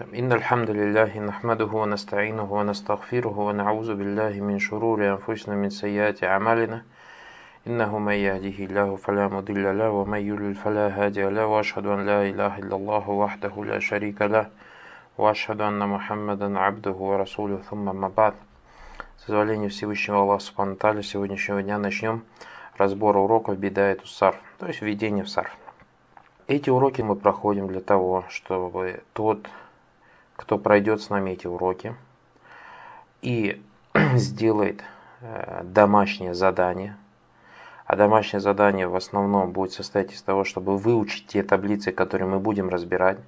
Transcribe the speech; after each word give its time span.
إن 0.00 0.32
الحمد 0.32 0.70
لله 0.70 1.18
نحمده 1.18 1.64
ونستعينه 1.64 2.52
ونستغفره 2.52 3.38
ونعوذ 3.38 3.94
بالله 3.94 4.40
من 4.40 4.58
شرور 4.58 4.98
أنفسنا 5.08 5.54
من 5.54 5.70
سيئات 5.70 6.24
أعمالنا 6.24 6.82
إنه 7.66 7.98
من 7.98 8.12
يهده 8.12 8.64
الله 8.64 8.96
فلا 8.96 9.28
مضل 9.28 9.78
له 9.78 9.90
ومن 9.90 10.18
يضلل 10.18 10.54
فلا 10.54 10.88
هادي 10.88 11.22
له 11.30 11.46
وأشهد 11.46 11.86
أن 11.86 12.06
لا 12.06 12.22
إله 12.22 12.58
إلا 12.58 12.76
الله 12.76 13.10
وحده 13.10 13.64
لا 13.64 13.78
شريك 13.78 14.22
له 14.22 14.46
وأشهد 15.18 15.60
أن 15.60 15.88
محمدا 15.88 16.58
عبده 16.58 16.96
ورسوله 17.10 17.56
ثم 17.56 17.84
ما 18.00 18.08
بعد 18.08 18.34
С 19.18 19.24
позволения 19.24 19.68
Всевышнего 19.68 20.20
Аллаха 20.20 20.44
Субхану 20.44 21.02
с 21.02 21.06
сегодняшнего 21.06 21.62
дня 21.62 21.78
начнем 21.78 22.22
разбор 22.78 23.16
уроков 23.16 23.58
بداية 23.58 23.98
Сарф, 24.06 24.40
то 24.58 24.66
есть 24.66 24.80
введение 24.80 25.24
в 25.24 25.28
Сарф. 25.28 25.54
Эти 26.48 26.70
уроки 26.70 27.02
мы 27.02 27.14
проходим 27.14 27.68
для 27.68 27.80
того, 27.80 28.24
чтобы 28.30 29.02
тот 29.12 29.46
кто 30.36 30.58
пройдет 30.58 31.02
с 31.02 31.10
нами 31.10 31.30
эти 31.30 31.46
уроки 31.46 31.94
и 33.20 33.62
сделает 34.14 34.82
э, 35.20 35.62
домашнее 35.64 36.34
задание, 36.34 36.96
а 37.86 37.96
домашнее 37.96 38.40
задание 38.40 38.88
в 38.88 38.96
основном 38.96 39.52
будет 39.52 39.72
состоять 39.72 40.12
из 40.12 40.22
того, 40.22 40.44
чтобы 40.44 40.76
выучить 40.76 41.26
те 41.26 41.42
таблицы, 41.42 41.92
которые 41.92 42.28
мы 42.28 42.38
будем 42.38 42.68
разбирать. 42.68 43.18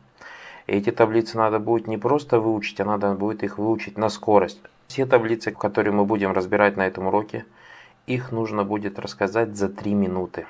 И 0.66 0.72
эти 0.72 0.90
таблицы 0.90 1.36
надо 1.36 1.58
будет 1.58 1.86
не 1.86 1.98
просто 1.98 2.40
выучить, 2.40 2.80
а 2.80 2.84
надо 2.84 3.12
будет 3.14 3.42
их 3.42 3.58
выучить 3.58 3.98
на 3.98 4.08
скорость. 4.08 4.60
Все 4.88 5.06
таблицы, 5.06 5.50
которые 5.50 5.92
мы 5.92 6.04
будем 6.04 6.32
разбирать 6.32 6.76
на 6.76 6.86
этом 6.86 7.06
уроке, 7.06 7.44
их 8.06 8.32
нужно 8.32 8.64
будет 8.64 8.98
рассказать 8.98 9.56
за 9.56 9.68
3 9.68 9.94
минуты. 9.94 10.46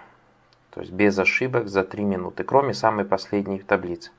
То 0.70 0.80
есть 0.80 0.92
без 0.92 1.18
ошибок 1.18 1.68
за 1.68 1.84
3 1.84 2.04
минуты, 2.04 2.42
кроме 2.44 2.74
самой 2.74 3.04
последней 3.04 3.60
таблицы. 3.60 4.10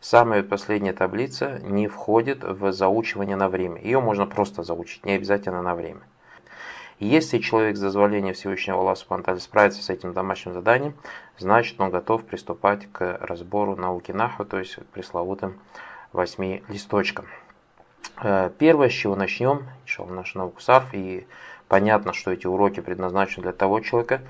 Самая 0.00 0.42
последняя 0.42 0.92
таблица 0.92 1.60
не 1.62 1.88
входит 1.88 2.44
в 2.44 2.72
заучивание 2.72 3.36
на 3.36 3.48
время. 3.48 3.80
Ее 3.80 4.00
можно 4.00 4.26
просто 4.26 4.62
заучить, 4.62 5.04
не 5.06 5.12
обязательно 5.12 5.62
на 5.62 5.74
время. 5.74 6.02
Если 7.00 7.38
человек 7.38 7.76
с 7.76 7.80
дозволения 7.80 8.32
Всевышнего 8.32 8.78
Аллаха 8.78 9.00
Субтитры 9.00 9.40
справится 9.40 9.82
с 9.82 9.90
этим 9.90 10.12
домашним 10.12 10.54
заданием, 10.54 10.94
значит 11.38 11.80
он 11.80 11.90
готов 11.90 12.24
приступать 12.24 12.86
к 12.92 13.18
разбору 13.20 13.74
науки 13.76 14.12
Наху, 14.12 14.44
то 14.44 14.58
есть 14.58 14.76
к 14.76 14.86
пресловутым 14.86 15.58
восьми 16.12 16.62
листочкам. 16.68 17.26
Э, 18.22 18.50
первое, 18.58 18.88
с 18.88 18.92
чего 18.92 19.16
начнем, 19.16 19.66
наш 19.98 20.34
науку 20.34 20.60
Сарф, 20.60 20.94
и 20.94 21.26
понятно, 21.68 22.12
что 22.12 22.30
эти 22.30 22.46
уроки 22.46 22.80
предназначены 22.80 23.42
для 23.42 23.52
того 23.52 23.80
человека, 23.80 24.22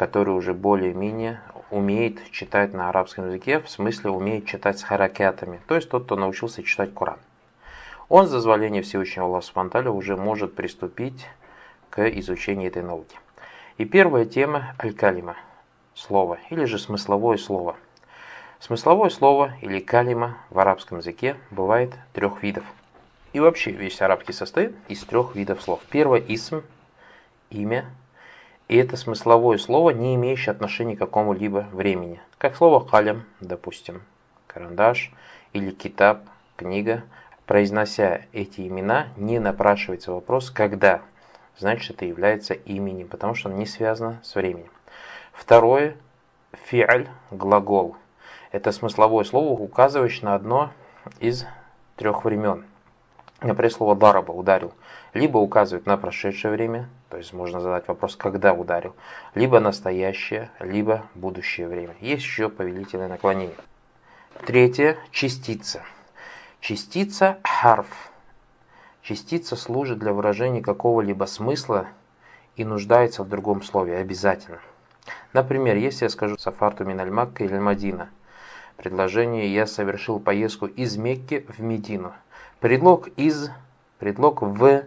который 0.00 0.30
уже 0.30 0.54
более-менее 0.54 1.42
умеет 1.70 2.30
читать 2.30 2.72
на 2.72 2.88
арабском 2.88 3.26
языке, 3.26 3.60
в 3.60 3.68
смысле 3.68 4.08
умеет 4.08 4.46
читать 4.46 4.78
с 4.78 4.82
харакятами, 4.82 5.60
то 5.68 5.74
есть 5.74 5.90
тот, 5.90 6.04
кто 6.04 6.16
научился 6.16 6.62
читать 6.62 6.94
Коран. 6.94 7.18
Он 8.08 8.26
с 8.26 8.30
дозволения 8.30 8.80
Всевышнего 8.80 9.26
Аллаха 9.26 9.90
уже 9.90 10.16
может 10.16 10.54
приступить 10.54 11.26
к 11.90 12.08
изучению 12.18 12.68
этой 12.68 12.82
науки. 12.82 13.14
И 13.76 13.84
первая 13.84 14.24
тема 14.24 14.74
аль-калима– 14.82 15.36
слово, 15.94 16.38
или 16.48 16.64
же 16.64 16.78
смысловое 16.78 17.36
слово. 17.36 17.76
Смысловое 18.58 19.10
слово 19.10 19.52
или 19.60 19.80
калима 19.80 20.38
в 20.48 20.58
арабском 20.60 21.00
языке 21.00 21.36
бывает 21.50 21.92
трех 22.14 22.42
видов– 22.42 22.64
и 23.34 23.38
вообще 23.38 23.70
весь 23.70 24.00
арабский 24.00 24.32
состоит 24.32 24.74
из 24.88 25.04
трех 25.04 25.36
видов 25.36 25.60
слов. 25.60 25.80
Первое– 25.90 26.24
исм, 26.28 26.62
имя. 27.50 27.84
И 28.70 28.76
это 28.76 28.96
смысловое 28.96 29.58
слово, 29.58 29.90
не 29.90 30.14
имеющее 30.14 30.52
отношения 30.52 30.94
к 30.94 31.00
какому-либо 31.00 31.66
времени. 31.72 32.20
Как 32.38 32.54
слово 32.54 32.78
калям, 32.78 33.24
допустим, 33.40 34.00
карандаш 34.46 35.10
или 35.52 35.72
китаб, 35.72 36.20
книга. 36.54 37.02
Произнося 37.46 38.20
эти 38.32 38.60
имена, 38.60 39.08
не 39.16 39.40
напрашивается 39.40 40.12
вопрос 40.12 40.52
«когда?». 40.52 41.00
Значит, 41.58 41.96
это 41.96 42.04
является 42.04 42.54
именем, 42.54 43.08
потому 43.08 43.34
что 43.34 43.48
оно 43.48 43.58
не 43.58 43.66
связано 43.66 44.20
с 44.22 44.36
временем. 44.36 44.70
Второе– 45.32 45.96
фиаль, 46.66 47.08
глагол. 47.32 47.96
Это 48.52 48.70
смысловое 48.70 49.24
слово, 49.24 49.60
указывающее 49.60 50.26
на 50.26 50.36
одно 50.36 50.70
из 51.18 51.44
трех 51.96 52.24
времен. 52.24 52.64
Например, 53.40 53.72
слово 53.72 53.96
«дараба»– 53.96 54.30
ударил. 54.30 54.72
Либо 55.12 55.38
указывает 55.38 55.86
на 55.86 55.96
прошедшее 55.96 56.52
время, 56.52 56.88
то 57.10 57.16
есть 57.16 57.32
можно 57.32 57.60
задать 57.60 57.88
вопрос, 57.88 58.14
когда 58.14 58.54
ударил, 58.54 58.94
либо 59.34 59.58
настоящее, 59.58 60.50
либо 60.60 61.04
будущее 61.14 61.66
время. 61.66 61.96
Есть 62.00 62.22
еще 62.22 62.48
повелительное 62.48 63.08
наклонение. 63.08 63.56
Третье– 64.46 64.96
частица. 65.10 65.82
Частица– 66.60 67.38
харф. 67.42 68.10
Частица 69.02 69.56
служит 69.56 69.98
для 69.98 70.12
выражения 70.12 70.62
какого-либо 70.62 71.24
смысла 71.24 71.88
и 72.54 72.64
нуждается 72.64 73.24
в 73.24 73.28
другом 73.28 73.62
слове 73.62 73.96
обязательно. 73.96 74.60
Например, 75.32 75.76
если 75.76 76.04
я 76.04 76.10
скажу 76.10 76.38
«Сафарту 76.38 76.84
миналь 76.84 77.10
Макка 77.10 77.42
или 77.42 77.58
Мадина», 77.58 78.08
предложение 78.76 79.52
«Я 79.52 79.66
совершил 79.66 80.20
поездку 80.20 80.66
из 80.66 80.96
Мекки 80.96 81.44
в 81.48 81.60
Медину», 81.60 82.12
Предлог 82.60 83.08
«из», 83.16 83.50
предлог 83.98 84.42
«в» 84.42 84.84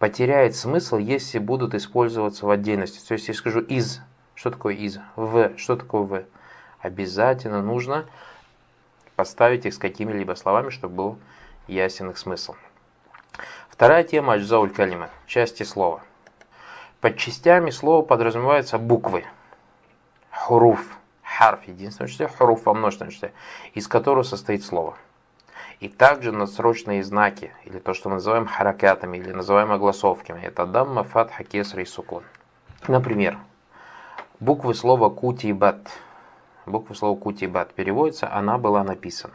потеряет 0.00 0.56
смысл, 0.56 0.96
если 0.96 1.38
будут 1.38 1.74
использоваться 1.74 2.46
в 2.46 2.50
отдельности. 2.50 3.06
То 3.06 3.12
есть, 3.12 3.28
я 3.28 3.34
скажу 3.34 3.60
«из», 3.60 4.00
что 4.34 4.50
такое 4.50 4.74
«из», 4.74 4.98
«в», 5.14 5.52
что 5.58 5.76
такое 5.76 6.02
«в». 6.02 6.24
Обязательно 6.80 7.62
нужно 7.62 8.06
поставить 9.14 9.66
их 9.66 9.74
с 9.74 9.78
какими-либо 9.78 10.32
словами, 10.32 10.70
чтобы 10.70 10.94
был 10.94 11.18
ясен 11.68 12.08
их 12.08 12.16
смысл. 12.16 12.54
Вторая 13.68 14.02
тема 14.02 14.32
«Аджзауль 14.32 14.70
калима»– 14.70 15.10
части 15.26 15.64
слова. 15.64 16.00
Под 17.02 17.18
частями 17.18 17.68
слова 17.68 18.02
подразумеваются 18.02 18.78
буквы. 18.78 19.26
Хуруф, 20.30 20.82
харф, 21.22 21.68
единственное 21.68 22.08
числе, 22.08 22.26
хуруф 22.26 22.64
во 22.64 22.72
множественном 22.72 23.12
числе, 23.12 23.32
из 23.74 23.86
которого 23.86 24.22
состоит 24.22 24.64
слово– 24.64 24.96
и 25.80 25.88
также 25.88 26.30
надсрочные 26.30 27.02
знаки, 27.02 27.52
или 27.64 27.78
то, 27.78 27.94
что 27.94 28.10
мы 28.10 28.16
называем 28.16 28.46
харакятами, 28.46 29.16
или 29.16 29.32
называем 29.32 29.72
огласовками. 29.72 30.40
Это 30.40 30.66
дамма, 30.66 31.04
фатха, 31.04 31.42
кесра 31.42 31.82
и 31.82 31.86
сукун. 31.86 32.22
Например, 32.86 33.38
буквы 34.38 34.74
слова 34.74 35.08
кутибат. 35.08 35.90
Буквы 36.66 36.94
слова 36.94 37.18
кутибат 37.18 37.72
переводится 37.72 38.32
«она 38.32 38.58
была 38.58 38.84
написана». 38.84 39.34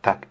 Так, 0.00 0.28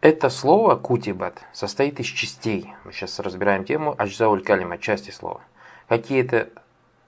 это 0.00 0.30
слово 0.30 0.76
кутибат 0.76 1.42
состоит 1.52 1.98
из 1.98 2.06
частей. 2.06 2.72
Мы 2.84 2.92
сейчас 2.92 3.18
разбираем 3.18 3.64
тему 3.64 3.96
аджзауль 3.98 4.42
калима, 4.42 4.78
части 4.78 5.10
слова. 5.10 5.40
Какие 5.88 6.22
это 6.24 6.48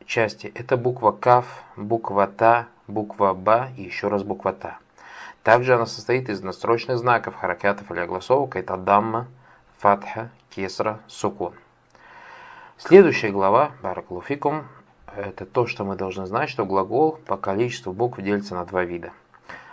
части? 0.04 0.53
Это 0.56 0.77
буква 0.77 1.12
каф, 1.12 1.62
буква 1.77 2.27
та, 2.27 2.66
буква 2.89 3.33
ба 3.33 3.69
и 3.77 3.83
еще 3.84 4.09
раз 4.09 4.25
буква 4.25 4.53
та. 4.53 4.78
Также 5.42 5.75
она 5.75 5.86
состоит 5.86 6.28
из 6.28 6.41
настрочных 6.42 6.98
знаков, 6.98 7.34
харакятов 7.34 7.91
или 7.91 8.00
огласовок. 8.00 8.56
Это 8.56 8.76
дамма, 8.76 9.26
фатха, 9.78 10.30
кесра, 10.50 11.00
сукун. 11.08 11.54
Следующая 12.78 13.30
глава, 13.30 13.72
баракулуфикум, 13.82 14.64
это 15.16 15.44
то, 15.44 15.66
что 15.66 15.84
мы 15.84 15.97
должны 15.97 16.26
знать, 16.26 16.48
что 16.48 16.64
глагол 16.64 17.19
по 17.26 17.36
количеству 17.36 17.92
букв 17.92 18.20
делится 18.20 18.54
на 18.54 18.64
два 18.64 18.84
вида. 18.84 19.12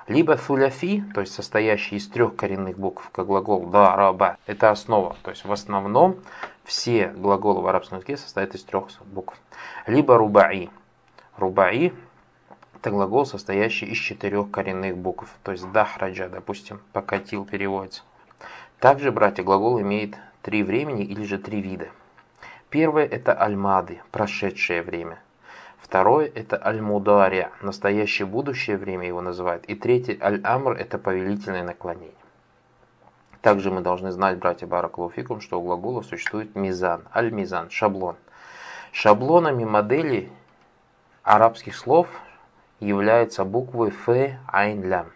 Либо 0.08 0.38
фуляфи, 0.38 1.04
то 1.14 1.22
есть 1.22 1.34
состоящий 1.34 1.98
из 1.98 2.08
трех 2.08 2.36
коренных 2.36 2.80
букв, 2.80 3.08
как 3.12 3.28
глагол 3.28 3.68
да, 3.68 3.96
раба, 3.96 4.38
это 4.48 4.72
основа. 4.72 5.16
То 5.22 5.30
есть 5.30 5.46
в 5.46 5.52
основном 5.52 6.18
все 6.64 7.10
глаголы 7.10 7.62
в 7.62 7.68
арабском 7.68 8.00
языке 8.00 8.18
состоят 8.18 8.56
из 8.56 8.64
трех 8.64 8.88
букв. 9.06 9.38
Либо 9.86 10.18
рубаи. 10.18 10.72
Рубаи 11.38 11.94
это 12.80 12.92
глагол, 12.92 13.26
состоящий 13.26 13.88
из 13.88 13.98
четырех 13.98 14.52
коренных 14.52 14.98
букв, 14.98 15.30
то 15.44 15.52
есть 15.52 15.70
дахраджа, 15.72 16.30
допустим, 16.30 16.80
покатил 16.94 17.46
переводится. 17.46 18.04
Также, 18.80 19.12
братья, 19.12 19.44
глагол 19.44 19.82
имеет 19.82 20.16
три 20.42 20.64
времени 20.64 21.04
или 21.04 21.26
же 21.26 21.38
три 21.40 21.62
вида. 21.62 21.90
Первое– 22.70 23.06
это 23.12 23.34
альмады, 23.34 24.02
прошедшее 24.12 24.82
время. 24.82 25.20
Второе– 25.78 26.32
это 26.36 26.62
аль-мудария, 26.66 27.52
настоящее 27.62 28.26
будущее 28.26 28.78
время 28.78 29.08
его 29.08 29.20
называют. 29.20 29.66
И 29.66 29.76
третье– 29.76 30.18
аль-амр– 30.22 30.72
это 30.80 30.98
повелительное 30.98 31.64
наклонение. 31.64 32.14
Также 33.42 33.72
мы 33.72 33.82
должны 33.82 34.12
знать, 34.12 34.38
братья 34.38 34.68
Баракулуфикум, 34.68 35.42
что 35.42 35.60
у 35.60 35.64
глагола 35.64 36.02
существует 36.02 36.56
мизан, 36.56 37.04
аль-мизан, 37.14 37.70
шаблон. 37.72 38.16
Шаблонами 38.94 39.66
модели 39.66 40.30
арабских 41.24 41.76
слов 41.76 42.08
является 42.80 43.44
буквой 43.46 43.90
Ф, 43.90 44.38
Айн, 44.48 44.84
Лям. 44.84 45.08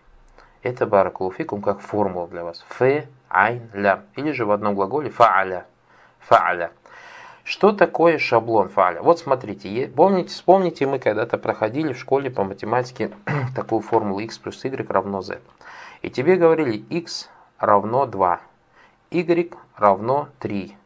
Это 0.61 0.85
баракулуфикум 0.85 1.61
как 1.61 1.79
формула 1.79 2.27
для 2.27 2.43
вас. 2.43 2.65
Ф, 2.69 3.05
Айн, 3.29 3.69
Лям. 3.73 4.01
Или 4.15 4.31
же 4.31 4.45
в 4.45 4.51
одном 4.51 4.75
глаголе 4.75 5.09
фааля. 5.09 5.65
Фааля. 6.19 6.71
Что 7.43 7.73
такое 7.73 8.19
шаблон 8.19 8.69
фааля? 8.69 9.01
Вот 9.01 9.19
смотрите, 9.19 9.91
помните, 9.93 10.29
вспомните, 10.29 10.87
мы 10.87 10.99
когда-то 10.99 11.37
проходили 11.37 11.91
в 11.91 11.99
школе 11.99 12.31
по 12.31 12.43
математике 12.43 13.11
такую 13.55 13.81
формулу 13.81 14.19
x 14.19 14.37
плюс 14.37 14.63
y 14.63 14.89
равно 14.89 15.21
z. 15.21 15.39
И 16.01 16.09
тебе 16.09 16.37
говорили 16.37 16.77
x 16.89 17.29
равно 17.59 18.05
2, 18.05 18.41
y 19.11 19.53
равно 19.77 20.29
3, 20.39 20.77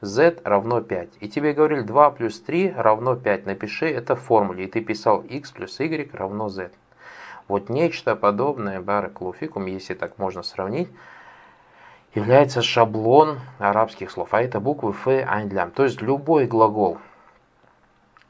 z 0.00 0.40
равно 0.44 0.80
5. 0.80 1.08
И 1.20 1.28
тебе 1.28 1.52
говорили 1.52 1.82
2 1.82 2.10
плюс 2.10 2.40
3 2.40 2.74
равно 2.76 3.16
5. 3.16 3.46
Напиши 3.46 3.88
это 3.88 4.16
в 4.16 4.20
формуле. 4.20 4.64
И 4.64 4.68
ты 4.68 4.80
писал 4.80 5.20
x 5.22 5.50
плюс 5.52 5.80
y 5.80 6.10
равно 6.14 6.48
z. 6.48 6.70
Вот 7.48 7.68
нечто 7.70 8.14
подобное, 8.14 8.80
баракулуфикум, 8.80 9.66
если 9.66 9.94
так 9.94 10.18
можно 10.18 10.42
сравнить, 10.42 10.88
является 12.14 12.62
шаблон 12.62 13.40
арабских 13.58 14.10
слов. 14.10 14.34
А 14.34 14.42
это 14.42 14.60
буквы 14.60 14.90
ф, 14.90 15.06
айн, 15.06 15.48
лям. 15.48 15.70
То 15.70 15.84
есть 15.84 16.02
любой 16.02 16.46
глагол, 16.46 16.98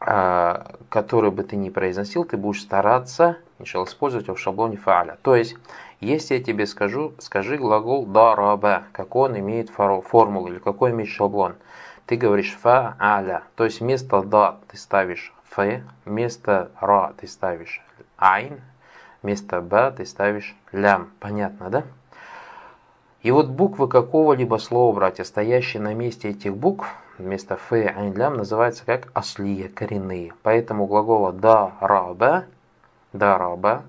а, 0.00 0.76
который 0.88 1.30
бы 1.30 1.42
ты 1.42 1.56
ни 1.56 1.70
произносил, 1.70 2.24
ты 2.24 2.36
будешь 2.36 2.62
стараться, 2.62 3.38
иншалл, 3.58 3.84
использовать 3.84 4.26
его 4.26 4.36
в 4.36 4.40
шаблоне 4.40 4.76
фааля. 4.76 5.18
То 5.22 5.34
есть, 5.34 5.56
если 6.00 6.34
я 6.34 6.42
тебе 6.42 6.66
скажу, 6.66 7.12
скажи 7.18 7.56
глагол 7.56 8.06
дараба, 8.06 8.84
какой 8.92 9.30
он 9.30 9.38
имеет 9.38 9.70
формулу 9.70 10.48
или 10.48 10.58
какой 10.58 10.92
имеет 10.92 11.10
шаблон. 11.10 11.56
Ты 12.06 12.16
говоришь 12.16 12.56
фааля, 12.56 13.42
то 13.56 13.64
есть 13.64 13.80
вместо 13.80 14.22
да 14.22 14.58
ты 14.68 14.76
ставишь 14.76 15.34
ф, 15.50 15.82
вместо 16.04 16.70
ра 16.80 17.12
ты 17.18 17.26
ставишь 17.26 17.82
айн, 18.16 18.60
вместо 19.22 19.60
б 19.60 19.92
ты 19.96 20.06
ставишь 20.06 20.56
лям. 20.72 21.10
Понятно, 21.18 21.68
да? 21.68 21.84
И 23.22 23.32
вот 23.32 23.48
буквы 23.48 23.88
какого-либо 23.88 24.56
слова, 24.58 24.94
братья, 24.94 25.24
стоящие 25.24 25.82
на 25.82 25.92
месте 25.92 26.30
этих 26.30 26.56
букв, 26.56 26.86
вместо 27.18 27.54
ф, 27.54 27.72
айн, 27.72 28.14
лям, 28.14 28.36
называются 28.36 28.86
как 28.86 29.10
аслия, 29.14 29.68
коренные. 29.68 30.32
Поэтому 30.44 30.86
глагола 30.86 31.32
да, 31.32 31.72
ра, 31.80 32.14
ба, 32.14 32.44
да, 33.12 33.36
ра, 33.36 33.56
ба, 33.56 33.82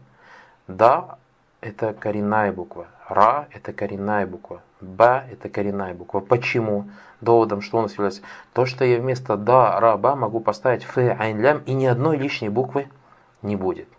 да– 0.68 1.18
это 1.62 1.94
коренная 1.94 2.52
буква, 2.52 2.88
ра– 3.08 3.48
это 3.52 3.74
коренная 3.74 4.26
буква, 4.26 4.62
ба– 4.82 5.24
это 5.32 5.50
коренная 5.50 5.94
буква. 5.94 6.20
Почему? 6.20 6.90
Доводом, 7.22 7.62
что 7.62 7.80
у 7.80 7.82
нас 7.82 7.94
является? 7.94 8.22
То, 8.54 8.66
что 8.66 8.86
я 8.86 9.00
вместо 9.00 9.36
да, 9.36 9.80
ра, 9.80 9.98
ба 9.98 10.16
могу 10.16 10.40
поставить 10.40 10.84
ф, 10.84 10.98
айн, 10.98 11.42
лям, 11.42 11.60
и 11.66 11.74
ни 11.74 11.86
одной 11.86 12.18
лишней 12.18 12.50
буквы 12.50 12.88
не 13.42 13.56
будет. 13.56 13.90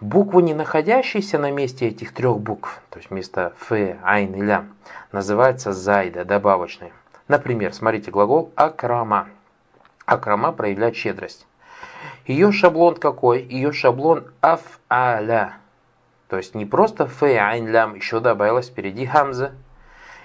Буквы, 0.00 0.42
не 0.42 0.54
находящиеся 0.54 1.38
на 1.38 1.50
месте 1.50 1.88
этих 1.88 2.14
трех 2.14 2.38
букв, 2.38 2.80
то 2.90 2.98
есть 2.98 3.10
вместо 3.10 3.52
ф, 3.60 3.72
айн 4.02 4.34
и 4.34 4.40
лям, 4.40 4.76
называются 5.10 5.72
зайда, 5.72 6.24
добавочные. 6.24 6.92
Например, 7.26 7.74
смотрите 7.74 8.12
глагол 8.12 8.52
акрама. 8.54 9.28
Акрама 10.06 10.52
проявляет 10.52 10.94
щедрость. 10.94 11.46
Ее 12.26 12.52
шаблон 12.52 12.94
какой? 12.94 13.42
Ее 13.42 13.72
шаблон 13.72 14.28
аф'аля. 14.40 15.54
То 16.28 16.36
есть 16.36 16.54
не 16.54 16.66
просто 16.66 17.04
ф, 17.04 17.22
айн, 17.22 17.68
лям, 17.68 17.94
еще 17.94 18.20
добавилась 18.20 18.68
впереди 18.68 19.06
хамза. 19.06 19.52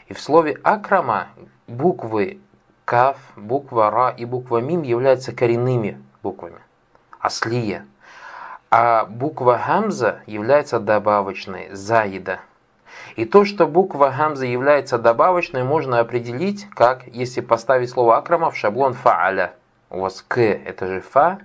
И 0.08 0.14
в 0.14 0.20
слове 0.20 0.60
акрама 0.64 1.28
буквы 1.68 2.40
каф, 2.86 3.18
буква 3.36 3.90
ра 3.90 4.10
и 4.10 4.26
буква 4.26 4.58
мим 4.60 4.82
являются 4.82 5.34
коренными 5.34 6.02
буквами. 6.22 6.60
Аслия. 7.20 7.86
А 8.70 9.06
буква 9.06 9.58
Хамза 9.58 10.22
является 10.26 10.80
добавочной, 10.80 11.70
заида. 11.72 12.40
И 13.16 13.24
то, 13.24 13.46
что 13.46 13.68
буква 13.68 14.12
Хамза 14.12 14.46
является 14.46 14.98
добавочной, 14.98 15.64
можно 15.64 16.00
определить, 16.00 16.68
как 16.72 17.08
если 17.08 17.42
поставить 17.42 17.92
слово 17.92 18.18
акрама 18.18 18.50
в 18.50 18.58
шаблон 18.58 18.94
фааля. 18.94 19.54
У 19.90 20.00
вас 20.00 20.26
к 20.28 20.42
это 20.42 20.88
же 20.88 21.02
фа, 21.02 21.40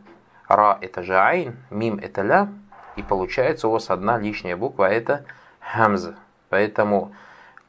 ра 0.48 0.78
это 0.80 1.02
же 1.02 1.18
айн, 1.18 1.56
мим 1.70 1.98
это 2.02 2.22
ля, 2.22 2.48
и 2.98 3.02
получается 3.02 3.68
у 3.68 3.70
вас 3.70 3.90
одна 3.90 4.18
лишняя 4.18 4.56
буква, 4.56 4.90
это 4.90 5.24
Хамза. 5.60 6.16
Поэтому 6.48 7.14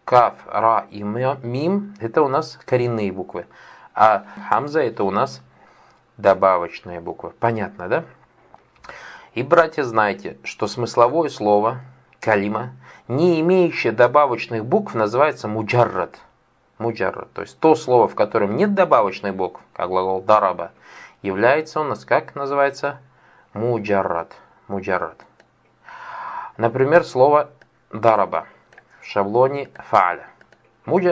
каф, 0.04 0.34
ра 0.48 0.88
и 0.90 1.04
мим 1.04 1.94
это 2.00 2.24
у 2.24 2.28
нас 2.28 2.60
коренные 2.66 3.12
буквы, 3.12 3.46
а 3.94 4.26
Хамза 4.50 4.82
это 4.82 5.04
у 5.04 5.12
нас 5.12 5.42
добавочная 6.18 7.00
буква. 7.00 7.32
Понятно, 7.40 7.88
да? 7.88 8.06
И, 9.36 9.44
братья, 9.44 9.84
знайте, 9.84 10.38
что 10.44 10.66
смысловое 10.66 11.30
слово 11.30 11.82
«калима», 12.20 12.72
не 13.08 13.40
имеющее 13.42 13.94
добавочных 13.94 14.66
букв, 14.66 14.96
называется 14.96 15.48
муджаррад. 15.48 16.20
Муджаррад, 16.80 17.32
то 17.34 17.42
есть 17.42 17.60
то 17.60 17.76
слово, 17.76 18.08
в 18.08 18.16
котором 18.16 18.56
нет 18.56 18.74
добавочных 18.74 19.36
букв, 19.36 19.62
как 19.74 19.90
глагол 19.90 20.22
«дараба», 20.22 20.72
является 21.22 21.82
у 21.82 21.84
нас, 21.84 22.04
как 22.04 22.34
называется, 22.34 22.98
муджаррад. 23.54 24.36
Муджаррад. 24.70 25.26
Например, 26.58 27.04
слово 27.04 27.50
«дараба» 27.92 28.46
в 29.02 29.06
шаблоне 29.06 29.70
«фааля». 29.90 30.28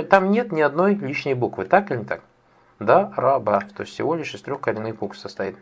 Там 0.09 0.31
нет 0.31 0.51
ни 0.51 0.61
одной 0.61 0.95
лишней 0.95 1.33
буквы, 1.33 1.65
так 1.65 1.91
или 1.91 1.99
не 1.99 2.05
так? 2.05 2.21
Да, 2.79 3.11
раба, 3.15 3.61
то 3.61 3.81
есть 3.81 3.93
всего 3.93 4.15
лишь 4.15 4.33
из 4.33 4.41
трех 4.41 4.61
коренных 4.61 4.97
букв 4.97 5.17
состоит. 5.17 5.57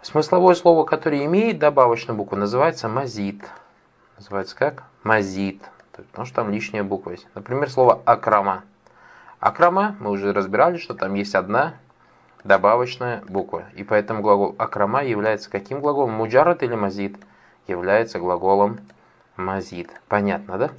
Смысловое 0.00 0.54
слово, 0.54 0.84
которое 0.84 1.24
имеет 1.26 1.58
добавочную 1.58 2.16
букву, 2.16 2.36
называется 2.36 2.88
мазит. 2.88 3.42
Называется 4.16 4.56
как? 4.56 4.84
Мазит. 5.02 5.62
Потому 5.92 6.26
что 6.26 6.36
там 6.36 6.50
лишняя 6.50 6.82
буква 6.82 7.10
есть. 7.12 7.26
Например, 7.34 7.70
слово 7.70 8.02
акрама. 8.04 8.64
Акрама, 9.40 9.96
мы 10.00 10.10
уже 10.10 10.32
разбирали, 10.32 10.78
что 10.78 10.94
там 10.94 11.14
есть 11.14 11.34
одна 11.34 11.74
добавочная 12.44 13.22
буква. 13.28 13.64
И 13.74 13.82
поэтому 13.82 14.22
глагол 14.22 14.54
акрама 14.58 15.02
является 15.02 15.50
каким 15.50 15.80
глаголом? 15.80 16.12
Муджарат 16.12 16.62
или 16.62 16.74
мазит? 16.74 17.16
Является 17.66 18.18
глаголом 18.18 18.80
мазит. 19.36 19.90
Понятно, 20.08 20.58
да? 20.58 20.70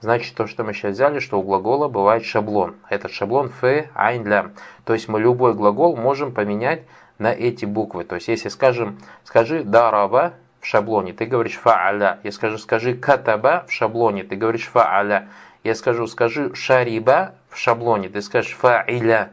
Значит, 0.00 0.34
то, 0.34 0.46
что 0.46 0.64
мы 0.64 0.72
сейчас 0.72 0.92
взяли, 0.92 1.18
что 1.18 1.38
у 1.38 1.42
глагола 1.42 1.88
бывает 1.88 2.24
шаблон. 2.24 2.76
Этот 2.88 3.12
шаблон 3.12 3.50
фе, 3.50 3.90
айн, 3.94 4.26
лям. 4.26 4.52
То 4.84 4.94
есть 4.94 5.08
мы 5.08 5.20
любой 5.20 5.52
глагол 5.52 5.94
можем 5.94 6.32
поменять 6.32 6.84
на 7.18 7.32
эти 7.32 7.66
буквы. 7.66 8.04
То 8.04 8.14
есть, 8.14 8.28
если 8.28 8.48
скажем, 8.48 8.98
скажи 9.24 9.62
дараба 9.62 10.32
в 10.60 10.66
шаблоне, 10.66 11.12
ты 11.12 11.26
говоришь 11.26 11.60
фа'аля. 11.62 12.18
Я 12.22 12.32
скажу, 12.32 12.56
скажи 12.56 12.94
катаба 12.94 13.66
в 13.68 13.72
шаблоне, 13.72 14.24
ты 14.24 14.36
говоришь 14.36 14.70
фа'аля. 14.72 15.28
Я 15.64 15.74
скажу, 15.74 16.06
скажи 16.06 16.54
шариба 16.54 17.34
в 17.50 17.58
шаблоне, 17.58 18.08
ты 18.08 18.22
скажешь 18.22 18.56
фа'iля. 18.58 19.28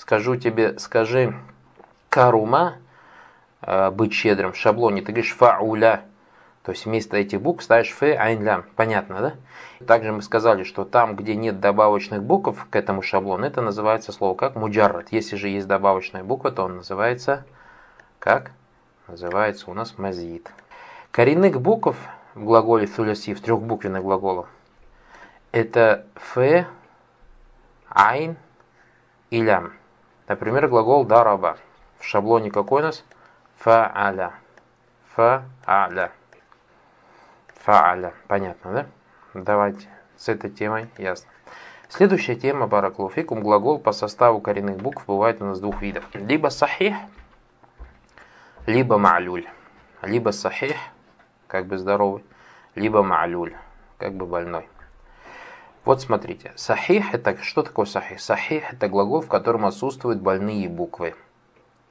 Скажу 0.00 0.36
тебе, 0.36 0.78
скажи 0.78 1.34
карума, 2.08 2.78
э, 3.60 3.90
быть 3.90 4.14
щедрым 4.14 4.52
в 4.52 4.56
шаблоне, 4.56 5.02
ты 5.02 5.12
говоришь 5.12 5.36
фа'уля. 5.38 6.00
То 6.62 6.72
есть 6.72 6.86
вместо 6.86 7.18
этих 7.18 7.42
букв 7.42 7.62
ставишь 7.62 7.90
ф, 7.90 8.02
айн, 8.02 8.42
лям. 8.42 8.64
Понятно, 8.76 9.20
да? 9.20 9.84
Также 9.84 10.10
мы 10.12 10.22
сказали, 10.22 10.64
что 10.64 10.86
там, 10.86 11.16
где 11.16 11.36
нет 11.36 11.60
добавочных 11.60 12.22
букв 12.22 12.66
к 12.70 12.76
этому 12.76 13.02
шаблону, 13.02 13.44
это 13.44 13.60
называется 13.60 14.10
слово 14.10 14.34
как 14.34 14.56
муджаррат. 14.56 15.12
Если 15.12 15.36
же 15.36 15.50
есть 15.50 15.66
добавочная 15.66 16.24
буква, 16.24 16.50
то 16.50 16.62
он 16.64 16.76
называется 16.76 17.44
как? 18.18 18.52
Называется 19.06 19.70
у 19.70 19.74
нас 19.74 19.98
мазид. 19.98 20.50
Коренных 21.10 21.60
букв 21.60 21.94
в 22.34 22.42
глаголе 22.42 22.86
суляси, 22.86 23.34
в 23.34 23.42
трехбуквенных 23.42 24.02
глаголах, 24.02 24.48
это 25.52 26.06
ф, 26.16 26.64
айн 27.90 28.36
и 29.28 29.42
лям. 29.42 29.74
Например, 30.30 30.68
глагол 30.68 31.04
дараба. 31.04 31.56
В 31.98 32.04
шаблоне 32.04 32.52
какой 32.52 32.82
у 32.82 32.84
нас? 32.84 33.04
Фа-аля. 33.58 34.32
Фа-аля. 35.16 36.12
Фа-аля. 37.64 38.14
Понятно, 38.28 38.72
да? 38.72 38.86
Давайте 39.34 39.88
с 40.16 40.28
этой 40.28 40.48
темой 40.48 40.88
ясно. 40.98 41.28
Следующая 41.88 42.36
тема 42.36 42.68
бараклуфикум. 42.68 43.42
Глагол 43.42 43.80
по 43.80 43.90
составу 43.90 44.40
коренных 44.40 44.76
букв 44.76 45.04
бывает 45.04 45.42
у 45.42 45.46
нас 45.46 45.58
двух 45.58 45.82
видов. 45.82 46.04
Либо 46.14 46.46
сахих, 46.46 46.94
либо 48.66 48.98
ма'люль. 48.98 49.48
Либо 50.02 50.30
сахих, 50.30 50.76
как 51.48 51.66
бы 51.66 51.76
здоровый, 51.76 52.24
либо 52.76 53.02
ма'люль, 53.02 53.56
как 53.98 54.14
бы 54.14 54.26
больной. 54.26 54.68
Вот 55.82 56.02
смотрите, 56.02 56.52
сахих 56.56 57.14
это 57.14 57.38
что 57.42 57.62
такое 57.62 57.86
сахих? 57.86 58.20
Сахих 58.20 58.74
это 58.74 58.86
глагол, 58.88 59.22
в 59.22 59.28
котором 59.28 59.64
отсутствуют 59.64 60.20
больные 60.20 60.68
буквы. 60.68 61.14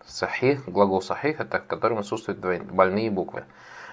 Сахих, 0.06 0.70
глагол 0.70 1.02
сахих 1.02 1.40
это 1.40 1.58
в 1.58 1.66
котором 1.66 1.98
отсутствуют 1.98 2.40
больные 2.40 3.10
буквы. 3.10 3.46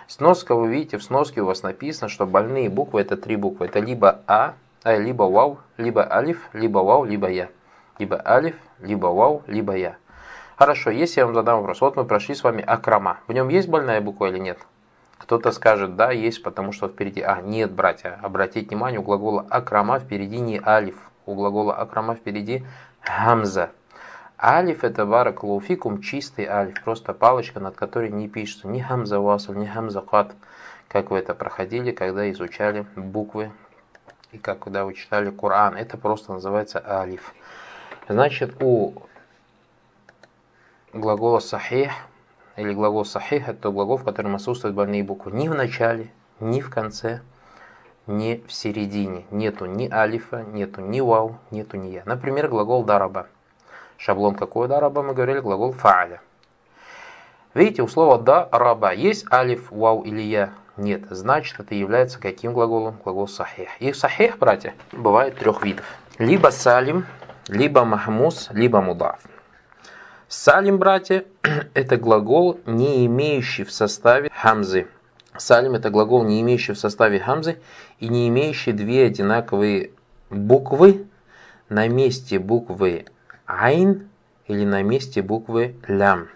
Сноска, 0.07 0.55
вы 0.55 0.69
видите, 0.69 0.99
в 0.99 1.03
сноске 1.03 1.41
у 1.41 1.47
вас 1.47 1.63
написано, 1.63 2.11
что 2.11 2.27
больные 2.27 2.69
буквы 2.69 3.01
это 3.01 3.17
три 3.17 3.37
буквы. 3.37 3.67
Это 3.67 3.81
либо 3.81 4.21
А, 4.27 4.55
а 4.83 4.97
либо 4.97 5.23
Вау, 5.23 5.59
либо 5.79 6.07
Алиф, 6.13 6.51
либо 6.53 6.81
Вау, 6.81 7.05
либо 7.05 7.31
Я. 7.31 7.49
Либо 7.99 8.21
Алиф, 8.25 8.57
либо 8.81 9.07
Вау, 9.07 9.43
либо 9.47 9.75
Я. 9.75 9.97
Хорошо, 10.57 10.91
если 10.91 11.21
я 11.21 11.27
вам 11.27 11.35
задам 11.35 11.61
вопрос. 11.61 11.81
Вот 11.81 11.97
мы 11.97 12.05
прошли 12.05 12.35
с 12.35 12.45
вами 12.45 12.63
Акрама. 12.63 13.21
В 13.27 13.33
нем 13.33 13.49
есть 13.49 13.69
больная 13.69 14.03
буква 14.03 14.27
или 14.27 14.39
нет? 14.39 14.59
Кто-то 15.27 15.51
скажет, 15.51 15.97
да, 15.97 16.13
есть, 16.13 16.41
потому 16.41 16.71
что 16.71 16.87
впереди 16.87 17.21
А. 17.21 17.41
Нет, 17.41 17.73
братья, 17.73 18.17
обратите 18.23 18.69
внимание, 18.69 19.01
у 19.01 19.03
глагола 19.03 19.45
Акрама 19.51 19.99
впереди 19.99 20.39
не 20.39 20.63
Алиф. 20.65 20.97
У 21.27 21.35
глагола 21.35 21.75
Акрама 21.75 22.15
впереди 22.15 22.65
Хамза. 23.01 23.71
Алиф 24.41 24.85
это 24.85 25.05
барак 25.05 25.43
лауфикум, 25.43 26.01
чистый 26.01 26.47
алиф, 26.47 26.81
просто 26.85 27.13
палочка, 27.13 27.59
над 27.59 27.75
которой 27.75 28.11
не 28.11 28.29
пишется 28.29 28.69
ни 28.69 28.79
хамза 28.79 29.19
васл, 29.19 29.55
ни 29.55 29.67
хамза 29.67 30.01
кат, 30.01 30.33
как 30.87 31.11
вы 31.11 31.19
это 31.19 31.35
проходили, 31.35 31.91
когда 31.91 32.31
изучали 32.31 32.87
буквы 32.95 33.51
и 34.31 34.39
как 34.39 34.61
когда 34.61 34.85
вы 34.85 34.95
читали 34.95 35.31
Коран, 35.31 35.75
это 35.75 35.97
просто 35.97 36.35
называется 36.35 36.81
алиф. 36.87 37.35
Значит, 38.09 38.63
у 38.63 38.93
глагола 40.93 41.41
сахих 41.41 41.91
или 42.57 42.73
глагол 42.73 43.05
сахих 43.05 43.49
это 43.49 43.71
глагол, 43.71 43.99
в 43.99 44.05
котором 44.05 44.35
отсутствуют 44.35 44.75
больные 44.77 45.05
буквы 45.05 45.33
ни 45.33 45.49
в 45.49 45.55
начале, 45.55 46.11
ни 46.41 46.61
в 46.61 46.71
конце, 46.71 47.21
ни 48.07 48.43
в 48.47 48.53
середине. 48.53 49.25
Нету 49.31 49.67
ни 49.67 49.91
алифа, 49.91 50.43
нету 50.43 50.81
ни 50.81 51.01
вау, 51.01 51.39
нету 51.51 51.77
ни 51.77 51.89
я. 51.89 52.03
Например, 52.05 52.49
глагол 52.49 52.85
дараба. 52.85 53.27
Шаблон 53.99 54.35
какой 54.35 54.69
дараба 54.69 55.03
мы 55.03 55.15
говорили? 55.15 55.41
Глагол 55.41 55.73
фааля. 55.73 56.21
Видите, 57.55 57.83
у 57.83 57.89
слова 57.89 58.19
дараба 58.19 58.93
есть 58.93 59.31
алиф, 59.33 59.71
вау 59.71 60.03
или 60.03 60.21
я? 60.21 60.51
Нет. 60.77 61.05
Значит, 61.09 61.59
это 61.59 61.75
является 61.75 62.21
каким 62.21 62.53
глаголом? 62.53 62.99
Глагол 63.03 63.29
сахих. 63.29 63.71
И 63.81 63.93
сахих, 63.93 64.39
братья, 64.39 64.75
бывает 64.93 65.37
трех 65.37 65.63
видов. 65.65 65.87
Либо 66.19 66.49
салим, 66.49 67.07
либо 67.49 67.85
махмус, 67.85 68.49
либо 68.53 68.83
мудаф. 68.83 69.19
Салим, 70.29 70.79
братья, 70.79 71.25
это 71.75 71.97
глагол, 71.97 72.59
не 72.67 73.07
имеющий 73.07 73.63
в 73.63 73.71
составе 73.71 74.29
хамзы. 74.35 74.89
Салим 75.37 75.75
это 75.75 75.89
глагол, 75.91 76.25
не 76.25 76.41
имеющий 76.41 76.73
в 76.73 76.79
составе 76.79 77.21
хамзы 77.21 77.61
и 78.01 78.09
не 78.09 78.27
имеющий 78.29 78.73
две 78.73 79.07
одинаковые 79.07 79.93
буквы 80.29 81.07
на 81.69 81.87
месте 81.87 82.41
буквы 82.41 83.05
айн 83.47 84.09
или 84.49 84.65
на 84.65 84.83
месте 84.83 85.23
буквы 85.23 85.77
лям. 85.87 86.27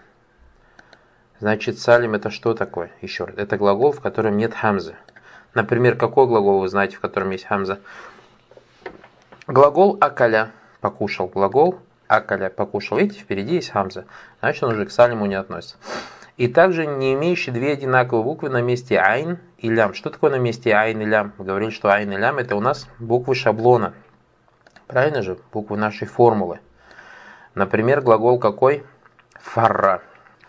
Значит, 1.41 1.77
салим 1.77 2.13
это 2.13 2.29
что 2.29 2.53
такое? 2.53 2.91
Еще 3.01 3.25
раз. 3.25 3.35
Это 3.35 3.57
глагол, 3.57 3.91
в 3.91 3.99
котором 3.99 4.37
нет 4.37 4.53
хамзы. 4.53 4.95
Например, 5.53 5.97
какой 5.97 6.27
глагол 6.27 6.59
вы 6.59 6.69
знаете, 6.69 6.95
в 6.95 7.01
котором 7.01 7.31
есть 7.31 7.43
хамза? 7.43 7.81
Глагол 9.47 9.97
акаля 9.99 10.51
покушал. 10.79 11.27
Глагол 11.27 11.79
акаля 12.11 12.49
покушал. 12.49 12.97
Видите, 12.97 13.21
впереди 13.21 13.55
есть 13.55 13.69
хамза. 13.69 14.05
Значит, 14.39 14.63
он 14.63 14.73
уже 14.73 14.85
к 14.85 14.91
салиму 14.91 15.25
не 15.25 15.35
относится. 15.35 15.77
И 16.37 16.47
также 16.47 16.85
не 16.85 17.13
имеющий 17.13 17.51
две 17.51 17.73
одинаковые 17.73 18.23
буквы 18.23 18.49
на 18.49 18.61
месте 18.61 18.99
айн 18.99 19.39
и 19.57 19.69
лям. 19.69 19.93
Что 19.93 20.09
такое 20.09 20.31
на 20.31 20.39
месте 20.39 20.73
айн 20.73 20.99
и 21.01 21.05
лям? 21.05 21.33
Мы 21.37 21.45
говорили, 21.45 21.69
что 21.69 21.89
айн 21.89 22.11
и 22.11 22.17
лям 22.17 22.37
это 22.37 22.55
у 22.55 22.59
нас 22.61 22.87
буквы 22.99 23.35
шаблона. 23.35 23.93
Правильно 24.87 25.21
же? 25.21 25.37
Буквы 25.53 25.77
нашей 25.77 26.07
формулы. 26.07 26.59
Например, 27.55 28.01
глагол 28.01 28.39
какой? 28.39 28.83
Фарра. 29.39 30.01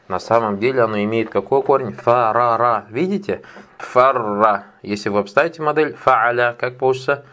На 0.08 0.18
самом 0.18 0.58
деле 0.58 0.82
оно 0.82 1.02
имеет 1.02 1.30
какой 1.30 1.62
корень? 1.62 1.92
Фарара. 1.92 2.86
Видите? 2.90 3.42
Фарра. 3.78 4.64
Если 4.82 5.08
вы 5.08 5.20
обставите 5.20 5.62
модель 5.62 5.94
фааля, 5.94 6.54
как 6.58 6.78
получится? 6.78 7.24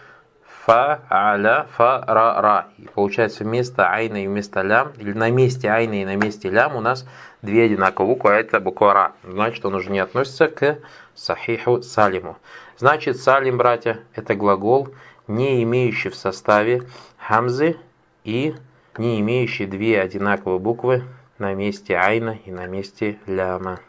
Фа-аля, 0.70 1.66
фа-ра-ра. 1.76 2.68
И 2.78 2.86
получается 2.86 3.44
вместо 3.44 3.90
айна 3.90 4.24
и 4.24 4.28
вместо 4.28 4.62
лям, 4.62 4.92
или 4.98 5.14
на 5.14 5.32
месте 5.32 5.68
айна 5.68 6.04
и 6.04 6.06
на 6.06 6.16
месте 6.16 6.52
лям 6.52 6.76
у 6.76 6.80
нас 6.80 7.08
две 7.42 7.64
одинаковые 7.64 8.14
буквы, 8.14 8.36
а 8.36 8.40
это 8.40 8.60
буква 8.60 8.94
ра. 8.94 9.12
Значит, 9.24 9.66
он 9.66 9.74
уже 9.74 9.90
не 9.90 9.98
относится 9.98 10.48
к 10.48 10.78
сахиху 11.16 11.82
салиму. 11.82 12.38
Значит, 12.78 13.18
салим, 13.18 13.58
братья, 13.58 14.02
это 14.14 14.36
глагол, 14.36 14.90
не 15.26 15.64
имеющий 15.64 16.10
в 16.10 16.16
составе 16.16 16.84
хамзы 17.18 17.76
и 18.24 18.54
не 19.00 19.20
имеющий 19.22 19.66
две 19.66 20.00
одинаковые 20.00 20.60
буквы 20.60 21.04
на 21.40 21.52
месте 21.56 21.96
айна 21.96 22.38
и 22.46 22.52
на 22.52 22.68
месте 22.68 23.18
ляма. 23.26 23.80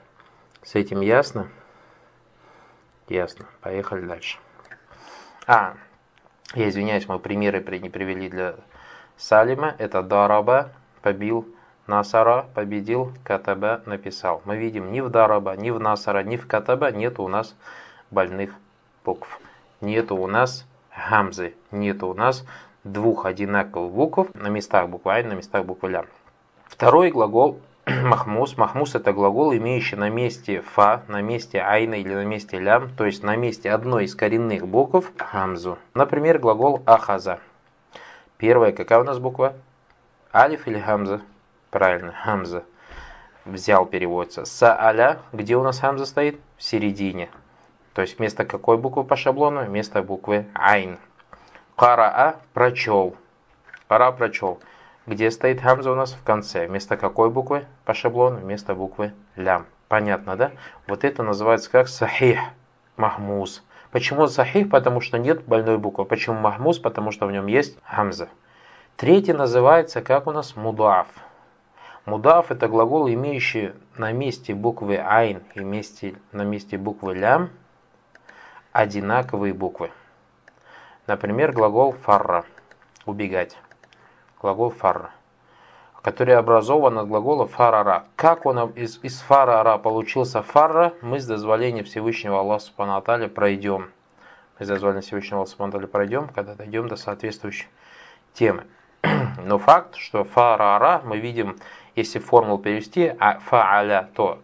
С 0.63 0.77
этим 0.77 1.03
ясно? 1.03 1.49
Ясно. 3.11 3.45
Поехали 3.61 4.07
дальше. 4.07 4.39
А, 5.47 5.75
я 6.55 6.69
извиняюсь, 6.69 7.07
мы 7.09 7.19
примеры 7.19 7.61
не 7.79 7.91
привели 7.91 8.29
для 8.29 8.57
Салима. 9.17 9.75
Это 9.79 10.03
Дараба 10.03 10.71
побил 11.03 11.47
Насара, 11.87 12.47
победил, 12.55 13.13
Катаба 13.25 13.83
написал. 13.87 14.43
Мы 14.45 14.57
видим, 14.57 14.93
ни 14.93 15.01
в 15.01 15.11
Дараба, 15.11 15.57
ни 15.57 15.71
в 15.71 15.81
Насара, 15.81 16.23
ни 16.23 16.37
в 16.37 16.47
Катаба 16.47 16.91
нет 16.91 17.19
у 17.21 17.29
нас 17.29 17.55
больных 18.11 18.55
букв. 19.05 19.41
Нету 19.81 20.17
у 20.17 20.27
нас 20.27 20.67
гамзы, 20.97 21.55
нету 21.71 22.09
у 22.09 22.15
нас 22.15 22.45
двух 22.85 23.27
одинаковых 23.27 23.93
букв 23.93 24.35
на 24.35 24.49
местах 24.49 24.89
буквы 24.89 25.15
Айн, 25.15 25.29
на 25.29 25.35
местах 25.35 25.65
буквы. 25.65 26.05
Второй 26.67 27.11
глагол 27.11 27.61
махмус. 28.05 28.57
Махмус 28.57 28.95
это 28.95 29.13
глагол, 29.13 29.53
имеющий 29.55 29.97
на 29.97 30.11
месте 30.11 30.61
фа, 30.61 31.03
на 31.09 31.23
месте 31.23 31.61
айна 31.61 31.95
или 31.95 32.15
на 32.15 32.25
месте 32.25 32.59
лям, 32.59 32.91
то 32.95 33.05
есть 33.05 33.23
на 33.23 33.37
месте 33.37 33.71
одной 33.71 34.05
из 34.05 34.15
коренных 34.15 34.67
букв 34.67 35.11
хамзу. 35.19 35.79
Например, 35.95 36.39
глагол 36.39 36.83
ахаза. 36.87 37.41
Первая 38.37 38.73
какая 38.73 39.01
у 39.01 39.05
нас 39.05 39.19
буква? 39.19 39.55
Алиф 40.33 40.69
или 40.69 40.79
хамза? 40.79 41.23
Правильно, 41.71 42.13
хамза. 42.13 42.65
Взял 43.45 43.87
переводится. 43.87 44.45
Сааля, 44.45 45.19
где 45.33 45.57
у 45.57 45.63
нас 45.63 45.81
хамза 45.81 46.07
стоит? 46.07 46.39
В 46.57 46.63
середине. 46.63 47.29
То 47.95 48.03
есть 48.03 48.19
вместо 48.19 48.45
какой 48.45 48.79
буквы 48.79 49.03
по 49.05 49.17
шаблону? 49.17 49.65
Вместо 49.65 50.03
буквы 50.03 50.47
айн. 50.55 50.99
Караа 51.77 52.37
прочел. 52.55 53.17
Пара 53.89 54.13
прочел. 54.13 54.61
Где 55.11 55.33
стоит 55.33 55.61
хамза 55.61 55.91
у 55.91 55.97
нас? 55.97 56.13
В 56.13 56.23
конце. 56.23 56.69
Вместо 56.69 56.97
какой 56.97 57.31
буквы 57.31 57.65
по 57.85 57.95
шаблону? 57.95 58.37
Вместо 58.37 58.77
буквы 58.77 59.13
лям. 59.35 59.67
Понятно, 59.89 60.37
да? 60.37 60.53
Вот 60.87 61.03
это 61.03 61.25
называется 61.25 61.69
как 61.69 61.89
сахих, 61.89 62.39
махмуз. 62.97 63.65
Почему 63.91 64.29
сахих? 64.29 64.71
Потому 64.71 65.01
что 65.01 65.19
нет 65.19 65.43
больной 65.43 65.79
буквы. 65.79 66.05
Почему 66.05 66.39
махмуз? 66.39 66.79
Потому 66.79 67.11
что 67.11 67.27
в 67.27 67.33
нем 67.33 67.49
есть 67.49 67.77
хамза. 67.83 68.29
Третий 68.95 69.33
называется 69.33 70.01
как 70.01 70.29
у 70.29 70.31
нас 70.31 70.55
мудаф. 70.55 71.09
Мудаф 72.05 72.53
это 72.53 72.69
глагол, 72.69 73.09
имеющий 73.09 73.73
на 73.97 74.13
месте 74.13 74.55
буквы 74.55 74.97
айн 74.97 75.43
и 75.57 75.61
месте, 75.65 76.15
на 76.31 76.43
месте 76.43 76.79
буквы 76.79 77.17
лям 77.17 77.51
одинаковые 78.71 79.55
буквы. 79.55 79.91
Например, 81.09 81.51
глагол 81.51 81.97
фарра– 82.01 82.45
убегать 83.07 83.59
глагол 84.41 84.71
фарра, 84.71 85.11
который 86.03 86.35
образован 86.35 86.99
от 86.99 87.09
глагола 87.09 87.47
фарара. 87.47 88.05
Как 88.17 88.47
он 88.47 88.71
из, 88.71 88.99
из 89.03 89.21
фарара 89.21 89.77
получился 89.79 90.43
фарра, 90.43 90.95
мы 91.03 91.21
с 91.21 91.27
дозволения 91.27 91.83
Всевышнего 91.83 92.41
Аллаха 92.41 92.65
Субхану 92.65 93.29
пройдем. 93.29 93.91
Мы 94.59 94.67
с 94.67 94.69
дозволения 94.69 95.03
Всевышнего 95.03 95.39
Аллаха 95.39 95.51
Субхану 95.51 95.89
пройдем, 95.89 96.29
когда 96.29 96.55
дойдем 96.55 96.89
до 96.89 96.97
соответствующей 96.97 97.69
темы. 98.33 98.65
Но 99.45 99.59
факт, 99.59 99.97
что 99.97 100.25
фарара 100.25 101.03
мы 101.05 101.19
видим, 101.19 101.59
если 101.95 102.19
формулу 102.19 102.59
перевести, 102.59 103.13
а 103.19 103.39
фааля, 103.41 104.09
то 104.15 104.41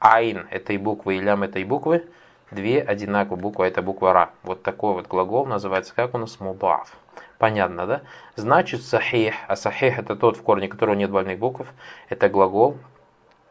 айн 0.00 0.46
этой 0.50 0.76
буквы 0.76 1.16
и 1.16 1.20
лям 1.20 1.42
этой 1.42 1.64
буквы, 1.64 2.04
две 2.50 2.82
одинаковые 2.82 3.40
буквы, 3.40 3.66
это 3.66 3.82
буква 3.82 4.12
ра. 4.12 4.30
Вот 4.42 4.62
такой 4.62 4.94
вот 4.94 5.06
глагол 5.06 5.46
называется, 5.46 5.94
как 5.94 6.14
у 6.14 6.18
нас 6.18 6.40
мудаф. 6.40 6.96
Понятно, 7.38 7.86
да? 7.86 8.00
Значит, 8.34 8.82
сахих, 8.82 9.34
а 9.46 9.56
сахих 9.56 9.98
это 9.98 10.16
тот, 10.16 10.36
в 10.36 10.42
корне 10.42 10.68
которого 10.68 10.94
нет 10.94 11.10
больных 11.10 11.38
букв, 11.38 11.66
это 12.08 12.28
глагол, 12.28 12.78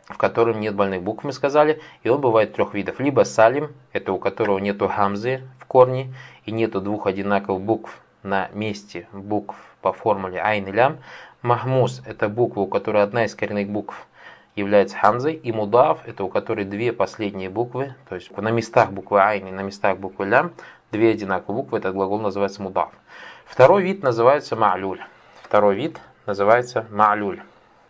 в 0.06 0.18
котором 0.18 0.60
нет 0.60 0.76
больных 0.76 1.04
букв, 1.04 1.24
мы 1.24 1.32
сказали, 1.32 1.82
и 2.04 2.10
он 2.10 2.22
бывает 2.22 2.54
трех 2.54 2.74
видов. 2.74 3.00
Либо 3.00 3.24
салим, 3.24 3.72
это 3.94 4.12
у 4.12 4.18
которого 4.18 4.58
нету 4.58 4.88
гамзы 4.88 5.42
в 5.60 5.66
корне, 5.66 6.14
и 6.46 6.52
нету 6.52 6.82
двух 6.82 7.08
одинаковых 7.08 7.62
букв 7.62 8.02
на 8.24 8.50
месте 8.54 9.08
букв 9.12 9.56
по 9.82 9.94
формуле 9.94 10.42
айн 10.42 10.72
лям. 10.72 10.98
Махмус– 11.42 12.02
это 12.06 12.28
буква, 12.28 12.62
у 12.62 12.68
которой 12.68 13.04
одна 13.04 13.26
из 13.26 13.36
коренных 13.36 13.70
букв 13.70 14.08
является 14.56 14.98
хамзой, 14.98 15.34
и 15.34 15.52
мудав– 15.52 16.00
это 16.08 16.24
у 16.24 16.30
которой 16.30 16.66
две 16.66 16.92
последние 16.92 17.50
буквы, 17.50 17.94
то 18.10 18.16
есть 18.16 18.36
на 18.36 18.50
местах 18.50 18.92
буквы 18.92 19.22
айн 19.22 19.48
и 19.48 19.52
на 19.52 19.62
местах 19.62 19.98
буквы 20.00 20.26
лям, 20.26 20.54
две 20.92 21.12
одинаковые 21.12 21.62
буквы, 21.64 21.78
этот 21.78 21.94
глагол 21.94 22.20
называется 22.20 22.64
мудав. 22.64 22.92
Второй 23.46 23.84
вид 23.84 24.04
называется 24.04 24.56
ма'люль. 24.56 25.00
Второй 25.42 25.76
вид 25.76 26.02
называется 26.26 26.86
ма'люль. 26.92 27.42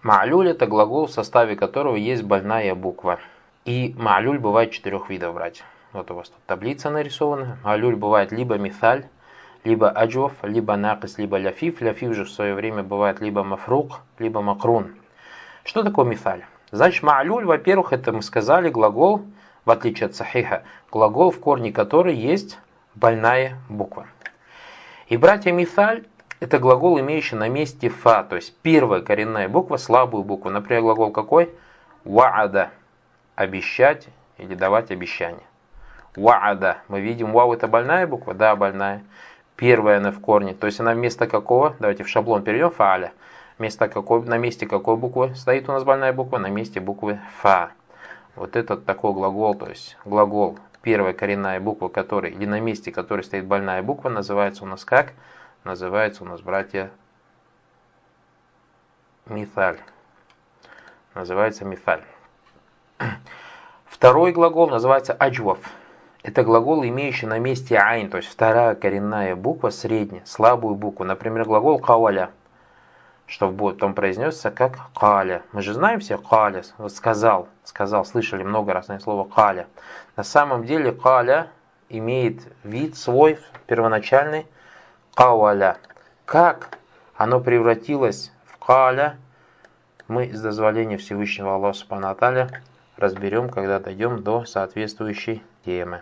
Ма'люль 0.04 0.50
это 0.50 0.68
глагол, 0.68 1.08
в 1.08 1.12
составе 1.12 1.56
которого 1.56 1.96
есть 1.96 2.24
больная 2.24 2.76
буква. 2.76 3.20
И 3.64 3.96
ма'люль 3.98 4.38
бывает 4.38 4.72
четырех 4.72 5.10
видов, 5.10 5.34
братья. 5.34 5.64
Вот 5.92 6.12
у 6.12 6.16
вас 6.16 6.30
тут 6.30 6.38
таблица 6.46 6.92
нарисована. 6.92 7.58
Ма'люль 7.64 7.96
бывает 7.96 8.32
либо 8.32 8.58
мithаль, 8.58 9.06
либо 9.64 9.90
аджоф, 9.90 10.34
либо 10.44 10.76
накис, 10.76 11.18
либо 11.18 11.38
ляфиф. 11.38 11.82
Ляфиф 11.82 12.14
же 12.14 12.26
в 12.26 12.30
свое 12.30 12.54
время 12.54 12.84
бывает 12.84 13.20
либо 13.20 13.44
мафрук, 13.44 14.02
либо 14.20 14.42
макрун. 14.42 14.94
Что 15.64 15.84
такое 15.84 16.06
мithаль? 16.06 16.44
Значит, 16.70 17.02
ма'люль, 17.04 17.46
во-первых, 17.46 17.92
это 17.92 18.12
мы 18.12 18.22
сказали 18.22 18.70
глагол, 18.70 19.22
в 19.64 19.72
отличие 19.72 20.08
от 20.08 20.16
сахиха, 20.16 20.64
глагол, 20.92 21.32
в 21.32 21.40
корне 21.40 21.72
которой 21.72 22.14
есть 22.14 22.60
больная 22.94 23.58
буква. 23.68 24.06
И 25.08 25.18
братья 25.18 25.52
Мисаль– 25.52 26.04
это 26.40 26.58
глагол, 26.58 27.00
имеющий 27.00 27.36
на 27.36 27.48
месте 27.48 27.90
фа, 27.90 28.24
то 28.24 28.36
есть 28.36 28.58
первая 28.64 29.02
коренная 29.02 29.48
буква, 29.48 29.78
слабую 29.78 30.24
букву. 30.24 30.50
Например, 30.50 30.82
глагол 30.82 31.12
какой? 31.12 31.52
Ваада– 32.04 32.72
обещать 33.36 34.08
или 34.40 34.56
давать 34.56 34.90
обещание. 34.90 35.46
Ваада. 36.16 36.78
Мы 36.88 37.02
видим, 37.02 37.34
вау– 37.34 37.54
это 37.54 37.68
больная 37.68 38.08
буква? 38.08 38.34
Да, 38.34 38.56
больная. 38.56 39.04
Первая 39.56 40.00
она 40.00 40.10
в 40.10 40.20
корне. 40.20 40.56
То 40.56 40.66
есть 40.66 40.80
она 40.80 40.94
вместо 40.94 41.28
какого? 41.28 41.76
Давайте 41.80 42.04
в 42.04 42.10
шаблон 42.10 42.42
перейдем. 42.44 42.72
Фааля. 42.72 43.12
Вместо 43.60 43.88
какой, 43.88 44.24
на 44.24 44.40
месте 44.40 44.66
какой 44.66 44.96
буквы 44.98 45.36
стоит 45.36 45.70
у 45.70 45.72
нас 45.72 45.84
больная 45.84 46.14
буква? 46.14 46.40
На 46.40 46.48
месте 46.48 46.80
буквы 46.80 47.20
фа. 47.42 47.70
Вот 48.36 48.56
этот 48.56 48.86
такой 48.86 49.14
глагол, 49.14 49.54
то 49.54 49.70
есть 49.70 49.98
глагол, 50.04 50.58
первая 50.86 51.14
коренная 51.14 51.60
буква, 51.60 51.88
который, 51.90 52.32
или 52.32 52.46
на 52.46 52.60
месте 52.60 52.92
которой 52.92 53.24
стоит 53.24 53.46
больная 53.46 53.82
буква, 53.82 54.10
называется 54.10 54.64
у 54.64 54.68
нас 54.68 54.86
как? 54.86 55.14
Называется 55.64 56.24
у 56.24 56.28
нас, 56.28 56.42
братья, 56.42 56.92
мифаль. 59.26 59.80
Называется 61.16 61.66
мифаль. 61.66 62.04
Второй 63.86 64.32
глагол 64.32 64.70
называется 64.70 65.14
аджвав. 65.14 65.58
Это 66.22 66.44
глагол, 66.44 66.86
имеющий 66.86 67.26
на 67.26 67.40
месте 67.40 67.78
айн, 67.80 68.12
то 68.12 68.18
есть 68.18 68.30
вторая 68.30 68.76
коренная 68.76 69.36
буква, 69.36 69.72
средняя, 69.72 70.24
слабую 70.26 70.76
букву. 70.76 71.04
Например, 71.04 71.46
глагол 71.46 71.80
каваля, 71.80 72.30
что 73.28 73.50
будет 73.50 73.76
потом 73.76 73.94
произнесся 73.94 74.52
как 74.52 74.78
каля. 74.94 75.42
Мы 75.52 75.62
же 75.62 75.74
знаем 75.74 76.00
все 76.00 76.18
каля, 76.18 76.64
вот 76.78 76.94
сказал, 76.94 77.48
сказал, 77.64 78.06
слышали 78.06 78.44
много 78.44 78.74
раз 78.74 78.88
на 78.88 79.00
слово 79.00 79.28
каля. 79.28 79.68
На 80.16 80.24
самом 80.24 80.66
деле 80.66 80.92
каля 80.92 81.48
имеет 81.90 82.42
вид 82.64 82.96
свой 82.98 83.40
первоначальный 83.68 84.46
каваля. 85.16 85.78
Как 86.26 86.78
оно 87.16 87.40
превратилось 87.40 88.32
в 88.46 88.58
каля, 88.58 89.18
мы 90.08 90.32
с 90.32 90.40
дозволения 90.40 90.98
Всевышнего 90.98 91.56
Аллаха 91.56 91.78
Субхану 91.78 92.48
разберем, 92.98 93.50
когда 93.50 93.80
дойдем 93.80 94.22
до 94.22 94.46
соответствующей 94.46 95.44
темы. 95.66 96.02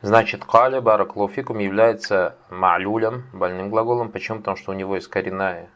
Значит, 0.00 0.44
каля 0.44 0.80
бараклофикум 0.80 1.58
является 1.58 2.36
ма'люлем, 2.50 3.22
больным 3.32 3.68
глаголом. 3.70 4.10
Почему? 4.10 4.38
Потому 4.38 4.56
что 4.56 4.70
у 4.70 4.74
него 4.74 4.94
есть 4.94 5.08
коренная 5.08 5.68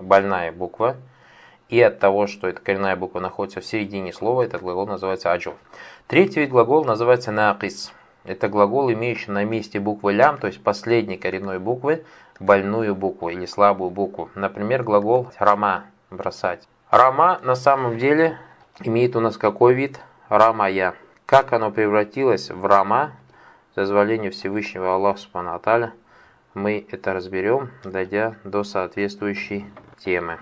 больная 0.00 0.52
буква. 0.52 0.96
И 1.68 1.80
от 1.80 1.98
того, 1.98 2.26
что 2.26 2.46
эта 2.46 2.60
коренная 2.60 2.96
буква 2.96 3.20
находится 3.20 3.60
в 3.60 3.64
середине 3.64 4.12
слова, 4.12 4.42
этот 4.42 4.62
глагол 4.62 4.86
называется 4.86 5.32
аджов. 5.32 5.54
Третий 6.06 6.40
вид 6.40 6.50
глагола 6.50 6.84
называется 6.84 7.32
накис. 7.32 7.92
Это 8.24 8.48
глагол, 8.48 8.92
имеющий 8.92 9.30
на 9.30 9.44
месте 9.44 9.80
буквы 9.80 10.12
лям, 10.12 10.38
то 10.38 10.46
есть 10.46 10.62
последней 10.62 11.16
коренной 11.16 11.58
буквы, 11.58 12.04
больную 12.40 12.94
букву 12.94 13.28
или 13.28 13.46
слабую 13.46 13.90
букву. 13.90 14.30
Например, 14.34 14.82
глагол 14.82 15.30
рама– 15.38 15.84
бросать. 16.10 16.66
Рама 16.90 17.40
на 17.42 17.54
самом 17.54 17.98
деле 17.98 18.38
имеет 18.80 19.16
у 19.16 19.20
нас 19.20 19.36
какой 19.36 19.74
вид? 19.74 20.00
Рамая. 20.28 20.94
Как 21.26 21.52
оно 21.52 21.70
превратилось 21.70 22.50
в 22.50 22.64
рама, 22.66 23.12
дозволению 23.74 24.32
Всевышнего 24.32 24.94
Аллаха 24.94 25.18
Субхану 25.18 25.60
мы 26.54 26.86
это 26.88 27.12
разберем, 27.12 27.70
дойдя 27.82 28.36
до 28.44 28.62
соответствующей 28.62 29.66
темы. 29.98 30.38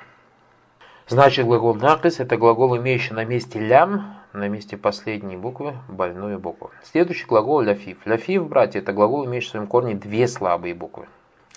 Значит, 1.09 1.47
глагол 1.47 1.75
накис– 1.75 2.21
это 2.21 2.37
глагол, 2.37 2.77
имеющий 2.77 3.13
на 3.13 3.25
месте 3.25 3.59
лям, 3.59 4.17
на 4.33 4.49
месте 4.49 4.77
последней 4.77 5.37
буквы, 5.37 5.75
больную 5.89 6.39
букву. 6.39 6.71
Следующий 6.85 7.27
глагол 7.27 7.61
ляфив. 7.61 7.99
Ляфив, 8.07 8.49
братья, 8.49 8.79
это 8.79 8.93
глагол, 8.93 9.27
имеющий 9.27 9.49
в 9.49 9.51
своем 9.51 9.67
корне 9.67 9.95
две 9.95 10.27
слабые 10.29 10.75
буквы. 10.75 11.07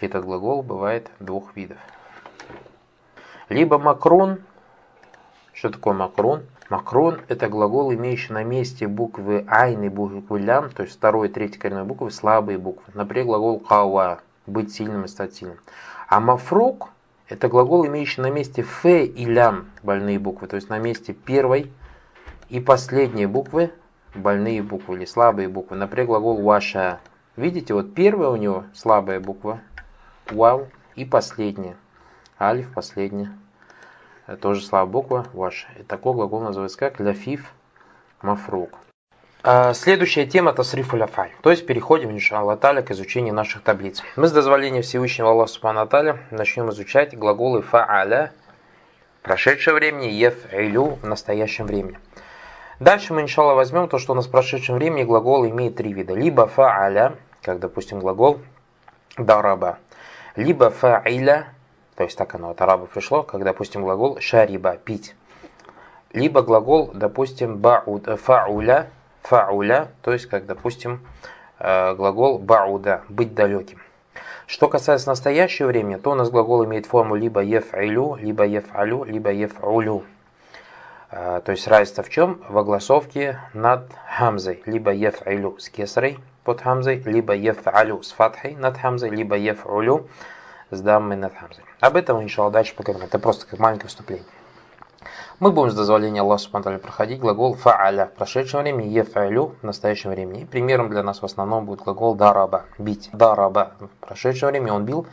Этот 0.02 0.26
глагол 0.26 0.62
бывает 0.62 1.10
двух 1.20 1.56
видов. 1.56 1.78
Либо 3.50 3.78
макрон. 3.78 4.40
Что 5.54 5.70
такое 5.70 5.94
макрон? 5.94 6.44
Макрон– 6.70 7.22
это 7.28 7.48
глагол, 7.48 7.94
имеющий 7.94 8.34
на 8.34 8.44
месте 8.44 8.88
буквы 8.88 9.46
айн 9.48 9.84
и 9.84 9.90
буквы 9.90 10.40
лям, 10.40 10.72
то 10.72 10.84
есть 10.84 10.96
второй 10.96 11.30
и 11.30 11.32
третий 11.32 11.60
коренной 11.60 11.84
буквы, 11.84 12.10
слабые 12.10 12.58
буквы. 12.58 12.92
Например, 12.94 13.28
глагол 13.28 13.60
кауа– 13.60 14.20
быть 14.48 14.74
сильным 14.74 15.06
и 15.06 15.08
стать 15.08 15.36
сильным. 15.36 15.60
А 16.10 16.20
мафрук– 16.20 16.90
это 17.28 17.48
глагол, 17.48 17.88
имеющий 17.88 18.22
на 18.22 18.30
месте 18.30 18.62
фе 18.62 19.06
и 19.06 19.26
лям 19.26 19.70
больные 19.84 20.20
буквы, 20.20 20.48
то 20.48 20.56
есть 20.56 20.70
на 20.70 20.78
месте 20.78 21.14
первой 21.14 21.72
и 22.50 22.60
последней 22.60 23.26
буквы 23.26 23.72
больные 24.14 24.62
буквы 24.62 24.98
или 24.98 25.06
слабые 25.06 25.50
буквы. 25.50 25.76
Например, 25.76 26.08
глагол 26.08 26.42
ваша. 26.42 27.00
Видите, 27.36 27.74
вот 27.74 27.94
первая 27.94 28.30
у 28.30 28.36
него 28.36 28.64
слабая 28.74 29.20
буква, 29.20 29.60
вау, 30.32 30.70
и 30.96 31.04
последняя, 31.04 31.76
альф, 32.40 32.74
последняя 32.74 33.32
тоже 34.42 34.62
слабая 34.62 34.92
буква 34.92 35.28
ваш. 35.34 35.68
И 35.78 35.84
такой 35.84 36.14
глагол 36.14 36.42
называется 36.42 36.78
как 36.78 37.00
ляфиф 37.00 37.54
мафрук. 38.22 38.72
А, 39.48 39.76
следующая 39.76 40.26
тема 40.26 40.50
это 40.50 40.64
срифу 40.64 40.98
ляфаль. 40.98 41.30
То 41.44 41.52
есть 41.52 41.68
переходим, 41.68 42.10
иншаллах 42.10 42.60
таля, 42.60 42.82
к 42.82 42.90
изучению 42.90 43.36
наших 43.36 43.62
таблиц. 43.62 44.02
Мы 44.16 44.26
с 44.26 44.32
дозволения 44.32 44.82
Всевышнего 44.82 45.30
Аллаха 45.30 45.52
Субхану 45.52 45.86
таля 45.86 46.18
начнем 46.32 46.72
изучать 46.72 47.16
глаголы 47.16 47.62
фа'аля 47.62 48.32
в 49.20 49.24
прошедшем 49.24 49.76
времени, 49.76 50.08
еф'илю 50.08 50.98
в 51.00 51.06
настоящем 51.06 51.68
времени. 51.68 52.00
Дальше 52.80 53.14
мы, 53.14 53.22
иншаллах, 53.22 53.58
возьмем 53.58 53.88
то, 53.88 54.00
что 54.00 54.14
у 54.14 54.16
нас 54.16 54.26
в 54.26 54.32
прошедшем 54.32 54.78
времени 54.78 55.04
глагол 55.04 55.46
имеет 55.46 55.76
три 55.76 55.94
вида. 55.94 56.16
Либо 56.16 56.48
фа'аля, 56.48 57.16
как, 57.44 57.60
допустим, 57.60 58.00
глагол 58.00 58.40
дараба. 59.16 59.78
Либо 60.36 60.72
фа'иля, 60.72 61.44
то 61.96 62.04
есть 62.04 62.18
так 62.18 62.34
оно 62.34 62.50
от 62.50 62.62
арабов 62.62 62.90
пришло, 62.90 63.22
как, 63.22 63.44
допустим, 63.44 63.84
глагол 63.84 64.20
шариба– 64.20 64.76
пить. 64.84 65.16
Либо 66.14 66.42
глагол, 66.42 66.90
допустим, 66.96 67.58
бауд, 67.58 68.08
фауля, 68.20 68.88
фауля, 69.26 69.90
то 70.02 70.14
есть, 70.14 70.28
как, 70.28 70.46
допустим, 70.46 71.02
э, 71.60 71.96
глагол 71.96 72.40
бауда– 72.40 73.04
быть 73.10 73.34
далеким. 73.34 73.80
Что 74.48 74.68
касается 74.68 75.10
настоящего 75.10 75.68
времени, 75.68 75.96
то 75.96 76.12
у 76.12 76.16
нас 76.16 76.30
глагол 76.30 76.64
имеет 76.66 76.86
форму 76.86 77.16
либо 77.16 77.42
еф'илю, 77.42 78.16
либо 78.16 78.46
еф'алю, 78.46 79.04
либо 79.04 79.32
еф'улю. 79.32 80.04
Э, 81.10 81.42
то 81.44 81.52
есть 81.52 81.68
разница 81.68 82.04
в 82.04 82.10
чем? 82.10 82.42
В 82.48 82.58
огласовке 82.58 83.40
над 83.54 83.90
хамзой. 84.18 84.62
Либо 84.66 84.92
еф'илю 84.92 85.58
с 85.58 85.70
кесарой 85.70 86.20
под 86.44 86.62
хамзой, 86.62 87.02
либо 87.06 87.36
еф'алю 87.36 88.04
с 88.04 88.12
фатхой 88.12 88.56
над 88.56 88.78
хамзой, 88.78 89.10
либо 89.10 89.36
еф'улю 89.36 90.08
с 90.70 90.80
даммой 90.82 91.18
над 91.18 91.34
хамзой. 91.36 91.64
Об 91.80 91.96
этом, 91.96 92.22
иншаллах, 92.22 92.54
дальше 92.54 92.76
поговорим. 92.76 93.08
Это 93.08 93.18
просто 93.18 93.48
как 93.48 93.60
маленькое 93.60 93.88
вступление. 93.88 94.26
Мы 95.42 95.52
будем 95.52 95.70
с 95.72 95.76
дозволения 95.76 96.22
Аллаха 96.22 96.44
Субтитры 96.44 96.78
проходить 96.78 97.20
глагол 97.20 97.56
фа'аля 97.56 98.08
в 98.08 98.14
прошедшем 98.14 98.62
времени, 98.62 98.88
еф'алю 98.88 99.56
в 99.62 99.66
настоящем 99.66 100.12
времени. 100.12 100.44
И 100.44 100.46
примером 100.46 100.90
для 100.90 101.04
нас 101.04 101.22
в 101.22 101.26
основном 101.26 101.66
будет 101.66 101.82
глагол 101.82 102.16
дараба, 102.16 102.64
бить. 102.78 103.10
Дараба 103.12 103.74
в 103.82 104.06
прошедшем 104.06 104.52
времени 104.52 104.70
он 104.70 104.86
бил, 104.86 105.06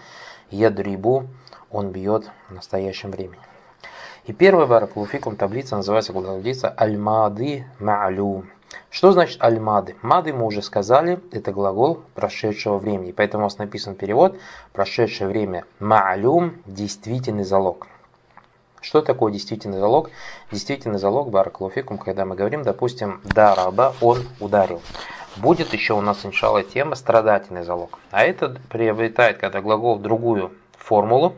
ядрибу 0.53 1.25
он 1.73 1.91
бьет 1.91 2.31
в 2.49 2.55
настоящем 2.55 3.11
времени. 3.11 3.41
И 4.27 4.33
первая 4.33 4.69
баракулуфикум 4.69 5.35
таблица 5.35 5.75
называется 5.75 6.13
глаголица 6.13 6.73
аль-мады. 6.79 7.67
Что 8.91 9.11
значит 9.11 9.43
аль-мады? 9.43 9.97
Мады 10.03 10.33
мы 10.33 10.47
уже 10.47 10.63
сказали, 10.63 11.21
это 11.33 11.51
глагол 11.51 12.01
прошедшего 12.15 12.79
времени. 12.79 13.11
Поэтому 13.11 13.43
у 13.43 13.47
нас 13.47 13.59
написан 13.59 13.97
перевод 13.97 14.39
прошедшее 14.73 15.27
время 15.27 15.65
ма'люм 15.81 16.63
действительный 16.65 17.43
залог. 17.43 17.89
Что 18.83 19.01
такое 19.01 19.33
действительный 19.33 19.79
залог? 19.79 20.11
Действительный 20.51 20.99
залог, 20.99 21.31
баракалуфикум, 21.31 21.99
когда 21.99 22.25
мы 22.25 22.35
говорим, 22.35 22.65
допустим, 22.65 23.21
дараба, 23.23 23.95
он 24.01 24.27
ударил. 24.41 24.83
Будет 25.37 25.73
еще 25.73 25.95
у 25.95 26.01
нас, 26.01 26.27
иншалла, 26.27 26.65
тема 26.65 26.97
страдательный 26.97 27.63
залог. 27.63 28.01
А 28.11 28.25
это 28.25 28.61
приобретает, 28.69 29.39
когда 29.39 29.61
глагол 29.63 29.99
другую 29.99 30.53
формулу, 30.77 31.37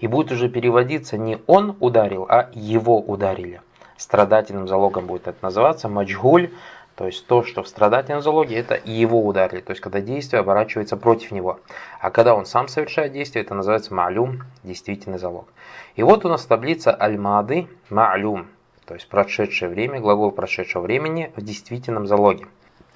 и 0.00 0.08
будет 0.08 0.32
уже 0.32 0.48
переводиться 0.48 1.16
не 1.16 1.38
он 1.46 1.76
ударил, 1.78 2.26
а 2.28 2.50
его 2.52 2.98
ударили 2.98 3.62
страдательным 3.96 4.68
залогом 4.68 5.06
будет 5.06 5.26
это 5.26 5.38
называться, 5.42 5.88
маджгуль, 5.88 6.50
то 6.96 7.06
есть 7.06 7.26
то, 7.26 7.44
что 7.44 7.62
в 7.62 7.68
страдательном 7.68 8.22
залоге, 8.22 8.56
это 8.56 8.80
его 8.82 9.24
ударили, 9.24 9.60
то 9.60 9.70
есть 9.70 9.82
когда 9.82 10.00
действие 10.00 10.40
оборачивается 10.40 10.96
против 10.96 11.30
него. 11.30 11.60
А 12.00 12.10
когда 12.10 12.34
он 12.34 12.46
сам 12.46 12.68
совершает 12.68 13.12
действие, 13.12 13.44
это 13.44 13.54
называется 13.54 13.94
ма'люм, 13.94 14.40
действительный 14.64 15.18
залог. 15.18 15.46
И 15.94 16.02
вот 16.02 16.24
у 16.24 16.28
нас 16.28 16.46
таблица 16.46 16.96
аль-мады 16.98 17.68
ма'люм, 17.90 18.46
то 18.86 18.94
есть 18.94 19.08
прошедшее 19.08 19.68
время, 19.68 20.00
глагол 20.00 20.30
прошедшего 20.32 20.82
времени 20.82 21.30
в 21.36 21.42
действительном 21.42 22.06
залоге. 22.06 22.46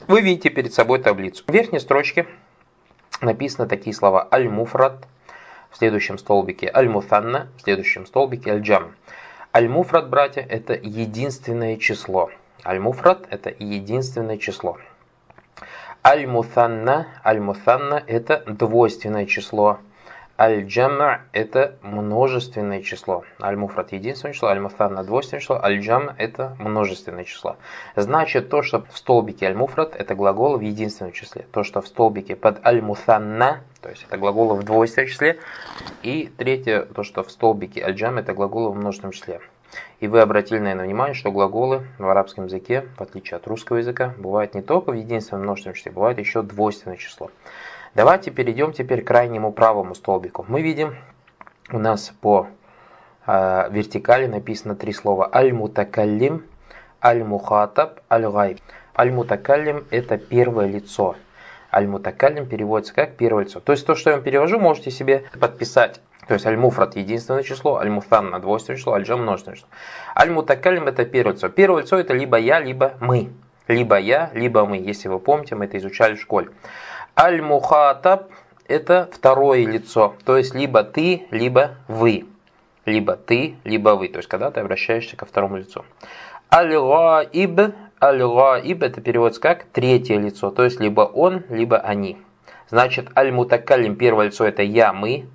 Вы 0.08 0.22
видите 0.22 0.48
перед 0.48 0.72
собой 0.72 0.98
таблицу. 1.00 1.44
В 1.46 1.52
верхней 1.52 1.78
строчке 1.78 2.26
написаны 3.20 3.68
такие 3.68 3.94
слова 3.94 4.26
аль-муфрат, 4.32 5.06
в 5.70 5.76
следующем 5.76 6.16
столбике 6.16 6.70
аль-муфанна, 6.74 7.48
в 7.58 7.62
следующем 7.62 8.06
столбике 8.06 8.52
аль-джам. 8.52 8.94
Аль-муфрат, 9.54 10.08
братья, 10.08 10.40
это 10.40 10.72
единственное 10.72 11.76
число. 11.76 12.30
Аль-муфрат 12.64 13.27
это 13.31 13.55
единственное 13.59 14.37
число. 14.37 14.77
Аль-мутанна, 16.05 17.07
аль-мутанна 17.25 18.03
это 18.07 18.42
двойственное 18.46 19.27
число. 19.27 19.79
Аль-джам' 20.38 21.20
это 21.33 21.77
множественное 21.83 22.83
число. 22.83 23.25
Аль-муфрат 23.42 23.92
единственное 23.92 24.33
число, 24.33 24.49
аль-муфанна 24.49 25.05
двойственное 25.05 25.40
число, 25.40 25.62
аль-джам' 25.62 26.14
это 26.16 26.57
множественное 26.59 27.25
число. 27.25 27.57
Значит, 27.96 28.49
то, 28.49 28.62
что 28.62 28.85
в 28.90 28.96
столбике 28.96 29.46
аль-муфрат 29.46 29.94
это 29.94 30.14
глагол 30.14 30.57
в 30.57 30.62
единственном 30.62 31.12
числе. 31.12 31.46
То, 31.53 31.62
что 31.62 31.83
в 31.83 31.88
столбике 31.88 32.37
под 32.37 32.64
аль-муфанна, 32.64 33.61
то 33.83 33.90
есть 33.90 34.05
это 34.09 34.16
глагол 34.16 34.55
в 34.55 34.62
двойственном 34.62 35.09
числе. 35.09 35.38
И 36.03 36.33
третье, 36.37 36.83
то, 36.83 37.03
что 37.03 37.23
в 37.23 37.31
столбике 37.31 37.85
аль-джам' 37.85 38.18
это 38.18 38.33
глагол 38.33 38.70
в 38.70 38.77
множественном 38.77 39.12
числе. 39.12 39.40
И 40.00 40.09
вы 40.09 40.20
обратили, 40.20 40.59
наверное, 40.59 40.87
внимание, 40.87 41.14
что 41.14 41.30
глаголы 41.30 41.87
в 41.98 42.09
арабском 42.09 42.46
языке, 42.46 42.87
в 42.96 43.02
отличие 43.02 43.37
от 43.37 43.46
русского 43.46 43.76
языка, 43.76 44.14
бывают 44.16 44.54
не 44.54 44.62
только 44.62 44.90
в 44.90 44.94
единственном 44.94 45.42
множественном 45.44 45.74
числе, 45.74 45.92
бывает 45.92 46.18
еще 46.18 46.42
двойственное 46.42 46.96
число. 46.96 47.30
Давайте 47.94 48.30
перейдем 48.30 48.72
теперь 48.72 49.02
к 49.02 49.06
крайнему 49.09 49.52
правому 49.52 49.94
столбику. 49.94 50.44
Мы 50.48 50.62
видим, 50.62 50.94
у 51.70 51.78
нас 51.78 52.12
по 52.20 52.46
э, 53.26 53.68
вертикали 53.70 54.26
написано 54.26 54.74
три 54.74 54.92
слова 54.92 55.28
«аль-мутакаллим», 55.33 56.44
«аль-мухатаб», 57.02 58.00
«аль-гайб». 58.11 58.61
«Аль-мутакаллим»– 58.96 59.87
это 59.90 60.18
первое 60.18 60.66
лицо. 60.66 61.16
«Аль-мутакаллим» 61.72 62.46
переводится 62.46 62.94
как 62.94 63.16
первое 63.16 63.44
лицо. 63.44 63.61
То 63.61 63.72
есть 63.72 63.87
то, 63.87 63.94
что 63.94 64.11
я 64.11 64.16
вам 64.16 64.24
перевожу, 64.24 64.59
можете 64.59 64.90
себе 64.90 65.24
подписать. 65.38 66.00
То 66.26 66.35
есть 66.35 66.46
аль-муфрат– 66.46 66.94
единственное 66.96 67.42
число, 67.42 67.78
аль-муфанна– 67.78 68.38
двойственное 68.40 68.78
число, 68.78 68.92
аль-джам– 68.94 69.20
множественное 69.22 69.56
число. 69.56 69.68
Аль-мутакаллим– 70.16 70.87
это 70.88 71.04
первое 71.04 71.35
лицо. 71.35 71.48
Первое 71.48 71.83
лицо– 71.83 71.96
это 71.98 72.14
либо 72.14 72.38
я, 72.38 72.61
либо 72.61 72.94
мы. 73.00 73.30
Либо 73.68 73.98
я, 73.98 74.30
либо 74.35 74.66
мы. 74.66 74.78
Если 74.78 75.09
вы 75.09 75.18
помните, 75.18 75.54
мы 75.54 75.64
это 75.64 75.78
изучали 75.78 76.14
в 76.14 76.20
школе. 76.20 76.50
Аль-Мухатаб– 77.18 78.30
это 78.68 79.09
второе 79.12 79.66
лицо, 79.66 80.14
то 80.24 80.37
есть 80.37 80.54
либо 80.54 80.85
ты, 80.85 81.26
либо 81.30 81.76
вы. 81.88 82.26
Либо 82.87 83.16
ты, 83.16 83.56
либо 83.64 83.90
вы, 83.90 84.09
то 84.09 84.18
есть 84.18 84.28
когда 84.28 84.50
ты 84.50 84.61
обращаешься 84.61 85.16
ко 85.16 85.26
второму 85.26 85.56
лицу. 85.56 85.85
Аль-Гаиб, 86.52 87.74
Аль-Гаиб– 88.02 88.83
это 88.85 89.00
переводится 89.00 89.40
как 89.40 89.64
третье 89.64 90.18
лицо, 90.18 90.50
то 90.50 90.64
есть 90.64 90.80
либо 90.80 91.02
он, 91.02 91.44
либо 91.48 91.78
они. 91.78 92.16
Значит, 92.68 93.09
Аль-Мутакалим– 93.16 93.96
первое 93.96 94.26
лицо– 94.26 94.44
это 94.46 94.62
я, 94.62 94.92
мы. 94.92 95.26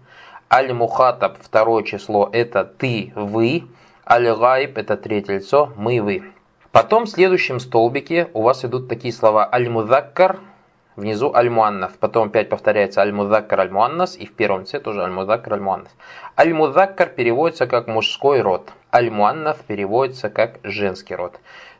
Аль-Мухатаб– 0.51 1.37
второе 1.41 1.83
число– 1.83 2.29
это 2.33 2.63
ты, 2.63 3.11
вы. 3.15 3.63
Аль-Гаиб– 4.09 4.77
это 4.79 4.97
третье 4.97 5.35
лицо– 5.35 5.71
мы, 5.75 6.01
вы. 6.01 6.23
Потом 6.71 7.05
в 7.05 7.09
следующем 7.09 7.59
столбике 7.59 8.29
у 8.33 8.41
вас 8.41 8.65
идут 8.65 8.87
такие 8.87 9.13
слова 9.13 9.49
Аль-Мудаккар– 9.51 10.39
Внизу 10.95 11.33
аль-муаннас. 11.33 11.91
Потом 11.99 12.29
опять 12.29 12.47
повторяется 12.47 13.01
аль-мудаккар 13.01 13.59
аль-муаннас. 13.59 14.15
И 14.15 14.25
в 14.25 14.33
первом 14.33 14.61
лице 14.61 14.79
тоже 14.79 15.03
аль-мудаккар 15.03 15.53
аль-муаннас. 15.53 15.93
Аль-мудаккар 16.37 17.09
переводится 17.09 17.67
как 17.67 17.87
мужской 17.87 18.39
род. 18.39 18.71
Аль-муаннас 18.93 19.57
переводится 19.67 20.29
как 20.29 20.59
женский 20.63 21.15
род. 21.15 21.37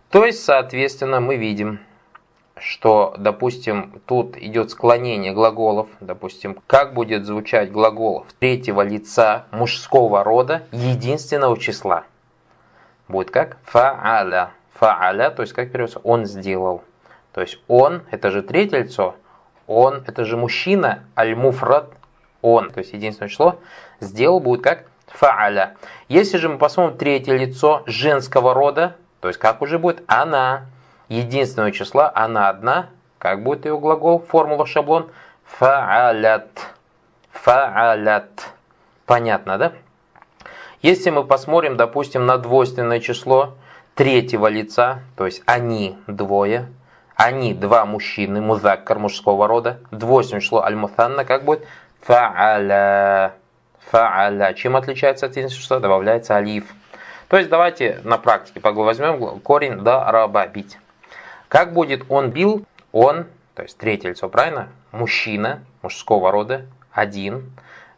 То 0.09 0.25
есть, 0.25 0.43
соответственно, 0.43 1.21
мы 1.21 1.37
видим, 1.37 1.79
что, 2.57 3.15
допустим, 3.17 4.01
тут 4.05 4.37
идет 4.37 4.71
склонение 4.71 5.33
глаголов, 5.33 5.89
допустим, 5.99 6.61
как 6.67 6.93
будет 6.93 7.25
звучать 7.25 7.71
глагол 7.71 8.25
третьего 8.39 8.81
лица 8.81 9.45
мужского 9.51 10.23
рода 10.23 10.63
единственного 10.71 11.59
числа. 11.59 12.05
Будет 13.07 13.31
как 13.31 13.57
фа'аля. 13.71 14.49
Фа'аля, 14.79 15.31
то 15.31 15.41
есть 15.41 15.53
как 15.53 15.71
переводится, 15.71 15.99
он 15.99 16.25
сделал. 16.25 16.83
То 17.33 17.41
есть 17.41 17.59
он, 17.67 18.03
это 18.11 18.31
же 18.31 18.41
третье 18.41 18.79
лицо, 18.79 19.15
он, 19.67 20.03
это 20.07 20.23
же 20.23 20.37
мужчина, 20.37 21.03
аль-муфрад, 21.17 21.91
он, 22.41 22.71
то 22.71 22.79
есть 22.79 22.93
единственное 22.93 23.29
число, 23.29 23.59
сделал 23.99 24.39
будет 24.39 24.63
как 24.63 24.85
фа'аля. 25.07 25.75
Если 26.07 26.37
же 26.37 26.47
мы 26.47 26.57
посмотрим 26.57 26.97
третье 26.97 27.33
лицо 27.33 27.83
женского 27.85 28.53
рода, 28.53 28.95
то 29.19 29.27
есть 29.27 29.39
как 29.39 29.61
уже 29.61 29.79
будет 29.79 30.03
она, 30.07 30.67
единственного 31.09 31.71
числа, 31.71 32.11
она 32.13 32.49
одна, 32.49 32.89
как 33.17 33.43
будет 33.43 33.65
ее 33.65 33.77
глагол, 33.77 34.19
формула, 34.19 34.65
шаблон, 34.65 35.09
фа'алят, 35.59 36.49
фа'алят. 37.31 38.47
Понятно, 39.05 39.57
да? 39.57 39.73
Если 40.81 41.09
мы 41.09 41.23
посмотрим, 41.23 41.77
допустим, 41.77 42.25
на 42.25 42.37
двойственное 42.37 42.99
число 42.99 43.55
третьего 43.95 44.47
лица, 44.47 44.99
то 45.15 45.25
есть 45.25 45.41
они 45.45 45.97
двое, 46.07 46.67
они 47.15 47.53
два 47.53 47.85
мужчины, 47.85 48.41
музаккар 48.41 48.99
мужского 48.99 49.47
рода, 49.47 49.79
двойственное 49.91 50.41
число 50.41 50.63
аль-мутанна, 50.63 51.23
как 51.23 51.43
будет? 51.43 51.65
Фа'аля. 52.07 53.31
Фа'аля. 53.91 54.53
Чем 54.53 54.75
отличается 54.75 55.25
от 55.25 55.31
единственного 55.31 55.61
числа? 55.61 55.79
Добавляется 55.79 56.35
алиф. 56.35 56.65
То 57.29 57.37
есть 57.37 57.49
давайте 57.49 58.01
на 58.03 58.17
практике 58.17 58.59
возьмем 58.61 59.39
корень 59.39 59.79
да 59.79 60.11
раба 60.11 60.45
бить. 60.45 60.77
Как 61.55 61.71
будет 61.71 62.03
он 62.09 62.31
бил? 62.31 62.65
Он, 62.91 63.27
то 63.53 63.63
есть 63.63 63.77
третье 63.77 64.09
лицо, 64.09 64.27
правильно? 64.27 64.67
Мужчина 64.91 65.63
мужского 65.83 66.29
рода, 66.29 66.65
один. 66.91 67.49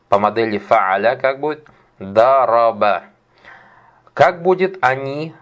По 0.09 0.19
модели 0.19 0.59
фа'аля 0.59 1.15
как 1.19 1.39
будет? 1.39 1.67
Дараба. 1.97 3.05
Как 4.13 4.43
будет 4.43 4.77
они, 4.81 5.33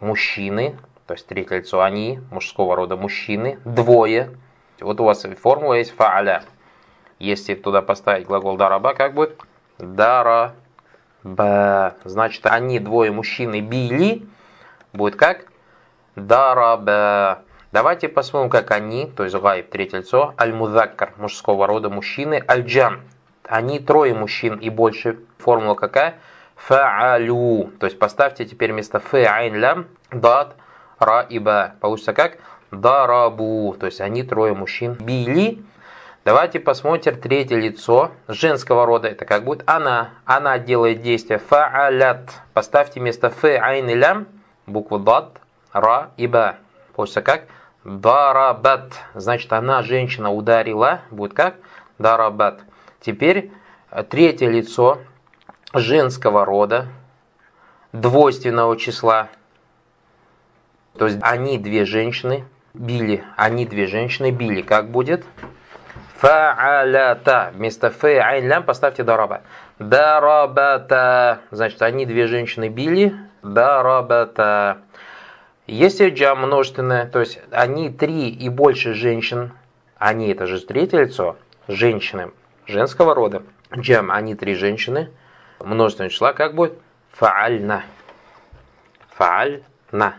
мужчины, 0.00 0.76
то 1.06 1.14
есть 1.14 1.26
третье 1.28 1.56
лицо 1.56 1.80
они, 1.80 2.20
мужского 2.30 2.76
рода 2.76 2.98
мужчины, 2.98 3.58
двое. 3.64 4.36
Вот 4.78 5.00
у 5.00 5.04
вас 5.04 5.22
формула 5.40 5.72
есть 5.72 5.94
фа'аля. 5.96 6.42
Если 7.18 7.54
туда 7.54 7.80
поставить 7.80 8.26
глагол 8.26 8.58
дараба, 8.58 8.92
как 8.92 9.14
будет? 9.14 9.40
Дара 9.78 10.54
Б. 11.22 11.94
Значит, 12.04 12.44
они 12.44 12.78
двое 12.80 13.10
мужчины 13.10 13.62
били. 13.62 14.26
Будет 14.92 15.16
как? 15.16 15.49
Дараба. 16.16 17.42
Давайте 17.72 18.08
посмотрим, 18.08 18.50
как 18.50 18.72
они, 18.72 19.06
то 19.06 19.22
есть 19.22 19.36
гайб, 19.36 19.70
третье 19.70 19.98
лицо, 19.98 20.34
аль-мудаккар, 20.38 21.12
мужского 21.18 21.66
рода 21.66 21.88
мужчины, 21.88 22.42
аль-джам. 22.48 23.02
Они 23.44 23.78
трое 23.78 24.14
мужчин 24.14 24.56
и 24.56 24.70
больше. 24.70 25.18
Формула 25.38 25.74
какая? 25.74 26.18
Фа'алю. 26.56 27.70
То 27.78 27.86
есть 27.86 27.98
поставьте 27.98 28.44
теперь 28.44 28.72
вместо 28.72 29.00
фэ 29.00 29.26
айн 29.26 29.54
лям 29.54 29.86
дат 30.10 30.56
ра 30.98 31.22
и 31.22 31.38
ба. 31.38 31.74
Получится 31.80 32.12
как? 32.12 32.38
Дарабу. 32.70 33.76
То 33.78 33.86
есть 33.86 34.00
они 34.00 34.22
трое 34.22 34.54
мужчин 34.54 34.94
били. 34.94 35.62
Давайте 36.24 36.60
посмотрим 36.60 37.20
третье 37.20 37.56
лицо 37.56 38.12
женского 38.28 38.84
рода. 38.84 39.08
Это 39.08 39.24
как 39.24 39.44
будет 39.44 39.62
она. 39.66 40.10
Она 40.24 40.58
делает 40.58 41.02
действие 41.02 41.40
фа'алят. 41.40 42.28
Поставьте 42.52 43.00
вместо 43.00 43.28
ф 43.28 43.44
айн 43.44 43.88
лям 43.88 44.26
букву 44.66 44.98
дат, 44.98 45.40
ра 45.72 46.10
и 46.16 46.26
ба. 46.26 46.56
Получится 46.94 47.22
как? 47.22 47.44
Дарабат. 47.84 48.92
Значит, 49.14 49.52
она, 49.52 49.82
женщина, 49.82 50.30
ударила. 50.32 51.00
Будет 51.10 51.34
как? 51.34 51.56
Дарабат. 51.98 52.60
Теперь 53.00 53.50
э, 53.90 54.02
третье 54.02 54.48
лицо 54.48 54.98
женского 55.72 56.44
рода, 56.44 56.88
двойственного 57.92 58.76
числа. 58.76 59.28
То 60.98 61.06
есть 61.06 61.18
они 61.22 61.58
две 61.58 61.84
женщины 61.84 62.44
били, 62.74 63.24
они 63.36 63.64
две 63.66 63.86
женщины 63.86 64.30
били. 64.30 64.62
Как 64.62 64.90
будет? 64.90 65.24
Фа'алята. 66.20 67.50
Вместо 67.54 67.90
фэ 67.90 68.60
поставьте 68.66 69.04
дараба. 69.04 69.42
Дарабата. 69.78 71.40
Значит, 71.50 71.80
они 71.80 72.04
две 72.04 72.26
женщины 72.26 72.68
били. 72.68 73.14
Дарабата. 73.42 74.78
Если 75.70 76.10
джам 76.10 76.40
множественное, 76.40 77.06
то 77.06 77.20
есть 77.20 77.38
они 77.52 77.90
три 77.90 78.28
и 78.28 78.48
больше 78.48 78.92
женщин, 78.92 79.52
они 79.98 80.26
это 80.30 80.46
же 80.46 80.58
третье 80.58 80.98
лицо, 80.98 81.36
женщины 81.68 82.32
женского 82.66 83.14
рода. 83.14 83.44
Джам, 83.78 84.10
они 84.10 84.34
три 84.34 84.56
женщины, 84.56 85.12
множественное 85.60 86.10
числа, 86.10 86.32
как 86.32 86.56
будет? 86.56 86.72
Фа'альна. 87.16 87.82
Фа'альна. 89.16 90.14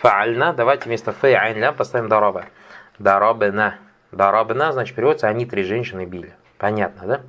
Фа'альна, 0.00 0.52
давайте 0.52 0.84
вместо 0.84 1.12
айн 1.22 1.74
поставим 1.74 2.08
дараба. 2.08 2.44
Дарабна. 3.00 3.78
Дарабна, 4.12 4.70
значит, 4.70 4.94
переводится, 4.94 5.26
они 5.26 5.44
три 5.44 5.64
женщины 5.64 6.04
били. 6.04 6.32
Понятно, 6.56 7.08
да? 7.08 7.20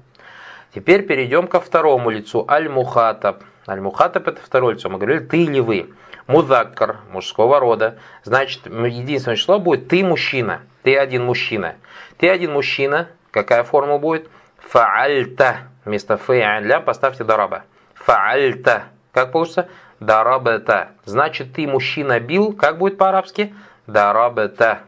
Теперь 0.75 1.01
перейдем 1.01 1.47
ко 1.47 1.59
второму 1.59 2.11
лицу. 2.11 2.45
Аль-Мухатаб. 2.47 3.41
Аль-Мухатаб 3.67 4.27
это 4.27 4.39
второе 4.39 4.75
лицо. 4.75 4.87
Мы 4.87 4.99
говорили, 4.99 5.25
ты 5.25 5.45
или 5.45 5.59
вы. 5.59 5.89
Мудаккар, 6.29 6.97
мужского 7.09 7.59
рода. 7.59 7.97
Значит, 8.23 8.67
единственное 8.67 9.35
число 9.35 9.57
будет 9.57 9.87
ты 9.87 10.05
мужчина. 10.05 10.61
Ты 10.83 10.95
один 10.95 11.25
мужчина. 11.25 11.73
Ты 12.19 12.29
один 12.29 12.53
мужчина. 12.53 13.07
Какая 13.31 13.63
форма 13.63 13.97
будет? 13.97 14.29
Фаальта. 14.59 15.61
Вместо 15.85 16.17
фа'ля 16.17 16.81
поставьте 16.81 17.23
дараба. 17.23 17.63
Фаальта. 17.95 18.83
Как 19.11 19.31
получится? 19.31 19.69
Дарабета. 19.99 20.89
Значит, 21.03 21.53
ты 21.53 21.65
мужчина 21.65 22.19
бил. 22.19 22.53
Как 22.53 22.77
будет 22.77 22.99
по-арабски? 22.99 23.51
Дарабета. 23.87 24.81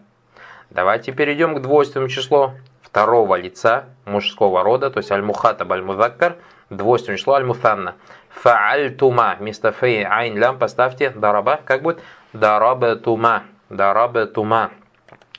Давайте 0.69 1.11
перейдем 1.11 1.55
к 1.55 1.61
двойственному 1.63 2.09
числу. 2.09 2.51
второго 2.83 3.35
лица 3.35 3.85
мужского 4.05 4.63
рода, 4.63 4.91
то 4.91 4.99
есть 4.99 5.11
аль-мухатаб 5.11 5.71
аль-мудаккар, 5.71 6.35
двойственное 6.71 7.17
число 7.17 7.35
аль-мутанна. 7.35 7.95
Фаальтума. 8.29 9.35
Вместо 9.39 9.71
фей 9.71 10.03
айн 10.03 10.37
лям 10.37 10.57
поставьте 10.57 11.11
дараба. 11.11 11.59
Как 11.63 11.83
будет? 11.83 12.01
Дарабатума. 12.33 13.43
Дарабатума. 13.69 14.71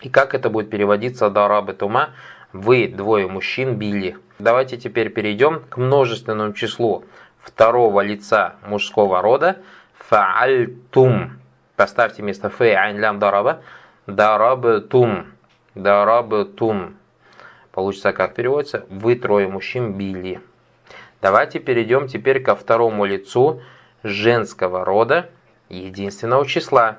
И 0.02 0.08
как 0.08 0.34
это 0.34 0.50
будет 0.50 0.70
переводиться 0.70 1.30
дарабатума? 1.30 2.10
Вы, 2.52 2.88
двое 2.88 3.26
мужчин, 3.28 3.76
били. 3.76 4.18
Давайте 4.38 4.76
теперь 4.76 5.10
перейдем 5.10 5.62
к 5.68 5.76
множественному 5.78 6.52
числу 6.52 7.04
второго 7.40 8.00
лица 8.02 8.56
мужского 8.66 9.22
рода. 9.22 9.58
Фаальтум. 9.94 11.38
Поставьте 11.76 12.22
вместо 12.22 12.50
фей 12.50 12.76
айн 12.76 12.98
лям 12.98 13.18
дараба. 13.18 13.62
Дарабатум. 14.06 15.26
Дарабатум. 15.74 16.96
Получится 17.70 18.12
как 18.12 18.34
переводится? 18.34 18.84
Вы 18.90 19.14
трое 19.14 19.48
мужчин 19.48 19.94
били. 19.94 20.42
Давайте 21.22 21.60
перейдем 21.60 22.08
теперь 22.08 22.42
ко 22.42 22.56
второму 22.56 23.04
лицу 23.04 23.62
женского 24.02 24.84
рода 24.84 25.30
единственного 25.68 26.44
числа. 26.48 26.98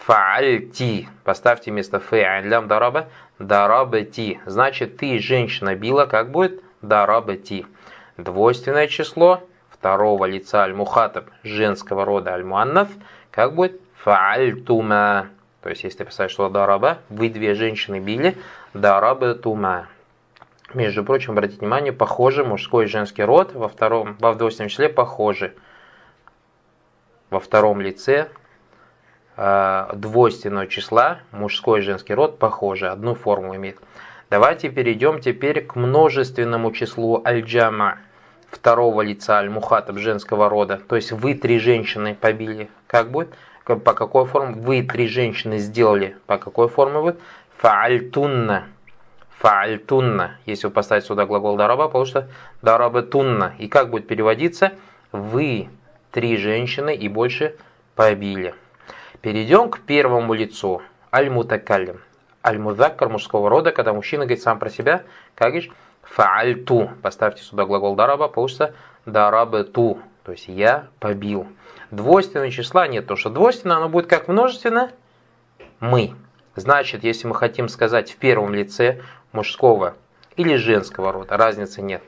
Фаальти. 0.00 1.08
Поставьте 1.24 1.70
вместо 1.70 1.98
фэ 1.98 2.42
лям 2.42 2.68
дараба 2.68 3.08
дарабати. 3.38 4.38
Значит, 4.44 4.98
ты, 4.98 5.18
женщина, 5.18 5.74
била, 5.74 6.04
как 6.04 6.30
будет? 6.30 6.62
Дарабати. 6.82 7.64
Двойственное 8.18 8.86
число 8.86 9.40
второго 9.70 10.26
лица 10.26 10.64
аль-мухатаб 10.64 11.30
женского 11.42 12.04
рода 12.04 12.34
аль-муаннаф, 12.34 12.88
как 13.30 13.54
будет? 13.54 13.80
Фаальтума. 14.02 15.30
То 15.62 15.70
есть, 15.70 15.84
если 15.84 16.04
писать 16.04 16.30
что 16.30 16.50
дараба, 16.50 16.98
вы 17.08 17.30
две 17.30 17.54
женщины 17.54 17.98
били, 17.98 18.36
дарабатума. 18.74 19.88
Между 20.74 21.04
прочим, 21.04 21.32
обратите 21.32 21.60
внимание, 21.60 21.92
похожи 21.92 22.44
мужской 22.44 22.86
и 22.86 22.88
женский 22.88 23.22
род 23.22 23.54
во 23.54 23.68
втором, 23.68 24.16
во 24.18 24.34
двойственном 24.34 24.68
числе 24.68 24.88
похожи. 24.88 25.54
Во 27.30 27.38
втором 27.38 27.80
лице 27.80 28.28
э, 29.36 29.90
двойственного 29.94 30.66
числа 30.66 31.20
мужской 31.30 31.78
и 31.78 31.82
женский 31.82 32.14
род 32.14 32.40
похожи, 32.40 32.88
одну 32.88 33.14
форму 33.14 33.54
имеют. 33.54 33.78
Давайте 34.30 34.68
перейдем 34.68 35.20
теперь 35.20 35.64
к 35.64 35.76
множественному 35.76 36.72
числу 36.72 37.22
аль-джама 37.24 37.98
второго 38.50 39.02
лица 39.02 39.38
аль-мухатаб 39.38 39.98
женского 39.98 40.48
рода. 40.48 40.80
То 40.88 40.96
есть 40.96 41.12
вы 41.12 41.34
три 41.34 41.60
женщины 41.60 42.16
побили. 42.20 42.68
Как 42.88 43.12
будет? 43.12 43.32
По 43.64 43.94
какой 43.94 44.26
форме? 44.26 44.56
Вы 44.56 44.82
три 44.82 45.06
женщины 45.06 45.58
сделали. 45.58 46.16
По 46.26 46.36
какой 46.36 46.68
форме 46.68 47.00
будет? 47.00 47.20
Фаальтунна 47.58 48.66
фаальтунна. 49.38 50.38
Если 50.46 50.66
вы 50.66 50.72
поставите 50.72 51.08
сюда 51.08 51.26
глагол 51.26 51.56
дараба, 51.56 51.88
получится 51.88 52.28
дарабатунна. 52.62 53.54
И 53.58 53.68
как 53.68 53.90
будет 53.90 54.06
переводиться? 54.06 54.72
Вы 55.12 55.68
три 56.10 56.36
женщины 56.36 56.94
и 56.94 57.08
больше 57.08 57.56
побили. 57.94 58.54
Перейдем 59.20 59.70
к 59.70 59.80
первому 59.80 60.34
лицу. 60.34 60.82
Аль-мутакаллим. 61.12 62.00
Аль-мудаккар 62.44 63.08
мужского 63.08 63.48
рода, 63.48 63.72
когда 63.72 63.92
мужчина 63.92 64.24
говорит 64.24 64.42
сам 64.42 64.58
про 64.58 64.68
себя, 64.68 65.02
как 65.34 65.48
говоришь, 65.48 65.70
фаальту. 66.02 66.90
Поставьте 67.02 67.42
сюда 67.42 67.64
глагол 67.64 67.94
дараба, 67.94 68.28
получится 68.28 68.74
дарабату. 69.06 69.98
То 70.24 70.32
есть 70.32 70.48
я 70.48 70.88
побил. 71.00 71.46
Двойственного 71.90 72.50
числа 72.50 72.88
нет, 72.88 73.06
то 73.06 73.16
что 73.16 73.30
двойственно 73.30 73.76
оно 73.76 73.88
будет 73.88 74.06
как 74.06 74.28
множественно 74.28 74.90
мы. 75.80 76.14
Значит, 76.56 77.04
если 77.04 77.26
мы 77.26 77.34
хотим 77.34 77.68
сказать 77.68 78.12
в 78.12 78.16
первом 78.16 78.54
лице 78.54 79.02
мужского 79.34 79.94
или 80.36 80.56
женского 80.56 81.12
рода, 81.12 81.36
разницы 81.36 81.82
нет. 81.82 82.02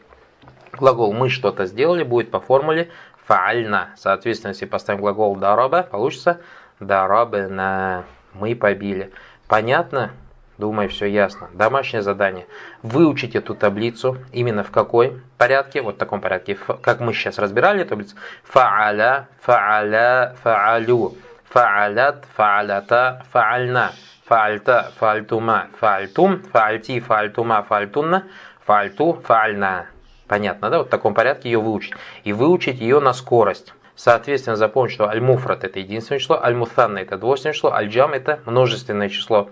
Глагол 0.72 1.12
«мы 1.12 1.28
что-то 1.28 1.66
сделали» 1.66 2.02
будет 2.02 2.30
по 2.30 2.40
формуле 2.40 2.90
«фаальна». 3.26 3.90
Соответственно, 3.96 4.50
если 4.50 4.66
поставим 4.66 5.00
глагол 5.00 5.36
«дараба», 5.36 5.82
получится 5.82 6.40
«дарабна». 6.80 8.04
Мы 8.34 8.54
побили. 8.54 9.10
Понятно? 9.48 10.10
Думаю, 10.58 10.88
все 10.88 11.06
ясно. 11.06 11.48
Домашнее 11.52 12.02
задание. 12.02 12.46
Выучить 12.82 13.34
эту 13.34 13.54
таблицу 13.54 14.18
именно 14.32 14.62
в 14.62 14.70
какой 14.70 15.22
порядке? 15.38 15.82
Вот 15.82 15.96
в 15.96 15.98
таком 15.98 16.20
порядке. 16.20 16.54
Как 16.54 17.00
мы 17.00 17.12
сейчас 17.12 17.38
разбирали 17.38 17.84
таблицу. 17.84 18.16
Фа'аля, 18.52 19.26
фа'аля, 19.46 20.36
фа'алю. 20.42 21.16
Фа'алят, 21.50 22.24
фа'алята, 22.36 23.22
фа'альна 23.32 23.92
фаальта, 24.26 24.92
фаальтума, 24.98 25.68
фаальтум, 25.78 26.42
фаальти, 26.42 27.00
фаальтума, 27.00 27.62
фаальтунна, 27.62 28.24
фаальту, 28.64 29.22
фаальна. 29.24 29.86
Понятно, 30.26 30.70
да? 30.70 30.78
Вот 30.78 30.88
в 30.88 30.90
таком 30.90 31.14
порядке 31.14 31.48
ее 31.48 31.60
выучить. 31.60 31.94
И 32.24 32.32
выучить 32.32 32.80
ее 32.80 32.98
на 33.00 33.12
скорость. 33.12 33.72
Соответственно, 33.94 34.56
запомнить, 34.56 34.92
что 34.92 35.08
аль-муфрат 35.08 35.64
это 35.64 35.78
единственное 35.78 36.18
число, 36.18 36.42
аль-мутанна 36.42 36.98
это 36.98 37.16
двойственное 37.16 37.54
число, 37.54 37.72
аль-джам 37.72 38.12
это 38.12 38.40
множественное 38.44 39.08
число. 39.08 39.48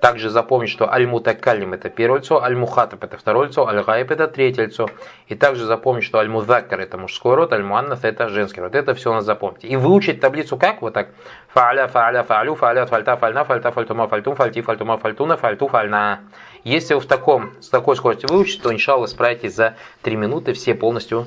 Также 0.00 0.30
запомнить, 0.30 0.70
что 0.70 0.92
аль-мутакаллим 0.92 1.72
это 1.72 1.88
первое 1.88 2.20
лицо, 2.20 2.42
аль-мухатаб 2.42 3.02
это 3.02 3.16
второе 3.16 3.48
лицо, 3.48 3.66
аль-гайб 3.66 4.10
это 4.10 4.28
третье 4.28 4.66
лицо. 4.66 4.88
И 5.26 5.34
также 5.34 5.64
запомнить, 5.64 6.04
что 6.04 6.18
аль-мудаккар 6.18 6.80
это 6.80 6.98
мужской 6.98 7.34
род, 7.34 7.52
аль-муаннас 7.52 8.00
это 8.02 8.28
женский 8.28 8.60
род. 8.60 8.74
Это 8.74 8.94
все 8.94 9.10
у 9.10 9.14
нас 9.14 9.24
запомните. 9.24 9.68
И 9.68 9.76
выучить 9.76 10.20
таблицу 10.20 10.56
как? 10.56 10.82
Вот 10.82 10.94
так. 10.94 11.08
Фааля, 11.48 11.88
фааля, 11.88 12.22
фаалю, 12.22 12.54
фааля, 12.54 12.86
фальта, 12.86 13.16
фальна, 13.16 13.44
фальта, 13.44 13.72
фальтума, 13.72 14.06
фальтум, 14.08 14.36
фальти, 14.36 14.60
фальтума, 14.60 14.98
фальтуна, 14.98 15.36
фальту, 15.36 15.68
фальна. 15.68 16.20
Если 16.62 16.94
вы 16.94 17.00
в 17.00 17.06
таком, 17.06 17.52
с 17.60 17.68
такой 17.68 17.96
скоростью 17.96 18.28
выучите, 18.28 18.62
то, 18.62 18.72
иншаллах, 18.72 19.08
справитесь 19.08 19.54
за 19.54 19.76
3 20.02 20.16
минуты 20.16 20.52
все 20.52 20.74
полностью 20.74 21.26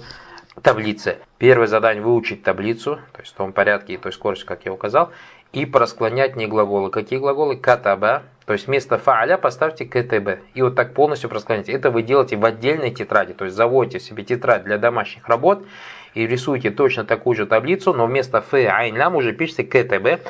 таблицы. 0.61 1.17
Первое 1.37 1.67
задание 1.67 2.03
выучить 2.03 2.43
таблицу, 2.43 2.97
то 3.13 3.21
есть 3.21 3.33
в 3.33 3.35
том 3.37 3.53
порядке 3.53 3.93
и 3.93 3.97
той 3.97 4.11
скорости, 4.11 4.45
как 4.45 4.65
я 4.65 4.73
указал, 4.73 5.11
и 5.53 5.65
просклонять 5.65 6.35
не 6.35 6.47
глаголы. 6.47 6.89
Какие 6.89 7.19
глаголы? 7.19 7.55
Катаба, 7.57 8.23
то 8.45 8.53
есть 8.53 8.67
вместо 8.67 8.97
фааля 8.97 9.37
поставьте 9.37 9.85
КТБ. 9.85 10.41
И 10.53 10.61
вот 10.61 10.75
так 10.75 10.93
полностью 10.93 11.29
просклоните. 11.29 11.71
Это 11.71 11.91
вы 11.91 12.03
делаете 12.03 12.35
в 12.35 12.45
отдельной 12.45 12.91
тетради. 12.91 13.33
То 13.33 13.45
есть 13.45 13.55
заводите 13.55 13.99
себе 13.99 14.23
тетрадь 14.23 14.63
для 14.63 14.77
домашних 14.77 15.27
работ 15.27 15.65
и 16.13 16.25
рисуете 16.25 16.71
точно 16.71 17.03
такую 17.03 17.35
же 17.35 17.45
таблицу, 17.45 17.93
но 17.93 18.05
вместо 18.05 18.39
ф, 18.39 18.53
айн, 18.53 18.95
лям 18.95 19.15
уже 19.15 19.33
пишите 19.33 19.63
КТБ. 19.63 20.27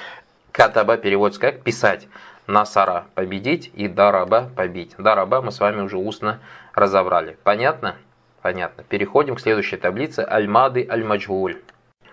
КТБ 0.51 1.01
переводится 1.01 1.41
как 1.41 1.62
писать. 1.62 2.08
Насара– 2.47 3.05
победить 3.13 3.71
и 3.75 3.88
дараба– 3.88 4.49
побить. 4.55 4.95
Дараба 4.97 5.41
мы 5.41 5.51
с 5.51 5.60
вами 5.60 5.82
уже 5.82 5.97
устно 5.97 6.39
разобрали. 6.73 7.38
Понятно? 7.43 7.95
Понятно. 8.41 8.84
Переходим 8.84 9.36
к 9.36 9.39
следующей 9.39 9.77
таблице. 9.77 10.21
Альмады 10.21 10.88
аль-маджгуль. 10.89 11.58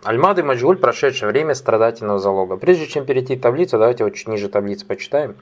Альмады 0.06 0.44
маджгуль– 0.44 0.76
прошедшее 0.78 1.32
время 1.32 1.56
страдательного 1.56 2.20
залога. 2.20 2.56
Прежде 2.56 2.86
чем 2.86 3.06
перейти 3.06 3.34
к 3.34 3.40
таблице, 3.40 3.76
давайте 3.76 4.04
вот 4.04 4.14
чуть 4.14 4.28
ниже 4.28 4.48
таблицы 4.48 4.86
почитаем. 4.86 5.34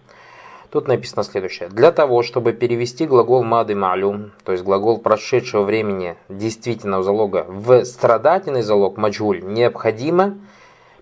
Тут 0.70 0.88
написано 0.88 1.22
следующее. 1.22 1.68
Для 1.68 1.92
того, 1.92 2.22
чтобы 2.22 2.54
перевести 2.54 3.04
глагол 3.04 3.44
мады 3.44 3.74
малюм, 3.74 4.32
то 4.42 4.52
есть 4.52 4.64
глагол 4.64 4.96
прошедшего 4.96 5.64
времени 5.64 6.16
действительного 6.30 7.02
залога, 7.02 7.44
в 7.46 7.84
страдательный 7.84 8.62
залог 8.62 8.96
маджгуль, 8.96 9.42
необходимо 9.44 10.38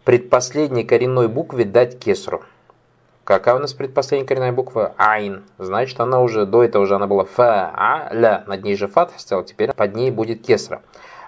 предпоследней 0.03 0.83
коренной 0.83 1.29
букве 1.29 1.65
дать 1.65 2.01
кесру. 2.01 2.43
Какая 3.23 3.55
у 3.55 3.59
нас 3.61 3.75
предпоследняя 3.75 4.27
коренная 4.27 4.51
буква? 4.51 4.93
Айн. 4.97 5.45
Значит, 5.59 6.01
она 6.01 6.21
уже, 6.21 6.47
до 6.47 6.65
этого 6.65 6.83
уже 6.83 6.97
она 6.97 7.07
была 7.07 7.27
фа, 7.27 7.71
а, 7.73 8.13
ля. 8.13 8.43
Над 8.49 8.65
ней 8.65 8.75
же 8.75 8.89
фат 8.89 9.13
стоял, 9.19 9.45
теперь 9.45 9.73
под 9.73 9.95
ней 9.95 10.11
будет 10.11 10.45
кесра. 10.45 10.83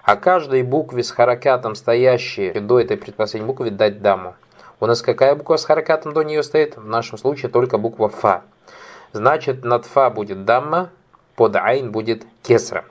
А 0.05 0.17
каждой 0.17 0.61
букве 0.61 1.01
с 1.01 1.09
харакатом, 1.09 1.73
стоящей 1.73 2.59
до 2.59 2.79
этой 2.79 2.95
предпоследней 2.95 3.47
буквы, 3.47 3.71
дать 3.71 4.03
даму. 4.03 4.35
У 4.79 4.85
нас 4.85 5.01
какая 5.01 5.33
буква 5.33 5.55
с 5.55 5.65
харакатом 5.65 6.13
до 6.13 6.21
нее 6.21 6.43
стоит? 6.43 6.77
В 6.77 6.85
нашем 6.85 7.17
случае 7.17 7.49
только 7.49 7.79
буква 7.79 8.09
Фа. 8.09 8.43
Значит, 9.13 9.65
над 9.65 9.85
Фа 9.87 10.11
будет 10.11 10.45
дамма, 10.45 10.91
под 11.35 11.55
Айн 11.55 11.91
будет 11.91 12.23
кесра. 12.43 12.85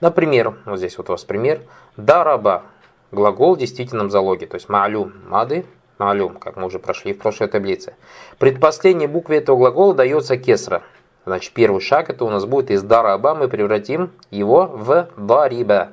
Например, 0.00 0.56
вот 0.64 0.78
здесь 0.78 0.98
вот 0.98 1.10
у 1.10 1.12
вас 1.12 1.22
пример. 1.22 1.60
Дараба. 1.96 2.64
Глагол 3.12 3.54
в 3.54 3.58
действительном 3.58 4.10
залоге, 4.10 4.46
то 4.46 4.56
есть 4.56 4.68
маалюм, 4.68 5.12
мады, 5.28 5.64
маалюм, 5.98 6.38
как 6.38 6.56
мы 6.56 6.66
уже 6.66 6.80
прошли 6.80 7.12
в 7.12 7.18
прошлой 7.18 7.46
таблице. 7.46 7.94
Предпоследней 8.38 9.06
букве 9.06 9.38
этого 9.38 9.56
глагола 9.56 9.94
дается 9.94 10.36
кесра. 10.36 10.82
Значит, 11.24 11.52
первый 11.52 11.80
шаг 11.80 12.10
это 12.10 12.24
у 12.24 12.30
нас 12.30 12.46
будет 12.46 12.72
из 12.72 12.82
дараба, 12.82 13.36
мы 13.36 13.46
превратим 13.46 14.10
его 14.30 14.66
в 14.66 15.08
дариба. 15.16 15.90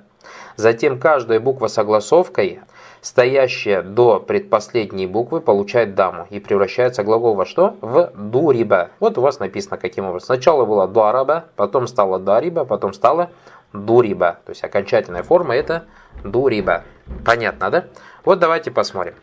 Затем 0.58 1.00
каждая 1.00 1.40
буква 1.40 1.68
с 1.68 1.78
огласовкой 1.78 2.60
стоящая 3.02 3.84
до 3.84 4.20
предпоследней 4.20 5.06
буквы 5.06 5.40
получает 5.40 5.94
даму 5.94 6.26
и 6.32 6.40
превращается 6.40 7.04
глагол 7.04 7.36
во 7.36 7.46
что? 7.46 7.78
В 7.80 8.12
дуриба. 8.16 8.90
Вот 9.00 9.18
у 9.20 9.22
вас 9.22 9.40
написано 9.40 9.78
каким 9.78 10.06
образом. 10.06 10.26
Сначала 10.26 10.66
было 10.66 10.88
дуараба, 10.88 11.46
потом 11.56 11.88
стало 11.88 12.20
дариба, 12.20 12.66
потом 12.66 12.94
стало 12.94 13.30
дуриба. 13.72 14.40
То 14.46 14.50
есть 14.50 14.64
окончательная 14.64 15.24
форма 15.24 15.56
это 15.56 15.86
дуриба. 16.24 16.84
Понятно, 17.24 17.70
да? 17.70 17.86
Вот 18.26 18.40
давайте 18.40 18.72
посмотрим. 18.72 19.14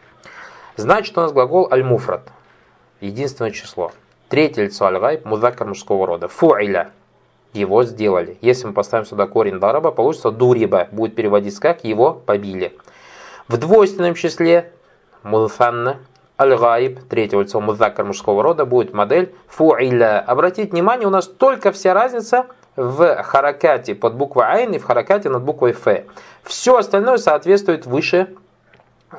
Значит 0.77 1.19
у 1.19 1.21
нас 1.21 1.33
глагол 1.33 1.69
аль-муфрат. 1.71 2.31
Единственное 3.01 3.51
число. 3.51 3.93
Третье 4.29 4.63
лицо 4.63 4.87
аль-гайб, 4.87 5.25
мужского 5.25 6.07
рода. 6.07 6.29
Фуиля. 6.29 6.91
Его 7.55 7.85
сделали. 7.85 8.37
Если 8.41 8.67
мы 8.67 8.73
поставим 8.73 9.07
сюда 9.07 9.27
корень 9.27 9.59
дараба, 9.59 9.91
получится 9.91 10.31
дуриба, 10.31 10.89
будет 10.93 11.15
переводиться 11.15 11.61
как 11.61 11.85
его 11.85 12.13
побили. 12.13 12.77
В 13.49 13.57
двойственном 13.57 14.15
числе 14.15 14.73
мулфанна 15.23 15.99
аль-гаиб, 16.39 17.01
третьего 17.09 17.43
лицо 17.43 17.61
мудзакар 17.61 18.05
мужского 18.05 18.43
рода, 18.43 18.65
будет 18.65 18.93
модель 18.93 19.35
фуиля. 19.47 20.21
Обратите 20.21 20.71
внимание, 20.71 21.07
у 21.07 21.11
нас 21.11 21.27
только 21.27 21.73
вся 21.73 21.95
разница 21.95 22.47
в 22.77 23.23
харакате 23.23 23.95
под 23.95 24.15
буквой 24.15 24.47
айн 24.47 24.73
и 24.73 24.79
в 24.79 24.85
харакате 24.85 25.29
над 25.29 25.43
буквой 25.43 25.71
ф. 25.71 25.87
Все 26.43 26.77
остальное 26.77 27.19
соответствует 27.19 27.87
выше, 27.87 28.35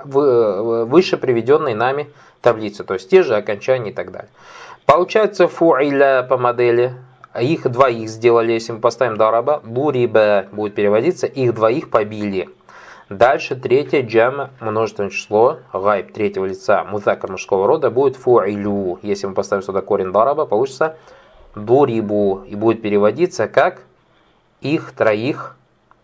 выше 0.03 1.17
приведенной 1.17 1.73
нами 1.73 2.09
таблице, 2.41 2.83
то 2.83 2.95
есть 2.95 3.09
те 3.09 3.23
же 3.23 3.35
окончания 3.35 3.91
и 3.91 3.93
так 3.93 4.11
далее. 4.11 4.29
Получается 4.85 5.47
фуиля 5.47 6.23
по 6.23 6.37
модели, 6.37 6.93
их 7.41 7.69
двоих 7.69 8.09
сделали, 8.09 8.53
если 8.53 8.73
мы 8.73 8.79
поставим 8.79 9.17
дараба, 9.17 9.61
буриба 9.63 10.45
будет 10.51 10.75
переводиться, 10.75 11.27
их 11.27 11.53
двоих 11.53 11.89
побили. 11.89 12.49
Дальше 13.09 13.55
третье 13.55 14.01
джама, 14.01 14.49
множественное 14.59 15.11
число, 15.11 15.59
гайб 15.71 16.11
третьего 16.11 16.45
лица, 16.45 16.83
музакар 16.83 17.29
мужского 17.29 17.67
рода, 17.67 17.91
будет 17.91 18.15
фуилю. 18.15 18.97
Если 19.03 19.27
мы 19.27 19.35
поставим 19.35 19.61
сюда 19.61 19.81
корень 19.81 20.11
дараба, 20.11 20.45
получится 20.45 20.97
дурибу. 21.55 22.43
И 22.47 22.55
будет 22.55 22.81
переводиться 22.81 23.47
как 23.47 23.81
их 24.61 24.91
троих 24.93 25.55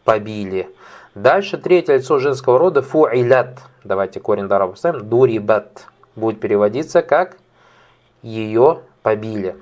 побили. 0.03 0.69
Дальше 1.15 1.57
третье 1.57 1.95
лицо 1.95 2.19
женского 2.19 2.59
рода 2.59 2.83
фуилят. 2.83 3.59
Давайте 3.83 4.19
корень 4.19 4.47
дараба 4.47 4.73
поставим. 4.73 5.09
Дурибат. 5.09 5.87
Будет 6.15 6.39
переводиться 6.39 7.01
как 7.01 7.37
ее 8.21 8.81
побили. 9.01 9.55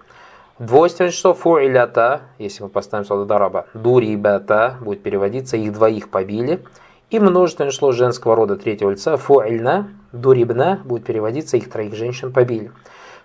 Двойственное 0.59 1.11
число 1.11 1.33
фуилята, 1.33 2.23
если 2.37 2.63
мы 2.63 2.69
поставим 2.69 3.05
сюда 3.05 3.23
дараба, 3.23 3.67
дурибата, 3.73 4.75
будет 4.81 5.01
переводиться 5.01 5.55
их 5.55 5.71
двоих 5.71 6.09
побили. 6.09 6.61
И 7.09 7.17
множественное 7.17 7.71
число 7.71 7.93
женского 7.93 8.35
рода 8.35 8.57
третьего 8.57 8.89
лица 8.89 9.15
фуильна, 9.15 9.89
дурибна 10.11 10.81
будет 10.83 11.05
переводиться 11.05 11.55
их 11.55 11.71
троих 11.71 11.95
женщин 11.95 12.33
побили. 12.33 12.73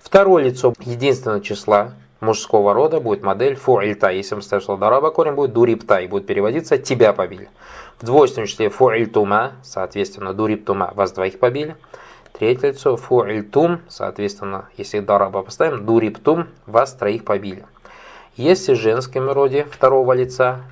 Второе 0.01 0.44
лицо 0.44 0.73
единственного 0.79 1.40
числа 1.40 1.94
мужского 2.20 2.73
рода 2.73 3.01
будет 3.01 3.25
модель 3.25 3.57
фуильта. 3.57 4.11
Если 4.11 4.37
мы 4.37 4.42
ставим 4.42 4.62
слово 4.62 4.81
дараба, 4.81 5.11
корень 5.11 5.35
будет 5.35 5.53
дурибта 5.53 5.97
и 5.99 6.07
будет 6.07 6.27
переводиться 6.27 6.79
тебя 6.79 7.12
побили. 7.12 7.51
В 7.99 8.07
двойственном 8.07 8.47
числе 8.47 8.68
фуильтума, 8.68 9.55
соответственно, 9.64 10.35
дуриптума, 10.35 10.92
вас 10.94 11.11
двоих 11.11 11.40
побили. 11.40 11.75
Третье 12.37 12.70
лицо 12.70 12.97
фуильтум, 12.97 13.81
соответственно, 13.88 14.68
если 14.77 14.99
дараба 14.99 15.42
поставим, 15.42 15.87
дуриптум, 15.87 16.49
вас 16.66 16.92
троих 16.92 17.25
побили. 17.25 17.64
Если 18.35 18.75
в 18.75 18.77
женском 18.77 19.31
роде 19.31 19.66
второго 19.70 20.12
лица 20.14 20.62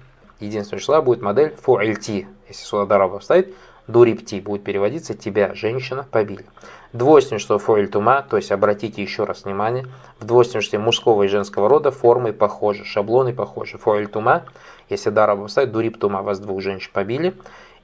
единственного 0.41 0.81
числа 0.81 1.03
будет 1.03 1.23
модель 1.23 1.55
фуильти, 1.55 2.27
если 2.49 2.65
сюда 2.65 2.87
дараба 2.87 3.21
вставить, 3.21 3.55
дурипти 3.87 4.41
будет 4.41 4.65
переводиться 4.65 5.15
«тебя, 5.15 5.55
женщина, 5.55 6.05
побили». 6.11 6.45
Двойственное 6.93 7.39
число 7.39 7.59
фоэль 7.59 7.89
тума, 7.89 8.27
то 8.29 8.39
есть 8.39 8.51
обратите 8.51 9.01
еще 9.01 9.23
раз 9.23 9.45
внимание, 9.45 9.87
в 10.19 10.25
двойственном 10.25 10.63
числе 10.63 10.81
мужского 10.81 11.23
и 11.23 11.29
женского 11.29 11.69
рода 11.69 11.93
формы 11.93 12.33
похожи, 12.33 12.85
шаблоны 12.85 13.33
похожи. 13.33 13.79
Фоэль 13.79 14.09
тума, 14.09 14.43
если 14.91 15.11
дараба 15.11 15.47
вставить, 15.47 15.71
дурип 15.71 15.97
тума, 15.97 16.23
вас 16.23 16.41
двух 16.41 16.61
женщин 16.61 16.91
побили. 16.93 17.35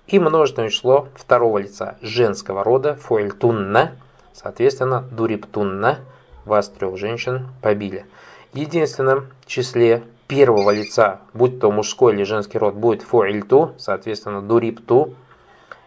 И 0.08 0.18
множественное 0.18 0.70
число 0.70 1.08
второго 1.14 1.58
лица 1.58 1.96
женского 2.00 2.64
рода, 2.64 2.94
фоэль 2.94 3.30
тунна, 3.30 3.92
соответственно, 4.32 5.02
дурип 5.02 5.44
тунна, 5.46 5.98
вас 6.46 6.70
трех 6.70 6.96
женщин 6.96 7.48
побили. 7.60 8.06
Единственном 8.54 9.26
числе 9.44 10.02
первого 10.26 10.70
лица, 10.70 11.20
будь 11.34 11.60
то 11.60 11.70
мужской 11.70 12.14
или 12.14 12.22
женский 12.22 12.58
род, 12.58 12.74
будет 12.74 13.02
фуильту, 13.02 13.74
соответственно, 13.76 14.40
дурипту, 14.40 15.14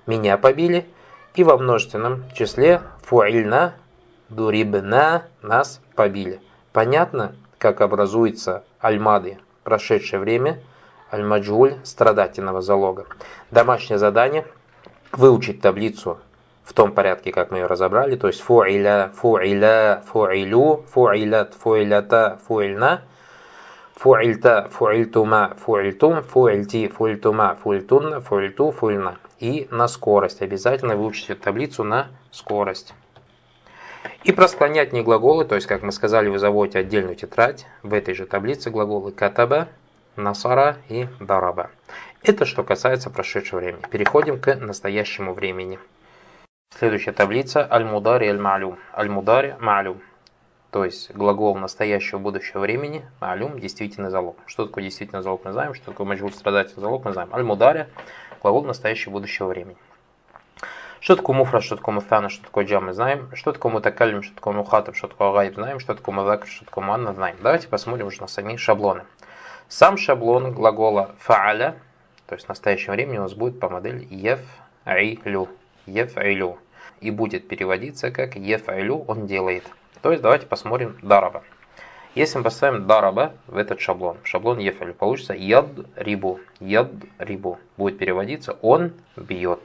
меня 0.05 0.37
побили. 0.37 0.85
И 1.33 1.43
во 1.43 1.57
множественном 1.57 2.23
числе 2.33 2.81
фуильна, 3.01 3.73
дурибна, 4.29 5.23
нас 5.41 5.81
побили. 5.95 6.41
Понятно, 6.73 7.33
как 7.57 7.81
образуется 7.81 8.63
альмады, 8.79 9.39
прошедшее 9.63 10.19
время, 10.19 10.59
альмаджуль, 11.11 11.75
страдательного 11.83 12.61
залога. 12.61 13.05
Домашнее 13.51 13.99
задание– 13.99 14.45
выучить 15.11 15.61
таблицу 15.61 16.17
в 16.63 16.73
том 16.73 16.93
порядке, 16.93 17.31
как 17.31 17.51
мы 17.51 17.59
ее 17.59 17.67
разобрали, 17.67 18.15
то 18.15 18.27
есть 18.27 18.41
фуиля, 18.41 19.11
фуиля, 19.13 20.01
фуилю, 20.07 20.83
фуилят, 20.91 21.53
фуилята, 21.53 22.39
фуильна– 22.47 23.01
фуильта, 24.01 24.67
фуильтума, 24.71 25.55
фуильтум, 25.63 26.23
фуильти, 26.23 26.87
фуильтума, 26.87 27.55
фуильтунна, 27.61 28.19
фуильту, 28.19 28.71
фуильна. 28.71 29.19
И 29.39 29.67
на 29.69 29.87
скорость. 29.87 30.41
Обязательно 30.41 30.95
выучите 30.95 31.35
таблицу 31.35 31.83
на 31.83 32.07
скорость. 32.31 32.95
И 34.23 34.31
про 34.31 34.47
склонятные 34.47 35.03
глаголы, 35.03 35.45
то 35.45 35.53
есть, 35.53 35.67
как 35.67 35.83
мы 35.83 35.91
сказали, 35.91 36.29
вы 36.29 36.39
заводите 36.39 36.79
отдельную 36.79 37.15
тетрадь. 37.15 37.67
В 37.83 37.93
этой 37.93 38.15
же 38.15 38.25
таблице 38.25 38.71
глаголы 38.71 39.11
катаба, 39.11 39.67
насара 40.15 40.77
и 40.89 41.07
дараба. 41.19 41.69
Это 42.23 42.45
что 42.45 42.63
касается 42.63 43.09
прошедшего 43.09 43.59
времени. 43.59 43.81
Переходим 43.89 44.39
к 44.39 44.55
настоящему 44.55 45.33
времени. 45.33 45.79
Следующая 46.77 47.11
таблица 47.11 47.67
аль-мудари 47.69 48.27
аль-ма'люм. 48.27 48.77
Аль-мудари 48.95 49.55
ма'люм 49.59 50.01
то 50.71 50.85
есть 50.85 51.13
глагол 51.13 51.57
настоящего 51.57 52.17
будущего 52.17 52.61
времени, 52.61 53.05
алюм, 53.19 53.59
действительный 53.59 54.09
залог. 54.09 54.37
Что 54.45 54.65
такое 54.65 54.85
действительный 54.85 55.21
залог, 55.21 55.43
мы 55.43 55.51
знаем, 55.51 55.73
что 55.73 55.87
такое 55.87 56.07
маджгуль 56.07 56.31
страдательный 56.31 56.81
залог, 56.81 57.03
мы 57.03 57.11
знаем. 57.11 57.29
Аль-мударе, 57.33 57.89
глагол 58.41 58.63
настоящего 58.63 59.11
будущего 59.11 59.47
времени. 59.47 59.75
Что 61.01 61.17
такое 61.17 61.35
муфра, 61.35 61.59
что 61.59 61.75
такое 61.75 61.95
муфтана, 61.95 62.29
что 62.29 62.45
такое 62.45 62.65
джам, 62.65 62.85
мы 62.85 62.93
знаем. 62.93 63.29
Что 63.33 63.51
такое 63.51 63.71
мутакалим, 63.71 64.23
что 64.23 64.33
такое 64.33 64.53
мухатаб, 64.53 64.95
что 64.95 65.09
такое 65.09 65.33
гайб, 65.33 65.55
знаем. 65.55 65.79
Что 65.79 65.93
такое 65.93 66.15
мазакр, 66.15 66.47
что 66.47 66.63
такое 66.63 66.85
манна, 66.85 67.13
знаем. 67.13 67.35
Давайте 67.41 67.67
посмотрим 67.67 68.07
уже 68.07 68.21
на 68.21 68.27
сами 68.27 68.55
шаблоны. 68.55 69.03
Сам 69.71 69.95
шаблон 69.95 70.51
глагола 70.51 71.15
фааля, 71.17 71.77
то 72.27 72.35
есть 72.35 72.45
в 72.45 72.49
настоящем 72.49 72.91
времени 72.91 73.19
у 73.19 73.21
нас 73.21 73.33
будет 73.33 73.57
по 73.57 73.69
модели 73.69 74.05
еф-айлю. 74.11 75.47
Еф-айлю. 75.85 76.57
И 76.99 77.09
будет 77.09 77.47
переводиться 77.47 78.11
как 78.11 78.35
еф-айлю 78.35 79.05
он 79.07 79.27
делает. 79.27 79.63
То 80.01 80.11
есть 80.11 80.21
давайте 80.21 80.45
посмотрим 80.45 80.97
дараба. 81.01 81.41
Если 82.15 82.37
мы 82.37 82.43
поставим 82.43 82.85
дараба 82.85 83.31
в 83.47 83.55
этот 83.55 83.79
шаблон, 83.79 84.17
шаблон 84.25 84.59
ефаль, 84.59 84.91
получится 84.91 85.33
яд 85.33 85.67
рибу. 85.95 86.41
Яд 86.59 86.91
рибу. 87.17 87.57
Будет 87.77 87.97
переводиться 87.97 88.57
он 88.61 88.91
бьет. 89.15 89.61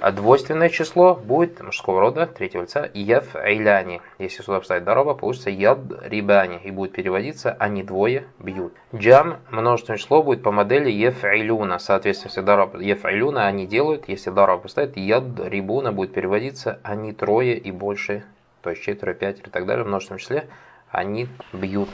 А 0.00 0.12
двойственное 0.12 0.68
число 0.68 1.14
будет 1.14 1.60
мужского 1.60 2.00
рода, 2.00 2.26
третьего 2.26 2.62
лица, 2.62 2.88
яф 2.94 3.34
айляни. 3.36 4.00
Если 4.18 4.42
сюда 4.42 4.60
поставить 4.60 4.84
дараба, 4.84 5.14
получится 5.14 5.50
яд 5.50 5.78
рибани. 6.02 6.60
И 6.62 6.70
будет 6.70 6.92
переводиться 6.92 7.56
они 7.58 7.82
двое 7.82 8.24
бьют. 8.38 8.74
Джам, 8.94 9.38
множественное 9.50 9.98
число, 9.98 10.22
будет 10.22 10.42
по 10.42 10.52
модели 10.52 10.90
еф 10.90 11.24
айлюна. 11.24 11.78
Соответственно, 11.78 12.30
если 12.30 12.40
дараб 12.42 12.74
еф 12.76 13.04
айлюна 13.04 13.46
они 13.46 13.66
делают, 13.66 14.08
если 14.08 14.30
дараба 14.30 14.62
поставить 14.62 14.96
яд 14.96 15.24
рибуна, 15.44 15.92
будет 15.92 16.12
переводиться 16.12 16.78
они 16.82 17.12
трое 17.12 17.56
и 17.56 17.70
больше 17.70 18.24
то 18.62 18.70
есть 18.70 18.82
четверо, 18.82 19.14
пятеро 19.14 19.48
и 19.48 19.50
так 19.50 19.66
далее, 19.66 19.84
в 19.84 19.88
множественном 19.88 20.18
числе, 20.18 20.46
они 20.90 21.28
бьют. 21.52 21.88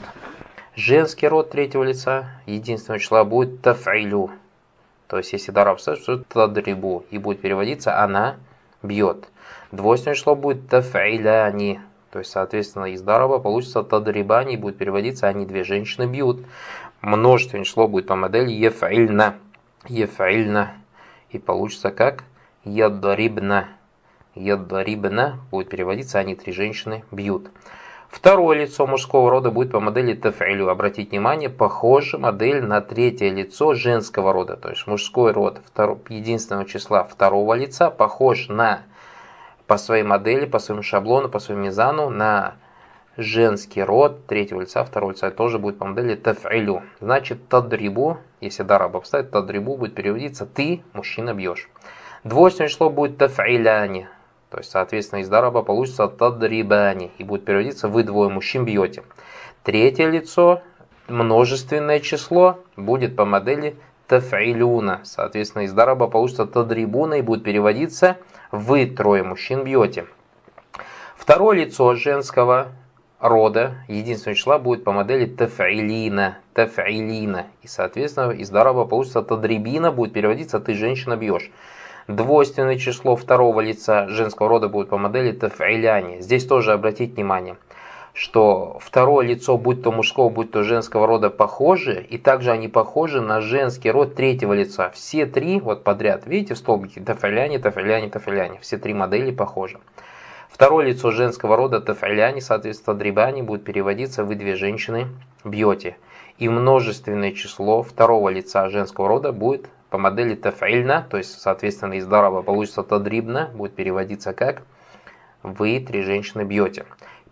Женский 0.77 1.29
род 1.29 1.51
третьего 1.51 1.85
лица 1.85 2.41
единственного 2.47 2.99
числа 2.99 3.25
будет 3.25 3.63
тафилю. 3.63 4.31
То 5.15 5.19
есть, 5.19 5.33
если 5.33 5.53
дараб 5.53 5.81
то 5.81 6.17
тадрибу. 6.25 7.05
И 7.13 7.19
будет 7.19 7.41
переводиться 7.41 8.03
она 8.03 8.35
бьет. 8.83 9.29
Двойственное 9.71 10.17
число 10.17 10.35
будет 10.35 10.69
тафиляни. 10.69 11.81
То 12.11 12.19
есть, 12.19 12.33
соответственно, 12.33 12.87
из 12.87 13.01
дараба 13.01 13.39
получится 13.39 13.85
тадрибани. 13.85 14.55
И 14.55 14.57
будет 14.57 14.77
переводиться 14.77 15.29
они 15.29 15.47
две 15.47 15.63
женщины 15.63 16.11
бьют. 16.11 16.45
Множественное 17.01 17.65
число 17.65 17.87
будет 17.87 18.09
по 18.09 18.17
модели 18.17 18.51
ефильна. 18.51 19.37
Ефильна. 19.87 20.73
И 21.31 21.39
получится 21.39 21.93
как 21.93 22.25
ядрибна. 22.65 23.69
Яддарибна 24.35 25.39
будет 25.53 25.69
переводиться 25.69 26.19
«они 26.19 26.35
три 26.35 26.53
женщины 26.53 27.05
бьют». 27.13 27.53
Второе 28.15 28.59
лицо 28.59 28.87
мужского 28.87 29.29
рода 29.29 29.51
будет 29.51 29.73
по 29.73 29.81
модели 29.81 30.15
тафилю. 30.15 30.69
Обратите 30.69 31.11
внимание, 31.11 31.51
похожа 31.51 32.17
модель 32.17 32.63
на 32.63 32.81
третье 32.81 33.29
лицо 33.29 33.75
женского 33.75 34.33
рода. 34.33 34.57
То 34.57 34.71
есть 34.71 34.87
мужской 34.87 35.33
род 35.33 35.61
единственного 36.09 36.65
числа 36.65 37.03
второго 37.03 37.55
лица 37.55 37.91
похож 37.91 38.47
на 38.49 38.83
по 39.67 39.79
своей 39.79 40.05
модели, 40.05 40.47
по 40.47 40.61
своему 40.61 40.85
шаблону, 40.85 41.29
по 41.29 41.41
своему 41.41 41.65
мизану 41.65 42.09
на 42.09 42.55
женский 43.17 43.83
род 43.83 44.27
третьего 44.29 44.61
лица, 44.61 44.85
второго 44.85 45.11
лица 45.11 45.33
тоже 45.33 45.59
будет 45.59 45.79
по 45.79 45.85
модели 45.85 46.15
тафилю. 46.15 46.83
Значит, 47.01 47.49
тадрибу, 47.49 48.19
если 48.41 48.63
дараб 48.63 48.95
обставить, 48.95 49.33
тадрибу 49.33 49.77
будет 49.77 49.97
переводиться 49.97 50.47
«ты, 50.47 50.85
мужчина, 50.93 51.35
бьешь». 51.35 51.69
Двойственное 52.23 52.69
число 52.69 52.91
будет 52.91 53.19
тафиляни. 53.19 54.09
То 54.55 54.59
есть, 54.59 54.71
соответственно, 54.71 55.19
из 55.19 55.29
дараба 55.29 55.63
получится 55.63 56.07
тадрибани 56.07 57.11
и 57.19 57.25
будет 57.25 57.45
переводиться 57.45 57.89
«вы 57.89 58.05
двое 58.05 58.31
мужчин 58.31 58.65
бьете». 58.65 59.03
Третье 59.65 60.09
лицо 60.09 60.63
множественное 61.09 61.99
число 61.99 62.61
будет 62.77 63.17
по 63.17 63.25
модели 63.25 63.75
тафилюна. 64.07 65.01
Соответственно, 65.03 65.63
из 65.63 65.73
дараба 65.73 66.07
получится 66.07 66.47
тадрибуна 66.47 67.15
и 67.15 67.23
будет 67.23 67.43
переводиться 67.43 68.17
«вы 68.53 68.87
трое 68.87 69.25
мужчин 69.25 69.65
бьете». 69.65 70.07
Второе 71.17 71.65
лицо 71.65 71.97
женского 71.97 72.69
рода 73.19 73.75
единственного 73.89 74.37
числа 74.37 74.59
будет 74.61 74.85
по 74.85 74.93
модели 74.93 75.27
тафилина, 75.27 76.39
тафилина. 76.53 77.47
И, 77.63 77.67
соответственно, 77.67 78.31
из 78.31 78.51
дараба 78.51 78.85
получится 78.85 79.21
тадрибина, 79.21 79.91
будет 79.91 80.13
переводиться 80.13 80.61
«ты 80.61 80.75
женщина 80.75 81.17
бьешь». 81.17 81.51
Двойственное 82.09 82.79
число 82.79 83.17
второго 83.17 83.61
лица 83.61 84.09
женского 84.09 84.49
рода 84.49 84.69
будет 84.69 84.89
по 84.89 84.99
модели 84.99 85.33
тафиляни. 85.33 86.21
Здесь 86.21 86.45
тоже 86.47 86.73
обратить 86.73 87.15
внимание– 87.15 87.57
что 88.15 88.79
второе 88.81 89.27
лицо, 89.27 89.59
будь 89.59 89.83
то 89.83 89.91
мужского, 89.91 90.31
будь 90.31 90.53
то 90.53 90.63
женского 90.63 91.07
рода, 91.07 91.31
похожи, 91.31 92.01
и 92.09 92.17
также 92.17 92.53
они 92.53 92.69
похожи 92.69 93.21
на 93.21 93.41
женский 93.41 93.91
род 93.91 94.15
третьего 94.15 94.53
лица. 94.53 94.91
Все 94.91 95.27
три 95.27 95.61
вот 95.61 95.83
подряд, 95.83 96.25
видите 96.25 96.55
в 96.55 96.59
столбике, 96.59 97.01
тафаляне, 97.01 97.59
тафаляне, 97.59 98.09
тафаляне, 98.09 98.61
все 98.61 98.79
три 98.79 98.95
модели 98.95 99.33
похожи. 99.33 99.81
Второе 100.49 100.87
лицо 100.87 101.11
женского 101.11 101.57
рода 101.57 101.81
тафаляне, 101.81 102.41
соответственно, 102.41 102.97
дрибани, 102.97 103.43
будет 103.43 103.65
переводиться 103.65 104.23
«вы 104.23 104.37
две 104.37 104.55
женщины 104.55 105.09
бьете». 105.45 105.97
И 106.39 106.49
множественное 106.49 107.33
число 107.33 107.83
второго 107.83 108.29
лица 108.29 108.69
женского 108.69 109.09
рода 109.09 109.33
будет 109.33 109.69
по 109.95 109.99
модели 109.99 110.35
тафильна, 110.35 111.07
то 111.09 111.19
есть, 111.19 111.41
соответственно, 111.41 111.93
из 111.93 112.05
дараба 112.05 112.43
получится 112.43 112.83
тадрибна, 112.83 113.49
будет 113.55 113.77
переводиться 113.77 114.33
как 114.33 114.63
«вы 115.45 115.79
три 115.79 116.03
женщины 116.03 116.43
бьете». 116.43 116.85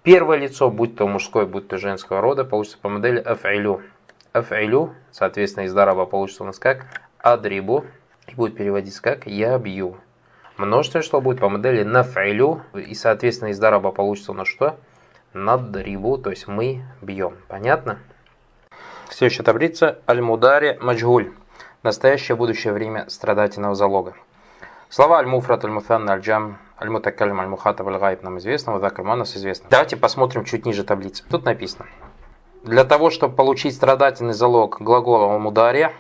Первое 0.04 0.36
лицо, 0.36 0.70
будь 0.70 0.94
то 0.94 1.08
мужское, 1.08 1.44
будь 1.44 1.66
то 1.66 1.76
женского 1.76 2.20
рода, 2.20 2.44
получится 2.44 2.78
по 2.80 2.88
модели 2.88 3.18
аф'илю. 3.18 3.82
Аф'илю, 4.32 4.94
соответственно, 5.10 5.64
из 5.64 5.74
дараба 5.74 6.06
получится 6.06 6.44
у 6.44 6.46
нас 6.46 6.60
как 6.60 6.86
адрибу, 7.18 7.84
и 8.28 8.36
будет 8.36 8.56
переводиться 8.56 9.02
как 9.02 9.26
я 9.26 9.58
бью. 9.58 9.96
Множественное 10.56 11.02
число 11.02 11.20
будет 11.20 11.40
по 11.40 11.48
модели 11.48 11.82
наф'илю, 11.82 12.60
и, 12.74 12.94
соответственно, 12.94 13.48
из 13.48 13.58
дараба 13.58 13.90
получится 13.90 14.30
у 14.30 14.36
нас 14.36 14.46
что? 14.46 14.78
Надрибу, 15.32 16.16
то 16.16 16.30
есть 16.30 16.46
мы 16.46 16.84
бьем. 17.00 17.34
Понятно? 17.48 17.98
Следующая 19.10 19.42
таблица. 19.42 19.98
Аль-Мудари 20.06 20.78
Маджгуль. 20.80 21.32
Настоящее 21.82 22.36
будущее 22.36 22.72
время 22.72 23.08
страдательного 23.08 23.74
залога. 23.74 24.14
Слова 24.88 25.18
Аль-Муфрат, 25.18 25.64
Аль-Муфан, 25.64 26.08
Аль-Джам, 26.08 26.58
Аль-Мутакалим, 26.80 27.40
Аль-Мухатаб, 27.40 27.88
Аль-Гайб 27.88 28.22
нам 28.22 28.38
известно, 28.38 28.74
Вадакр 28.74 29.02
нас 29.02 29.36
известно. 29.36 29.66
Давайте 29.68 29.96
посмотрим 29.96 30.44
чуть 30.44 30.64
ниже 30.64 30.84
таблицы. 30.84 31.24
Тут 31.28 31.44
написано. 31.44 31.86
Для 32.62 32.84
того, 32.84 33.10
чтобы 33.10 33.34
получить 33.34 33.74
страдательный 33.74 34.32
залог 34.32 34.80
глагола 34.80 35.36
«мудария», 35.38 35.92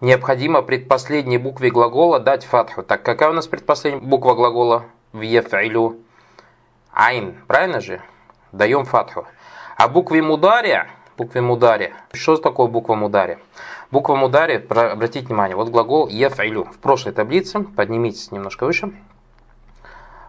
необходимо 0.00 0.62
предпоследней 0.62 1.38
букве 1.38 1.72
глагола 1.72 2.20
дать 2.20 2.44
фатху. 2.44 2.84
Так, 2.84 3.02
какая 3.02 3.30
у 3.30 3.32
нас 3.32 3.48
предпоследняя 3.48 4.00
буква 4.00 4.34
глагола 4.34 4.84
в 5.12 5.22
еф'илю? 5.22 5.96
Айн, 6.92 7.34
правильно 7.48 7.80
же? 7.80 8.00
Даем 8.52 8.84
фатху. 8.84 9.26
А 9.76 9.88
букве 9.88 10.22
мудария, 10.22 10.88
букве 11.18 11.40
мудария, 11.40 11.92
что 12.12 12.36
такое 12.36 12.68
буква 12.68 12.94
мудария? 12.94 13.40
Буква 13.90 14.14
мудари, 14.14 14.64
обратите 14.70 15.26
внимание, 15.26 15.56
вот 15.56 15.68
глагол 15.68 16.08
еф'илю. 16.08 16.64
В 16.64 16.78
прошлой 16.78 17.12
таблице, 17.12 17.60
поднимитесь 17.60 18.30
немножко 18.30 18.64
выше, 18.64 18.92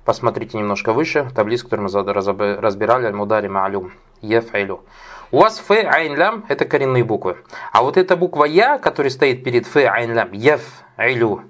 Посмотрите 0.06 0.58
немножко 0.58 0.92
выше, 0.92 1.30
таблицу, 1.36 1.66
которую 1.66 1.88
мы 1.88 2.56
разбирали, 2.56 3.06
аль-мудари 3.06 3.48
ма'алюм, 3.48 3.92
еф'илю. 4.22 4.82
У 5.32 5.38
вас 5.38 5.60
ф, 5.60 5.70
айн, 5.70 6.16
лям– 6.16 6.46
это 6.48 6.66
коренные 6.66 7.04
буквы. 7.04 7.38
А 7.72 7.84
вот 7.84 7.96
эта 7.96 8.16
буква 8.18 8.46
я, 8.46 8.80
которая 8.80 9.12
стоит 9.12 9.44
перед 9.44 9.68
ф, 9.68 9.76
айн, 9.76 10.16
лям, 10.16 10.32
еф'илю, 10.32 11.44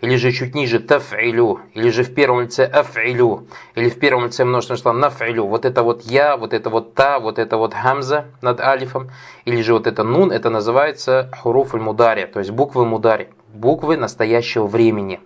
или 0.00 0.16
же 0.16 0.32
чуть 0.32 0.54
ниже 0.54 0.78
таф'илю, 0.78 1.60
или 1.74 1.90
же 1.90 2.04
в 2.04 2.14
первом 2.14 2.42
лице 2.42 2.64
аф'илю, 2.64 3.46
или 3.74 3.88
в 3.88 3.98
первом 3.98 4.26
лице 4.26 4.44
множественное 4.44 4.78
число 4.78 4.92
наф'илю. 4.92 5.46
Вот 5.46 5.64
это 5.64 5.82
вот 5.82 6.02
я, 6.02 6.36
вот 6.36 6.52
это 6.52 6.70
вот 6.70 6.94
та, 6.94 7.18
вот 7.18 7.38
это 7.38 7.56
вот 7.56 7.74
хамза 7.74 8.26
над 8.42 8.60
алифом, 8.60 9.10
или 9.44 9.60
же 9.62 9.74
вот 9.74 9.86
это 9.86 10.02
нун, 10.02 10.32
это 10.32 10.50
называется 10.50 11.30
хуруф 11.38 11.74
мудари, 11.74 12.24
то 12.26 12.38
есть 12.38 12.50
буквы 12.50 12.84
мудари, 12.84 13.28
буквы 13.52 13.96
настоящего 13.96 14.66
времени. 14.66 15.20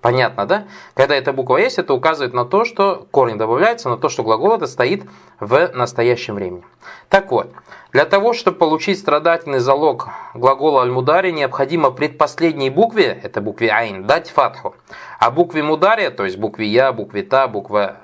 Понятно, 0.00 0.46
да? 0.46 0.66
Когда 0.94 1.16
эта 1.16 1.32
буква 1.32 1.56
есть, 1.56 1.78
это 1.78 1.94
указывает 1.94 2.32
на 2.32 2.44
то, 2.44 2.64
что 2.64 3.06
корень 3.10 3.38
добавляется, 3.38 3.88
на 3.88 3.96
то, 3.96 4.08
что 4.08 4.22
глагол 4.22 4.54
это 4.54 4.66
стоит 4.66 5.04
в 5.40 5.70
настоящем 5.74 6.34
времени. 6.34 6.64
Так 7.08 7.32
вот, 7.32 7.50
для 7.92 8.04
того, 8.04 8.32
чтобы 8.32 8.58
получить 8.58 8.98
страдательный 8.98 9.58
залог 9.58 10.08
глагола 10.34 10.82
аль-мудари, 10.82 11.32
необходимо 11.32 11.90
предпоследней 11.90 12.70
букве, 12.70 13.18
это 13.22 13.40
букве 13.40 13.70
айн, 13.70 14.06
дать 14.06 14.30
фатху. 14.30 14.74
А 15.18 15.30
букве 15.30 15.62
мудари, 15.62 16.10
то 16.10 16.24
есть 16.24 16.36
букве 16.36 16.66
я, 16.66 16.92
букве 16.92 17.22
та, 17.22 17.48
буква 17.48 17.96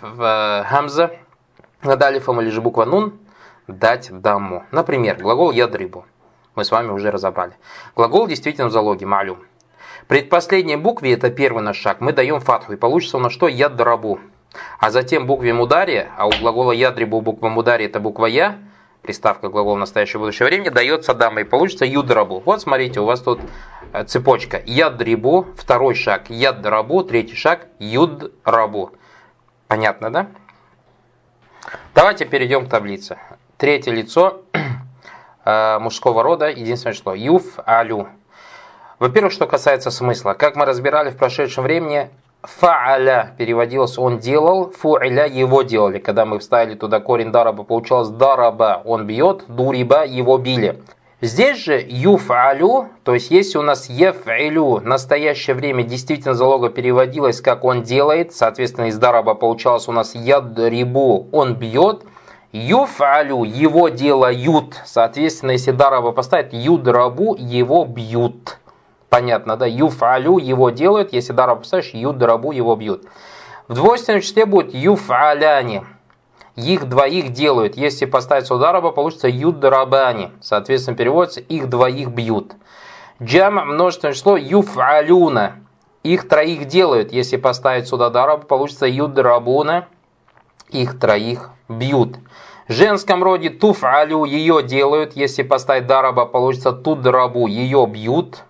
в 0.00 0.64
хамза, 0.68 1.12
над 1.82 2.02
алифом 2.02 2.40
или 2.40 2.48
же 2.48 2.60
буква 2.60 2.84
нун, 2.84 3.18
дать 3.68 4.08
даму. 4.10 4.64
Например, 4.70 5.16
глагол 5.16 5.52
ядрибу. 5.52 6.06
Мы 6.54 6.64
с 6.64 6.70
вами 6.70 6.90
уже 6.90 7.10
разобрали. 7.10 7.52
Глагол 7.96 8.26
действительно 8.26 8.68
в 8.68 8.72
залоге, 8.72 9.06
малюм. 9.06 9.38
Предпоследней 10.08 10.76
букве, 10.76 11.14
это 11.14 11.30
первый 11.30 11.62
наш 11.62 11.78
шаг, 11.78 12.00
мы 12.00 12.12
даем 12.12 12.40
фатху, 12.40 12.72
и 12.74 12.76
получится 12.76 13.16
у 13.16 13.20
нас 13.20 13.32
что? 13.32 13.48
Ядрабу. 13.48 14.20
А 14.78 14.90
затем 14.90 15.26
букве 15.26 15.52
мудари, 15.52 16.08
а 16.16 16.26
у 16.26 16.30
глагола 16.30 16.72
ядрибу 16.72 17.20
буква 17.20 17.48
мудари 17.48 17.86
это 17.86 18.00
буква 18.00 18.26
я, 18.26 18.58
приставка 19.02 19.48
глагола 19.48 19.76
настоящего 19.76 20.20
будущего 20.20 20.46
времени, 20.46 20.68
дается 20.68 21.14
дама, 21.14 21.40
и 21.40 21.44
получится 21.44 21.84
юдрабу. 21.84 22.42
Вот 22.44 22.60
смотрите, 22.60 23.00
у 23.00 23.04
вас 23.04 23.20
тут 23.20 23.40
э, 23.92 24.04
цепочка. 24.04 24.62
Ядрибу, 24.64 25.46
второй 25.56 25.94
шаг, 25.94 26.30
ядрабу, 26.30 27.02
третий 27.02 27.34
шаг, 27.34 27.66
юдрабу. 27.78 28.92
Понятно, 29.68 30.10
да? 30.10 30.26
Давайте 31.94 32.24
перейдем 32.24 32.66
к 32.66 32.70
таблице. 32.70 33.18
Третье 33.56 33.92
лицо 33.92 34.42
э, 35.44 35.78
мужского 35.80 36.22
рода, 36.22 36.50
единственное 36.50 36.94
число. 36.94 37.14
Юф 37.14 37.58
алю. 37.66 38.08
Во-первых, 39.00 39.32
что 39.32 39.46
касается 39.46 39.90
смысла. 39.90 40.34
Как 40.34 40.54
мы 40.54 40.66
разбирали 40.66 41.10
в 41.10 41.16
прошедшем 41.16 41.64
времени, 41.64 42.10
фааля 42.42 43.34
переводилось 43.36 43.98
«он 43.98 44.18
делал», 44.18 44.70
фуиля 44.70 45.26
«его 45.26 45.62
делали». 45.62 45.98
Когда 45.98 46.24
мы 46.24 46.38
вставили 46.38 46.76
туда 46.76 47.00
корень 47.00 47.32
дараба, 47.32 47.64
получалось 47.64 48.10
«дараба»– 48.10 48.82
«он 48.84 49.06
бьет», 49.06 49.44
«дуриба»– 49.48 50.04
«его 50.06 50.38
били». 50.38 50.80
Здесь 51.20 51.64
же 51.64 51.82
юфалю, 51.84 52.90
то 53.02 53.14
есть 53.14 53.30
если 53.30 53.56
у 53.58 53.62
нас 53.62 53.88
еф'илю 53.88 54.80
настоящее 54.80 55.56
время 55.56 55.82
действительно 55.82 56.34
залога 56.34 56.68
переводилось 56.68 57.40
как 57.40 57.64
он 57.64 57.82
делает, 57.82 58.34
соответственно 58.34 58.86
из 58.86 58.98
дараба 58.98 59.34
получалось 59.34 59.88
у 59.88 59.92
нас 59.92 60.14
ядрибу, 60.14 61.28
он 61.32 61.54
бьет, 61.54 62.02
юфалю, 62.52 63.42
его 63.44 63.88
делают, 63.88 64.82
соответственно 64.84 65.52
если 65.52 65.70
дараба 65.70 66.12
поставить 66.12 66.52
юдрабу, 66.52 67.34
его 67.38 67.86
бьют 67.86 68.58
понятно, 69.14 69.56
да, 69.56 69.64
юфалю 69.64 70.38
его 70.38 70.70
делают, 70.70 71.12
если 71.12 71.32
дараб 71.32 71.60
поставишь, 71.60 71.90
юдрабу 71.94 72.50
его 72.50 72.74
бьют. 72.74 73.04
В 73.68 73.74
двойственном 73.74 74.22
числе 74.22 74.44
будет 74.44 74.74
юфаляни, 74.74 75.84
их 76.56 76.88
двоих 76.88 77.32
делают. 77.32 77.76
Если 77.76 78.06
поставить 78.06 78.48
сюда 78.48 78.72
раба, 78.72 78.90
получится 78.90 79.28
юдрабани. 79.28 80.32
Соответственно, 80.40 80.96
переводится 80.96 81.40
их 81.40 81.68
двоих 81.68 82.08
бьют. 82.08 82.54
Джам 83.22 83.54
множественное 83.54 84.14
число 84.14 84.36
юфалюна. 84.36 85.60
Их 86.02 86.28
троих 86.28 86.66
делают. 86.66 87.12
Если 87.12 87.36
поставить 87.36 87.86
сюда 87.86 88.10
дараб, 88.10 88.48
получится 88.48 88.86
юдрабуна. 88.86 89.86
Их 90.70 90.98
троих 90.98 91.50
бьют. 91.68 92.16
В 92.66 92.72
женском 92.72 93.22
роде 93.22 93.50
туфалю 93.50 94.24
ее 94.24 94.64
делают. 94.64 95.14
Если 95.14 95.44
поставить 95.44 95.86
дараба, 95.86 96.26
получится 96.26 96.72
тудрабу 96.72 97.46
ее 97.46 97.86
бьют. 97.86 98.42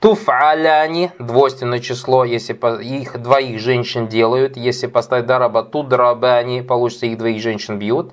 Туфаляни, 0.00 1.10
двойственное 1.18 1.80
число, 1.80 2.24
если 2.24 2.54
их 2.84 3.20
двоих 3.20 3.58
женщин 3.58 4.06
делают, 4.06 4.56
если 4.56 4.86
поставить 4.86 5.26
дараба 5.26 5.64
тудрабани, 5.64 6.60
получится 6.60 7.06
их 7.06 7.18
двоих 7.18 7.42
женщин 7.42 7.80
бьют. 7.80 8.12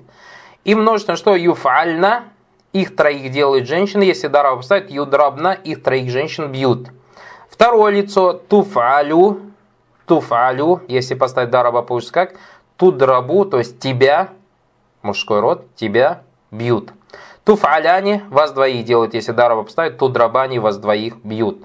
И 0.64 0.74
множественное 0.74 1.16
что 1.16 1.36
юфальна, 1.36 2.24
их 2.72 2.96
троих 2.96 3.30
делают 3.30 3.68
женщины, 3.68 4.02
если 4.02 4.26
дараба 4.26 4.56
поставить 4.56 4.90
юдрабна, 4.90 5.52
их 5.52 5.84
троих 5.84 6.10
женщин 6.10 6.50
бьют. 6.50 6.88
Второе 7.48 7.92
лицо 7.92 8.32
туфалю, 8.32 9.52
туфалю, 10.06 10.82
если 10.88 11.14
поставить 11.14 11.50
дараба, 11.50 11.82
получится 11.82 12.12
как 12.12 12.34
тудрабу, 12.76 13.44
то 13.44 13.58
есть 13.58 13.78
тебя, 13.78 14.30
мужской 15.02 15.38
род, 15.38 15.64
тебя 15.76 16.22
бьют. 16.50 16.90
Туфаляни 17.44 18.24
вас 18.28 18.50
двоих 18.50 18.84
делают, 18.84 19.14
если 19.14 19.30
дараба 19.30 19.62
поставить, 19.62 19.98
тудрабани 19.98 20.58
вас 20.58 20.78
двоих 20.78 21.14
бьют. 21.22 21.62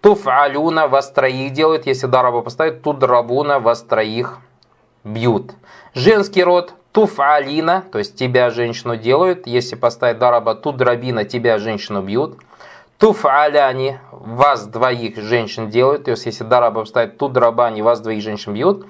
Туфалюна 0.00 0.88
вас 0.88 1.10
троих 1.10 1.52
делают, 1.52 1.86
если 1.86 2.06
дараба 2.06 2.40
поставить, 2.40 2.82
тут 2.82 2.98
драбуна 2.98 3.58
вас 3.58 3.82
троих 3.82 4.38
бьют. 5.04 5.52
Женский 5.94 6.42
род 6.42 6.74
туфалина, 6.92 7.84
то 7.92 7.98
есть 7.98 8.16
тебя 8.16 8.50
женщину 8.50 8.96
делают. 8.96 9.46
Если 9.46 9.76
поставить 9.76 10.18
дараба 10.18 10.54
тудрабина, 10.54 11.24
тебя 11.24 11.58
женщину 11.58 12.02
бьют. 12.02 12.38
Туфаляни, 12.98 14.00
вас 14.10 14.66
двоих 14.66 15.16
женщин 15.16 15.70
делают. 15.70 16.04
То 16.04 16.12
есть 16.12 16.26
если 16.26 16.44
дараба 16.44 16.80
поставить 16.80 17.18
тудрабани, 17.18 17.82
вас 17.82 18.00
двоих 18.00 18.22
женщин 18.22 18.54
бьют. 18.54 18.86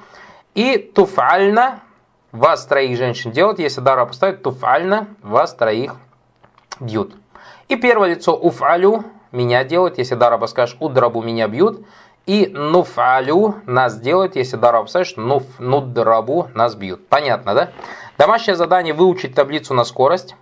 И 0.54 0.78
туфальна, 0.78 1.80
вас 2.32 2.66
троих 2.66 2.96
женщин 2.96 3.32
делают. 3.32 3.58
Если 3.58 3.80
дараба 3.80 4.08
поставить 4.08 4.42
туфальна, 4.42 5.08
вас 5.22 5.54
троих 5.54 5.96
бьют. 6.80 7.14
И 7.68 7.76
первое 7.76 8.10
лицо 8.10 8.36
уфалю, 8.36 9.04
меня 9.32 9.64
делают. 9.64 9.98
Если 9.98 10.14
дараба 10.14 10.46
скажешь 10.46 10.76
удрабу, 10.80 11.22
меня 11.22 11.48
бьют. 11.48 11.84
И 12.26 12.46
нуфалю 12.46 13.56
нас 13.66 13.98
делают, 13.98 14.36
если 14.36 14.56
дараб 14.56 14.88
скажешь, 14.88 15.16
нуф, 15.16 15.44
нудрабу 15.58 16.48
нас 16.54 16.74
бьют. 16.74 17.08
Понятно, 17.08 17.54
да? 17.54 17.72
Домашнее 18.18 18.56
задание 18.56 18.94
выучить 18.94 19.34
таблицу 19.34 19.74
на 19.74 19.84
скорость. 19.84 20.36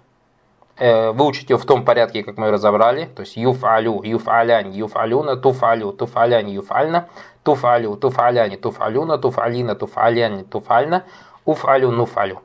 Э, 0.77 1.11
выучить 1.11 1.51
ее 1.51 1.57
в 1.59 1.65
том 1.65 1.85
порядке, 1.85 2.23
как 2.23 2.37
мы 2.37 2.47
ее 2.47 2.53
разобрали. 2.53 3.07
То 3.07 3.23
есть 3.23 3.37
юфалю, 3.37 4.03
юфалянь, 4.03 4.71
юфалюна, 4.73 5.37
туфалю, 5.37 5.93
туфалянь, 5.93 6.51
юфальна, 6.51 7.09
туфалю, 7.43 7.97
туфаляни, 7.97 8.57
туфалюна, 8.57 9.19
туфалина, 9.19 9.75
туфаляни, 9.75 10.43
туфальна, 10.45 11.05
уфалю, 11.45 11.91
нуфалю. 11.91 12.43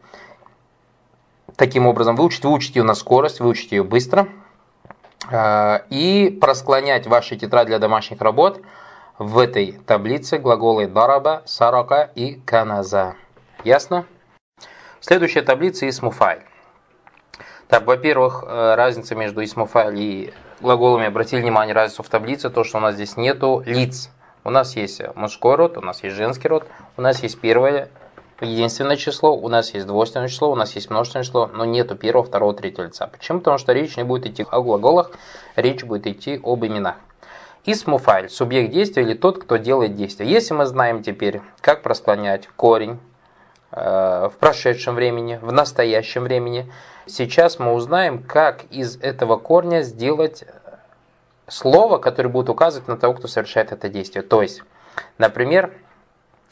Таким 1.55 1.85
образом, 1.85 2.15
выучить, 2.15 2.43
выучить 2.43 2.75
ее 2.75 2.83
на 2.83 2.95
скорость, 2.95 3.39
выучить 3.39 3.71
ее 3.71 3.83
быстро. 3.83 4.27
Э, 5.33 5.79
и 5.89 6.37
просклонять 6.39 7.07
ваши 7.07 7.35
тетради 7.35 7.67
для 7.67 7.79
домашних 7.79 8.21
работ– 8.21 8.61
в 9.19 9.37
этой 9.37 9.73
таблице 9.85 10.37
глаголы 10.37 10.87
дараба, 10.87 11.43
сарака 11.45 12.09
и 12.15 12.35
каназа. 12.45 13.15
Ясно? 13.63 14.05
Следующая 14.99 15.43
таблица 15.43 15.87
исмуфайль. 15.87 16.41
Так, 17.67 17.85
во-первых, 17.85 18.43
э, 18.45 18.75
разница 18.75 19.15
между 19.15 19.43
исмуфайль 19.43 19.99
и 19.99 20.33
глаголами, 20.61 21.07
обратили 21.07 21.41
внимание, 21.41 21.73
разницу 21.73 22.03
в 22.03 22.09
таблице, 22.09 22.49
то, 22.49 22.63
что 22.63 22.77
у 22.77 22.81
нас 22.81 22.95
здесь 22.95 23.17
нету 23.17 23.63
лиц. 23.65 24.09
У 24.43 24.49
нас 24.49 24.75
есть 24.75 25.01
мужской 25.15 25.55
род, 25.55 25.77
у 25.77 25.81
нас 25.81 26.03
есть 26.03 26.15
женский 26.15 26.47
род, 26.47 26.65
у 26.97 27.01
нас 27.01 27.21
есть 27.23 27.39
первое 27.39 27.89
единственное 28.45 28.95
число, 28.95 29.35
у 29.35 29.47
нас 29.47 29.73
есть 29.73 29.87
двойственное 29.87 30.27
число, 30.27 30.51
у 30.51 30.55
нас 30.55 30.75
есть 30.75 30.89
множественное 30.89 31.23
число, 31.23 31.47
но 31.47 31.65
нету 31.65 31.95
первого, 31.95 32.25
второго, 32.25 32.53
третьего 32.53 32.85
лица. 32.85 33.07
Почему? 33.07 33.39
Потому 33.39 33.57
что 33.57 33.73
речь 33.73 33.97
не 33.97 34.03
будет 34.03 34.25
идти 34.25 34.45
о 34.49 34.61
глаголах, 34.61 35.11
речь 35.55 35.83
будет 35.83 36.07
идти 36.07 36.39
об 36.43 36.65
именах. 36.65 36.95
Исмуфайль– 37.65 38.29
субъект 38.29 38.73
действия 38.73 39.03
или 39.03 39.13
тот, 39.13 39.41
кто 39.41 39.57
делает 39.57 39.95
действие. 39.95 40.29
Если 40.29 40.53
мы 40.53 40.65
знаем 40.65 41.01
теперь, 41.01 41.41
как 41.61 41.81
просклонять 41.81 42.47
корень 42.57 42.99
э, 43.71 44.29
в 44.29 44.37
прошедшем 44.37 44.95
времени, 44.95 45.39
в 45.41 45.51
настоящем 45.53 46.23
времени, 46.23 46.69
сейчас 47.05 47.59
мы 47.59 47.73
узнаем, 47.73 48.21
как 48.21 48.65
из 48.65 48.97
этого 48.97 49.37
корня 49.37 49.81
сделать 49.81 50.43
слово, 51.47 51.99
которое 51.99 52.29
будет 52.29 52.49
указывать 52.49 52.87
на 52.87 52.97
того, 52.97 53.13
кто 53.13 53.27
совершает 53.27 53.71
это 53.71 53.87
действие. 53.87 54.23
То 54.23 54.41
есть, 54.41 54.61
например, 55.17 55.71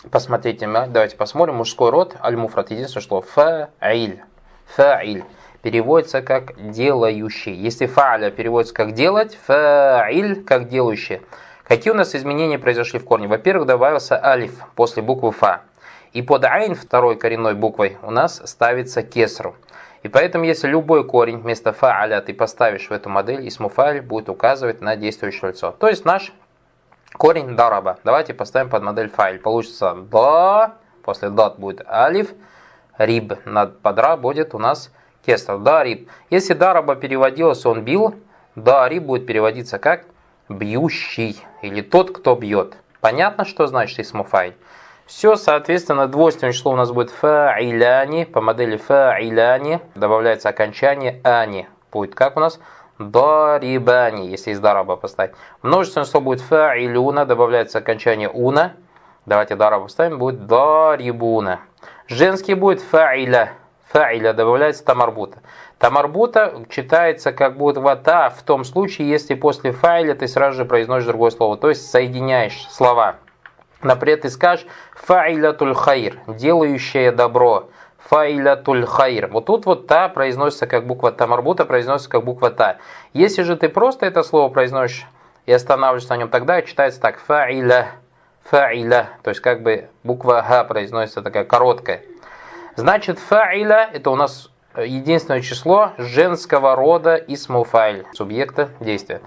посмотрите, 0.10 0.68
давайте 0.68 1.16
посмотрим, 1.16 1.56
мужской 1.56 1.90
род, 1.90 2.16
аль-муфрат, 2.24 2.72
единственное, 2.72 3.04
что 3.04 3.22
фа'иль, 3.22 4.22
фа'иль 4.76 5.24
переводится 5.62 6.22
как 6.22 6.72
делающий. 6.72 7.54
Если 7.54 7.86
фа'ля 7.86 8.32
переводится 8.32 8.74
как 8.74 8.94
делать, 8.94 9.38
фа'иль 9.48 10.44
как 10.44 10.70
делающий. 10.70 11.22
Какие 11.64 11.94
у 11.94 11.96
нас 11.96 12.16
изменения 12.16 12.58
произошли 12.58 13.00
в 13.00 13.06
корне? 13.06 13.28
Во-первых, 13.28 13.68
добавился 13.68 14.20
алиф 14.22 14.52
после 14.76 15.04
буквы 15.04 15.32
фа. 15.32 15.62
И 16.14 16.22
под 16.22 16.44
айн 16.44 16.76
второй 16.76 17.16
коренной 17.16 17.54
буквой 17.54 17.98
у 18.02 18.12
нас 18.12 18.42
ставится 18.44 19.04
кесру. 19.04 19.56
И 20.04 20.08
поэтому, 20.08 20.44
если 20.46 20.68
любой 20.68 21.06
корень 21.06 21.38
вместо 21.38 21.70
фа'аля 21.70 22.22
ты 22.22 22.34
поставишь 22.34 22.90
в 22.90 22.92
эту 22.92 23.08
модель, 23.10 23.48
исмуфаль 23.48 24.02
будет 24.02 24.28
указывать 24.30 24.82
на 24.82 24.96
действующее 24.96 25.52
лицо. 25.52 25.76
То 25.80 25.88
есть 25.88 26.04
наш 26.04 26.34
корень 27.14 27.56
дараба. 27.56 27.98
Давайте 28.04 28.34
поставим 28.34 28.70
под 28.70 28.84
модель 28.84 29.10
файль. 29.10 29.40
Получится 29.40 29.96
да, 29.96 30.76
после 31.04 31.30
дат 31.30 31.60
будет 31.60 31.88
алиф, 31.88 32.32
риб 32.98 33.34
над 33.46 33.80
подра 33.82 34.18
будет 34.18 34.54
у 34.54 34.60
нас 34.60 34.92
кесар, 35.26 35.58
дариб. 35.60 36.10
Если 36.30 36.54
дараба 36.54 36.96
переводилось, 36.96 37.66
он 37.66 37.84
бил, 37.84 38.16
дариб 38.56 39.04
будет 39.04 39.28
переводиться 39.28 39.80
как 39.80 40.06
бьющий 40.50 41.42
или 41.62 41.82
тот, 41.82 42.12
кто 42.12 42.36
бьет. 42.36 42.78
Понятно, 43.00 43.46
что 43.46 43.68
значит 43.68 44.00
исмуфай? 44.00 44.56
Все, 45.06 45.36
соответственно, 45.36 46.08
двойственное 46.08 46.54
число 46.54 46.72
у 46.72 46.76
нас 46.76 46.92
будет 46.92 47.10
фа'iляни, 47.10 48.24
по 48.24 48.40
модели 48.40 48.78
фа'iляни, 48.78 49.82
добавляется 49.96 50.50
окончание 50.50 51.20
ани. 51.24 51.68
Будет 51.92 52.16
как 52.16 52.38
у 52.38 52.40
нас? 52.40 52.60
Дарибани, 53.10 54.28
если 54.28 54.52
из 54.52 54.60
дараба 54.60 54.96
поставить. 54.96 55.34
Множественное 55.62 56.06
число 56.06 56.22
будет 56.22 56.42
фа'илюна, 56.42 57.26
добавляется 57.26 57.80
окончание 57.80 58.30
уна. 58.30 58.74
Давайте 59.26 59.56
дараба 59.56 59.84
поставим, 59.84 60.20
будет 60.20 60.46
дарибуна. 60.46 61.62
Женский 62.08 62.54
будет 62.54 62.82
фа'iля, 62.82 63.54
фа'iля 63.92 64.34
добавляется 64.34 64.84
тамарбута. 64.84 65.40
Тамарбута 65.78 66.66
читается 66.70 67.32
как 67.32 67.58
будто 67.58 67.82
вата 67.82 68.30
в 68.30 68.44
том 68.44 68.64
случае, 68.64 69.10
если 69.10 69.34
после 69.34 69.72
фа'iля 69.72 70.14
ты 70.14 70.28
сразу 70.28 70.58
же 70.58 70.66
произносишь 70.66 71.08
другое 71.08 71.32
слово, 71.32 71.58
то 71.58 71.70
есть 71.70 71.90
соединяешь 71.90 72.68
слова. 72.70 73.16
Например, 73.82 74.20
ты 74.20 74.30
скажешь 74.30 74.68
фа'илятуль 74.94 75.74
хайр, 75.74 76.20
делающее 76.28 77.12
добро. 77.12 77.70
Фа'илятуль 78.10 78.86
хайр. 78.86 79.28
Вот 79.28 79.46
тут 79.46 79.66
вот 79.66 79.88
та 79.88 80.10
произносится 80.10 80.68
как 80.68 80.86
буква 80.86 81.12
та, 81.12 81.28
марбута 81.28 81.66
произносится 81.66 82.10
как 82.10 82.24
буква 82.24 82.50
та. 82.50 82.78
Если 83.14 83.44
же 83.44 83.56
ты 83.56 83.70
просто 83.70 84.06
это 84.06 84.24
слово 84.24 84.50
произносишь 84.50 85.06
и 85.46 85.54
останавливаешься 85.54 86.10
на 86.10 86.18
нем, 86.18 86.30
тогда 86.30 86.62
читается 86.62 87.00
так 87.00 87.20
фа'iля, 87.20 87.92
фа'iля, 88.44 89.10
то 89.24 89.30
есть 89.30 89.42
как 89.42 89.62
бы 89.62 89.90
буква 90.04 90.42
ха 90.42 90.64
произносится 90.64 91.22
такая 91.22 91.46
короткая. 91.46 92.02
Значит, 92.76 93.20
фа'iля– 93.20 93.90
это 93.94 94.10
у 94.10 94.16
нас 94.16 94.50
единственное 94.78 95.42
число 95.42 95.92
женского 95.98 96.76
рода 96.76 97.16
исмуфайль, 97.16 98.06
субъекта 98.14 98.70
действия. 98.80 99.22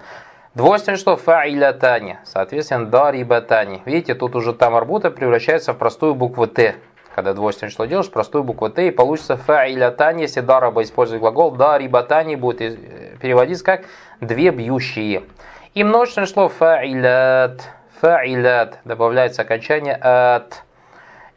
Двойственное 0.55 0.97
число 0.97 1.17
фа'илятани, 1.17 2.17
соответственно, 2.23 2.85
дарибатани. 2.85 3.81
Видите, 3.85 4.15
тут 4.15 4.35
уже 4.35 4.53
там 4.53 4.75
арбута 4.75 5.11
превращается 5.11 5.73
в 5.73 5.77
простую 5.77 6.15
букву 6.15 6.47
Т. 6.47 6.75
Когда 7.15 7.33
двойственное 7.33 7.71
число 7.71 7.85
делаешь, 7.85 8.11
простую 8.11 8.43
букву 8.43 8.69
Т, 8.69 8.89
и 8.89 8.91
получится 8.91 9.37
фа'илятани, 9.37 10.23
если 10.23 10.41
дараба 10.41 10.83
использует 10.83 11.21
глагол, 11.21 11.51
дарибатани 11.51 12.35
будет 12.35 12.77
переводиться 13.19 13.63
как 13.63 13.85
две 14.19 14.51
бьющие. 14.51 15.23
И 15.75 15.83
множественное 15.85 16.27
число 16.27 16.49
фа'илят, 16.49 17.61
фа'илят, 18.01 18.79
добавляется 18.83 19.43
окончание 19.43 19.95
от 19.95 20.63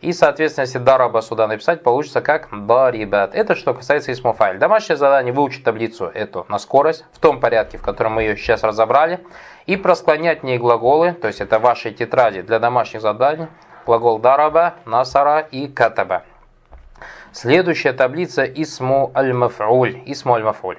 и, 0.01 0.13
соответственно, 0.13 0.65
если 0.65 0.79
дараба 0.79 1.23
сюда 1.23 1.47
написать, 1.47 1.83
получится 1.85 2.21
как 2.21 2.49
дарибат. 2.67 3.35
Это 3.35 3.55
что 3.55 3.75
касается 3.75 4.13
исмуфайль. 4.13 4.59
Домашнее 4.59 4.97
задание 4.97 5.33
выучить 5.33 5.65
таблицу 5.65 6.07
эту 6.07 6.45
на 6.49 6.59
скорость, 6.59 7.05
в 7.13 7.19
том 7.21 7.41
порядке, 7.41 7.79
в 7.79 7.83
котором 7.83 8.15
мы 8.15 8.23
ее 8.23 8.37
сейчас 8.37 8.65
разобрали, 8.65 9.21
и 9.67 9.77
просклонять 9.77 10.41
в 10.41 10.43
ней 10.45 10.59
глаголы, 10.59 11.13
то 11.13 11.27
есть 11.29 11.41
это 11.41 11.59
ваши 11.59 11.93
тетради 11.93 12.43
для 12.43 12.59
домашних 12.59 13.01
заданий, 13.01 13.49
глагол 13.89 14.19
дараба, 14.19 14.75
насара 14.85 15.41
и 15.41 15.67
катаба. 15.67 16.23
Следующая 17.33 17.95
таблица 17.95 18.45
исму 18.45 19.11
аль-маф'уль. 19.15 20.03
Исму 20.05 20.35
аль-маф'уль. 20.35 20.77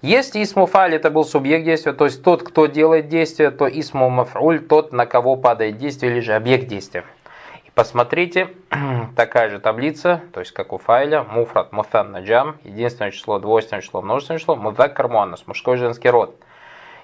Если 0.00 0.44
исму 0.44 0.66
фаль 0.66 0.94
это 0.94 1.10
был 1.10 1.24
субъект 1.24 1.64
действия, 1.64 1.92
то 1.92 2.04
есть 2.04 2.22
тот, 2.22 2.44
кто 2.44 2.66
делает 2.66 3.08
действие, 3.08 3.50
то 3.50 3.66
исму 3.66 4.10
маф'уль 4.10 4.60
тот, 4.60 4.92
на 4.92 5.06
кого 5.06 5.34
падает 5.34 5.78
действие 5.78 6.12
или 6.12 6.20
же 6.20 6.34
объект 6.34 6.68
действия. 6.68 7.04
Посмотрите, 7.74 8.50
такая 9.16 9.50
же 9.50 9.58
таблица, 9.58 10.20
то 10.32 10.38
есть 10.38 10.52
как 10.52 10.72
у 10.72 10.78
файля, 10.78 11.24
муфрат, 11.24 11.72
муфан, 11.72 12.12
наджам, 12.12 12.58
единственное 12.62 13.10
число, 13.10 13.40
двойственное 13.40 13.82
число, 13.82 14.02
множественное 14.02 14.38
число, 14.38 14.54
мудаккар, 14.54 15.08
муаннас, 15.08 15.48
мужской 15.48 15.78
женский 15.78 16.10
род. 16.10 16.36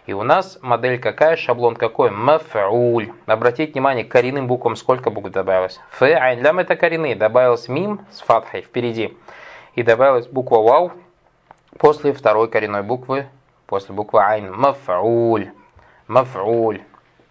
И 0.04 0.12
у 0.12 0.24
нас 0.24 0.58
модель 0.62 0.98
какая, 0.98 1.36
шаблон 1.36 1.76
какой? 1.76 2.10
Маф'уль. 2.10 3.12
Обратите 3.26 3.72
внимание, 3.72 4.04
коренным 4.04 4.48
буквам 4.48 4.74
сколько 4.74 5.10
букв 5.10 5.30
добавилось? 5.30 5.80
Фэ, 5.90 6.34
лям 6.40 6.58
это 6.58 6.74
коренные. 6.74 7.14
Добавилось 7.14 7.68
мим 7.68 8.00
с 8.10 8.20
фатхой 8.20 8.62
впереди. 8.62 9.16
И 9.76 9.84
добавилась 9.84 10.26
буква 10.26 10.58
вау 10.58 10.92
после 11.78 12.12
второй 12.12 12.48
коренной 12.48 12.82
буквы, 12.82 13.28
после 13.66 13.94
буквы 13.94 14.24
айн. 14.24 14.52
Маф'уль. 14.52 15.52
Маф'уль. 16.08 16.82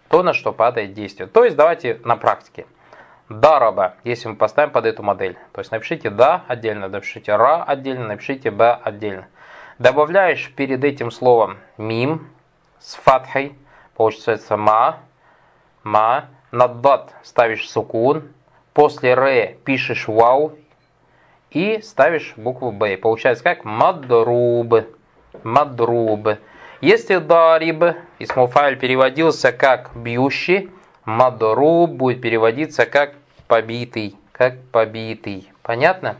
То, 0.08 0.22
на 0.22 0.32
что 0.32 0.52
падает 0.52 0.94
действие. 0.94 1.26
То 1.26 1.44
есть 1.44 1.56
давайте 1.56 2.00
на 2.04 2.16
практике 2.16 2.64
дараба, 3.28 3.96
если 4.02 4.28
мы 4.28 4.36
поставим 4.36 4.70
под 4.70 4.86
эту 4.86 5.02
модель. 5.02 5.36
То 5.52 5.60
есть 5.60 5.70
напишите 5.70 6.08
да 6.08 6.44
отдельно, 6.48 6.88
напишите 6.88 7.36
ра 7.36 7.62
отдельно, 7.64 8.06
напишите 8.06 8.50
б 8.50 8.78
отдельно. 8.82 9.26
Добавляешь 9.78 10.52
перед 10.54 10.84
этим 10.84 11.10
словом 11.10 11.58
мим 11.76 12.28
с 12.82 12.94
фатхой, 12.96 13.54
получается 13.94 14.56
ма, 14.56 14.98
ма, 15.84 16.26
над 16.50 16.80
дат 16.80 17.14
ставишь 17.22 17.70
сукун, 17.70 18.32
после 18.74 19.14
ре 19.14 19.58
пишешь 19.64 20.08
вау, 20.08 20.58
и 21.50 21.80
ставишь 21.82 22.34
букву 22.36 22.72
Б. 22.72 22.96
Получается 22.96 23.44
как 23.44 23.64
мадруб. 23.64 24.86
Мадруб. 25.44 26.38
Если 26.80 27.18
дариб, 27.18 27.96
исмуфайль 28.18 28.78
переводился 28.78 29.52
как 29.52 29.90
бьющий, 29.94 30.70
мадруб 31.04 31.90
будет 31.90 32.20
переводиться 32.20 32.86
как 32.86 33.14
побитый. 33.46 34.16
Как 34.32 34.60
побитый. 34.72 35.52
Понятно? 35.62 36.16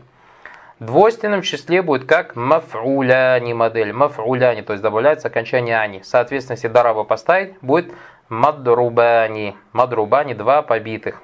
Двойственном 0.85 1.43
числе 1.43 1.81
будет 1.81 2.05
как 2.05 2.35
маф'уляни 2.35 3.53
модель. 3.53 3.91
Маф'уляни, 3.91 4.63
то 4.63 4.73
есть 4.73 4.83
добавляется 4.83 5.29
окончание 5.29 5.79
ани. 5.79 6.01
Соответственно, 6.03 6.55
если 6.55 6.67
дараба 6.67 7.05
поставить, 7.05 7.53
будет 7.61 7.93
мадрубани. 8.27 9.55
Мадрубани, 9.71 10.33
два 10.33 10.61
побитых. 10.61 11.21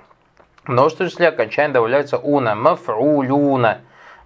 В 0.63 0.69
множественном 0.69 1.09
числе 1.09 1.27
окончание 1.27 1.73
добавляется 1.73 2.17
уна. 2.17 2.55
Маф'улюна. 2.55 3.79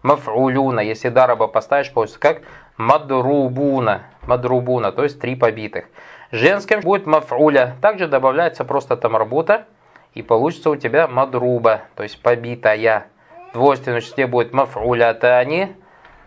Маф'улюна. 0.03 0.81
Если 0.81 1.09
дараба 1.09 1.47
поставишь, 1.47 1.91
получится 1.91 2.19
как 2.19 2.41
мадрубуна. 2.77 4.03
Мадрубуна, 4.27 4.91
то 4.91 5.03
есть 5.03 5.19
три 5.19 5.35
побитых. 5.35 5.85
Женским 6.31 6.81
будет 6.81 7.07
маф'уля. 7.07 7.73
Также 7.81 8.07
добавляется 8.07 8.65
просто 8.65 8.97
тамарбута. 8.97 9.65
И 10.13 10.21
получится 10.21 10.69
у 10.69 10.75
тебя 10.75 11.07
мадруба, 11.07 11.81
то 11.95 12.03
есть 12.03 12.21
побитая. 12.21 13.07
Двойственном 13.53 14.01
числе 14.01 14.25
будет 14.25 14.51
маф'улятани. 14.51 15.75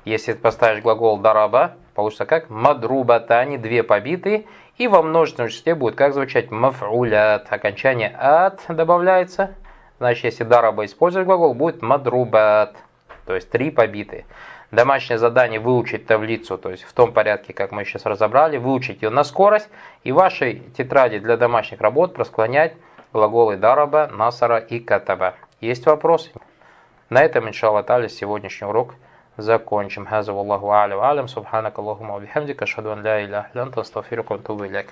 Если 0.04 0.32
поставишь 0.34 0.82
глагол 0.82 1.18
дараба, 1.18 1.74
получится 1.94 2.24
как 2.24 2.48
мадрубатани, 2.50 3.56
две 3.56 3.82
побитые. 3.82 4.44
И 4.76 4.86
во 4.86 5.02
множественном 5.02 5.50
числе 5.50 5.74
будет 5.74 5.96
как 5.96 6.14
звучать 6.14 6.52
маф'улят. 6.52 7.46
Окончание 7.50 8.14
ат 8.16 8.60
добавляется. 8.68 9.54
Значит, 9.98 10.24
если 10.24 10.44
дараба 10.44 10.84
использовать 10.84 11.26
глагол, 11.26 11.54
будет 11.54 11.82
мадрубат. 11.82 12.76
То 13.26 13.34
есть 13.34 13.50
три 13.50 13.72
побитые. 13.72 14.24
Домашнее 14.70 15.18
задание 15.18 15.58
выучить 15.58 16.06
таблицу, 16.06 16.58
то 16.58 16.70
есть 16.70 16.84
в 16.84 16.92
том 16.92 17.12
порядке, 17.12 17.52
как 17.52 17.72
мы 17.72 17.84
сейчас 17.84 18.04
разобрали, 18.04 18.56
выучить 18.56 19.02
ее 19.02 19.10
на 19.10 19.24
скорость 19.24 19.68
и 20.02 20.12
в 20.12 20.16
вашей 20.16 20.60
тетради 20.76 21.18
для 21.18 21.36
домашних 21.36 21.80
работ 21.80 22.14
просклонять 22.14 22.74
глаголы 23.12 23.56
дараба, 23.56 24.10
насара 24.12 24.58
и 24.58 24.80
катаба. 24.80 25.34
Есть 25.60 25.86
вопросы? 25.86 26.30
На 27.08 27.22
этом, 27.22 27.48
иншаллах, 27.48 27.86
таля, 27.86 28.08
сегодняшний 28.08 28.66
урок 28.66 28.94
закончим. 29.36 30.06
Хаза 30.06 30.32
Аллаху 30.32 30.66
ва 30.66 30.82
алям, 30.82 31.28
субханак 31.28 31.78
Аллахума 31.78 32.16
ашхаду 32.62 32.90
ан 32.90 33.02
ля 33.02 33.48
анта, 33.54 33.80
астагфирука 33.82 34.32
ва 34.32 34.38
атубу 34.40 34.66
иляйк. 34.66 34.88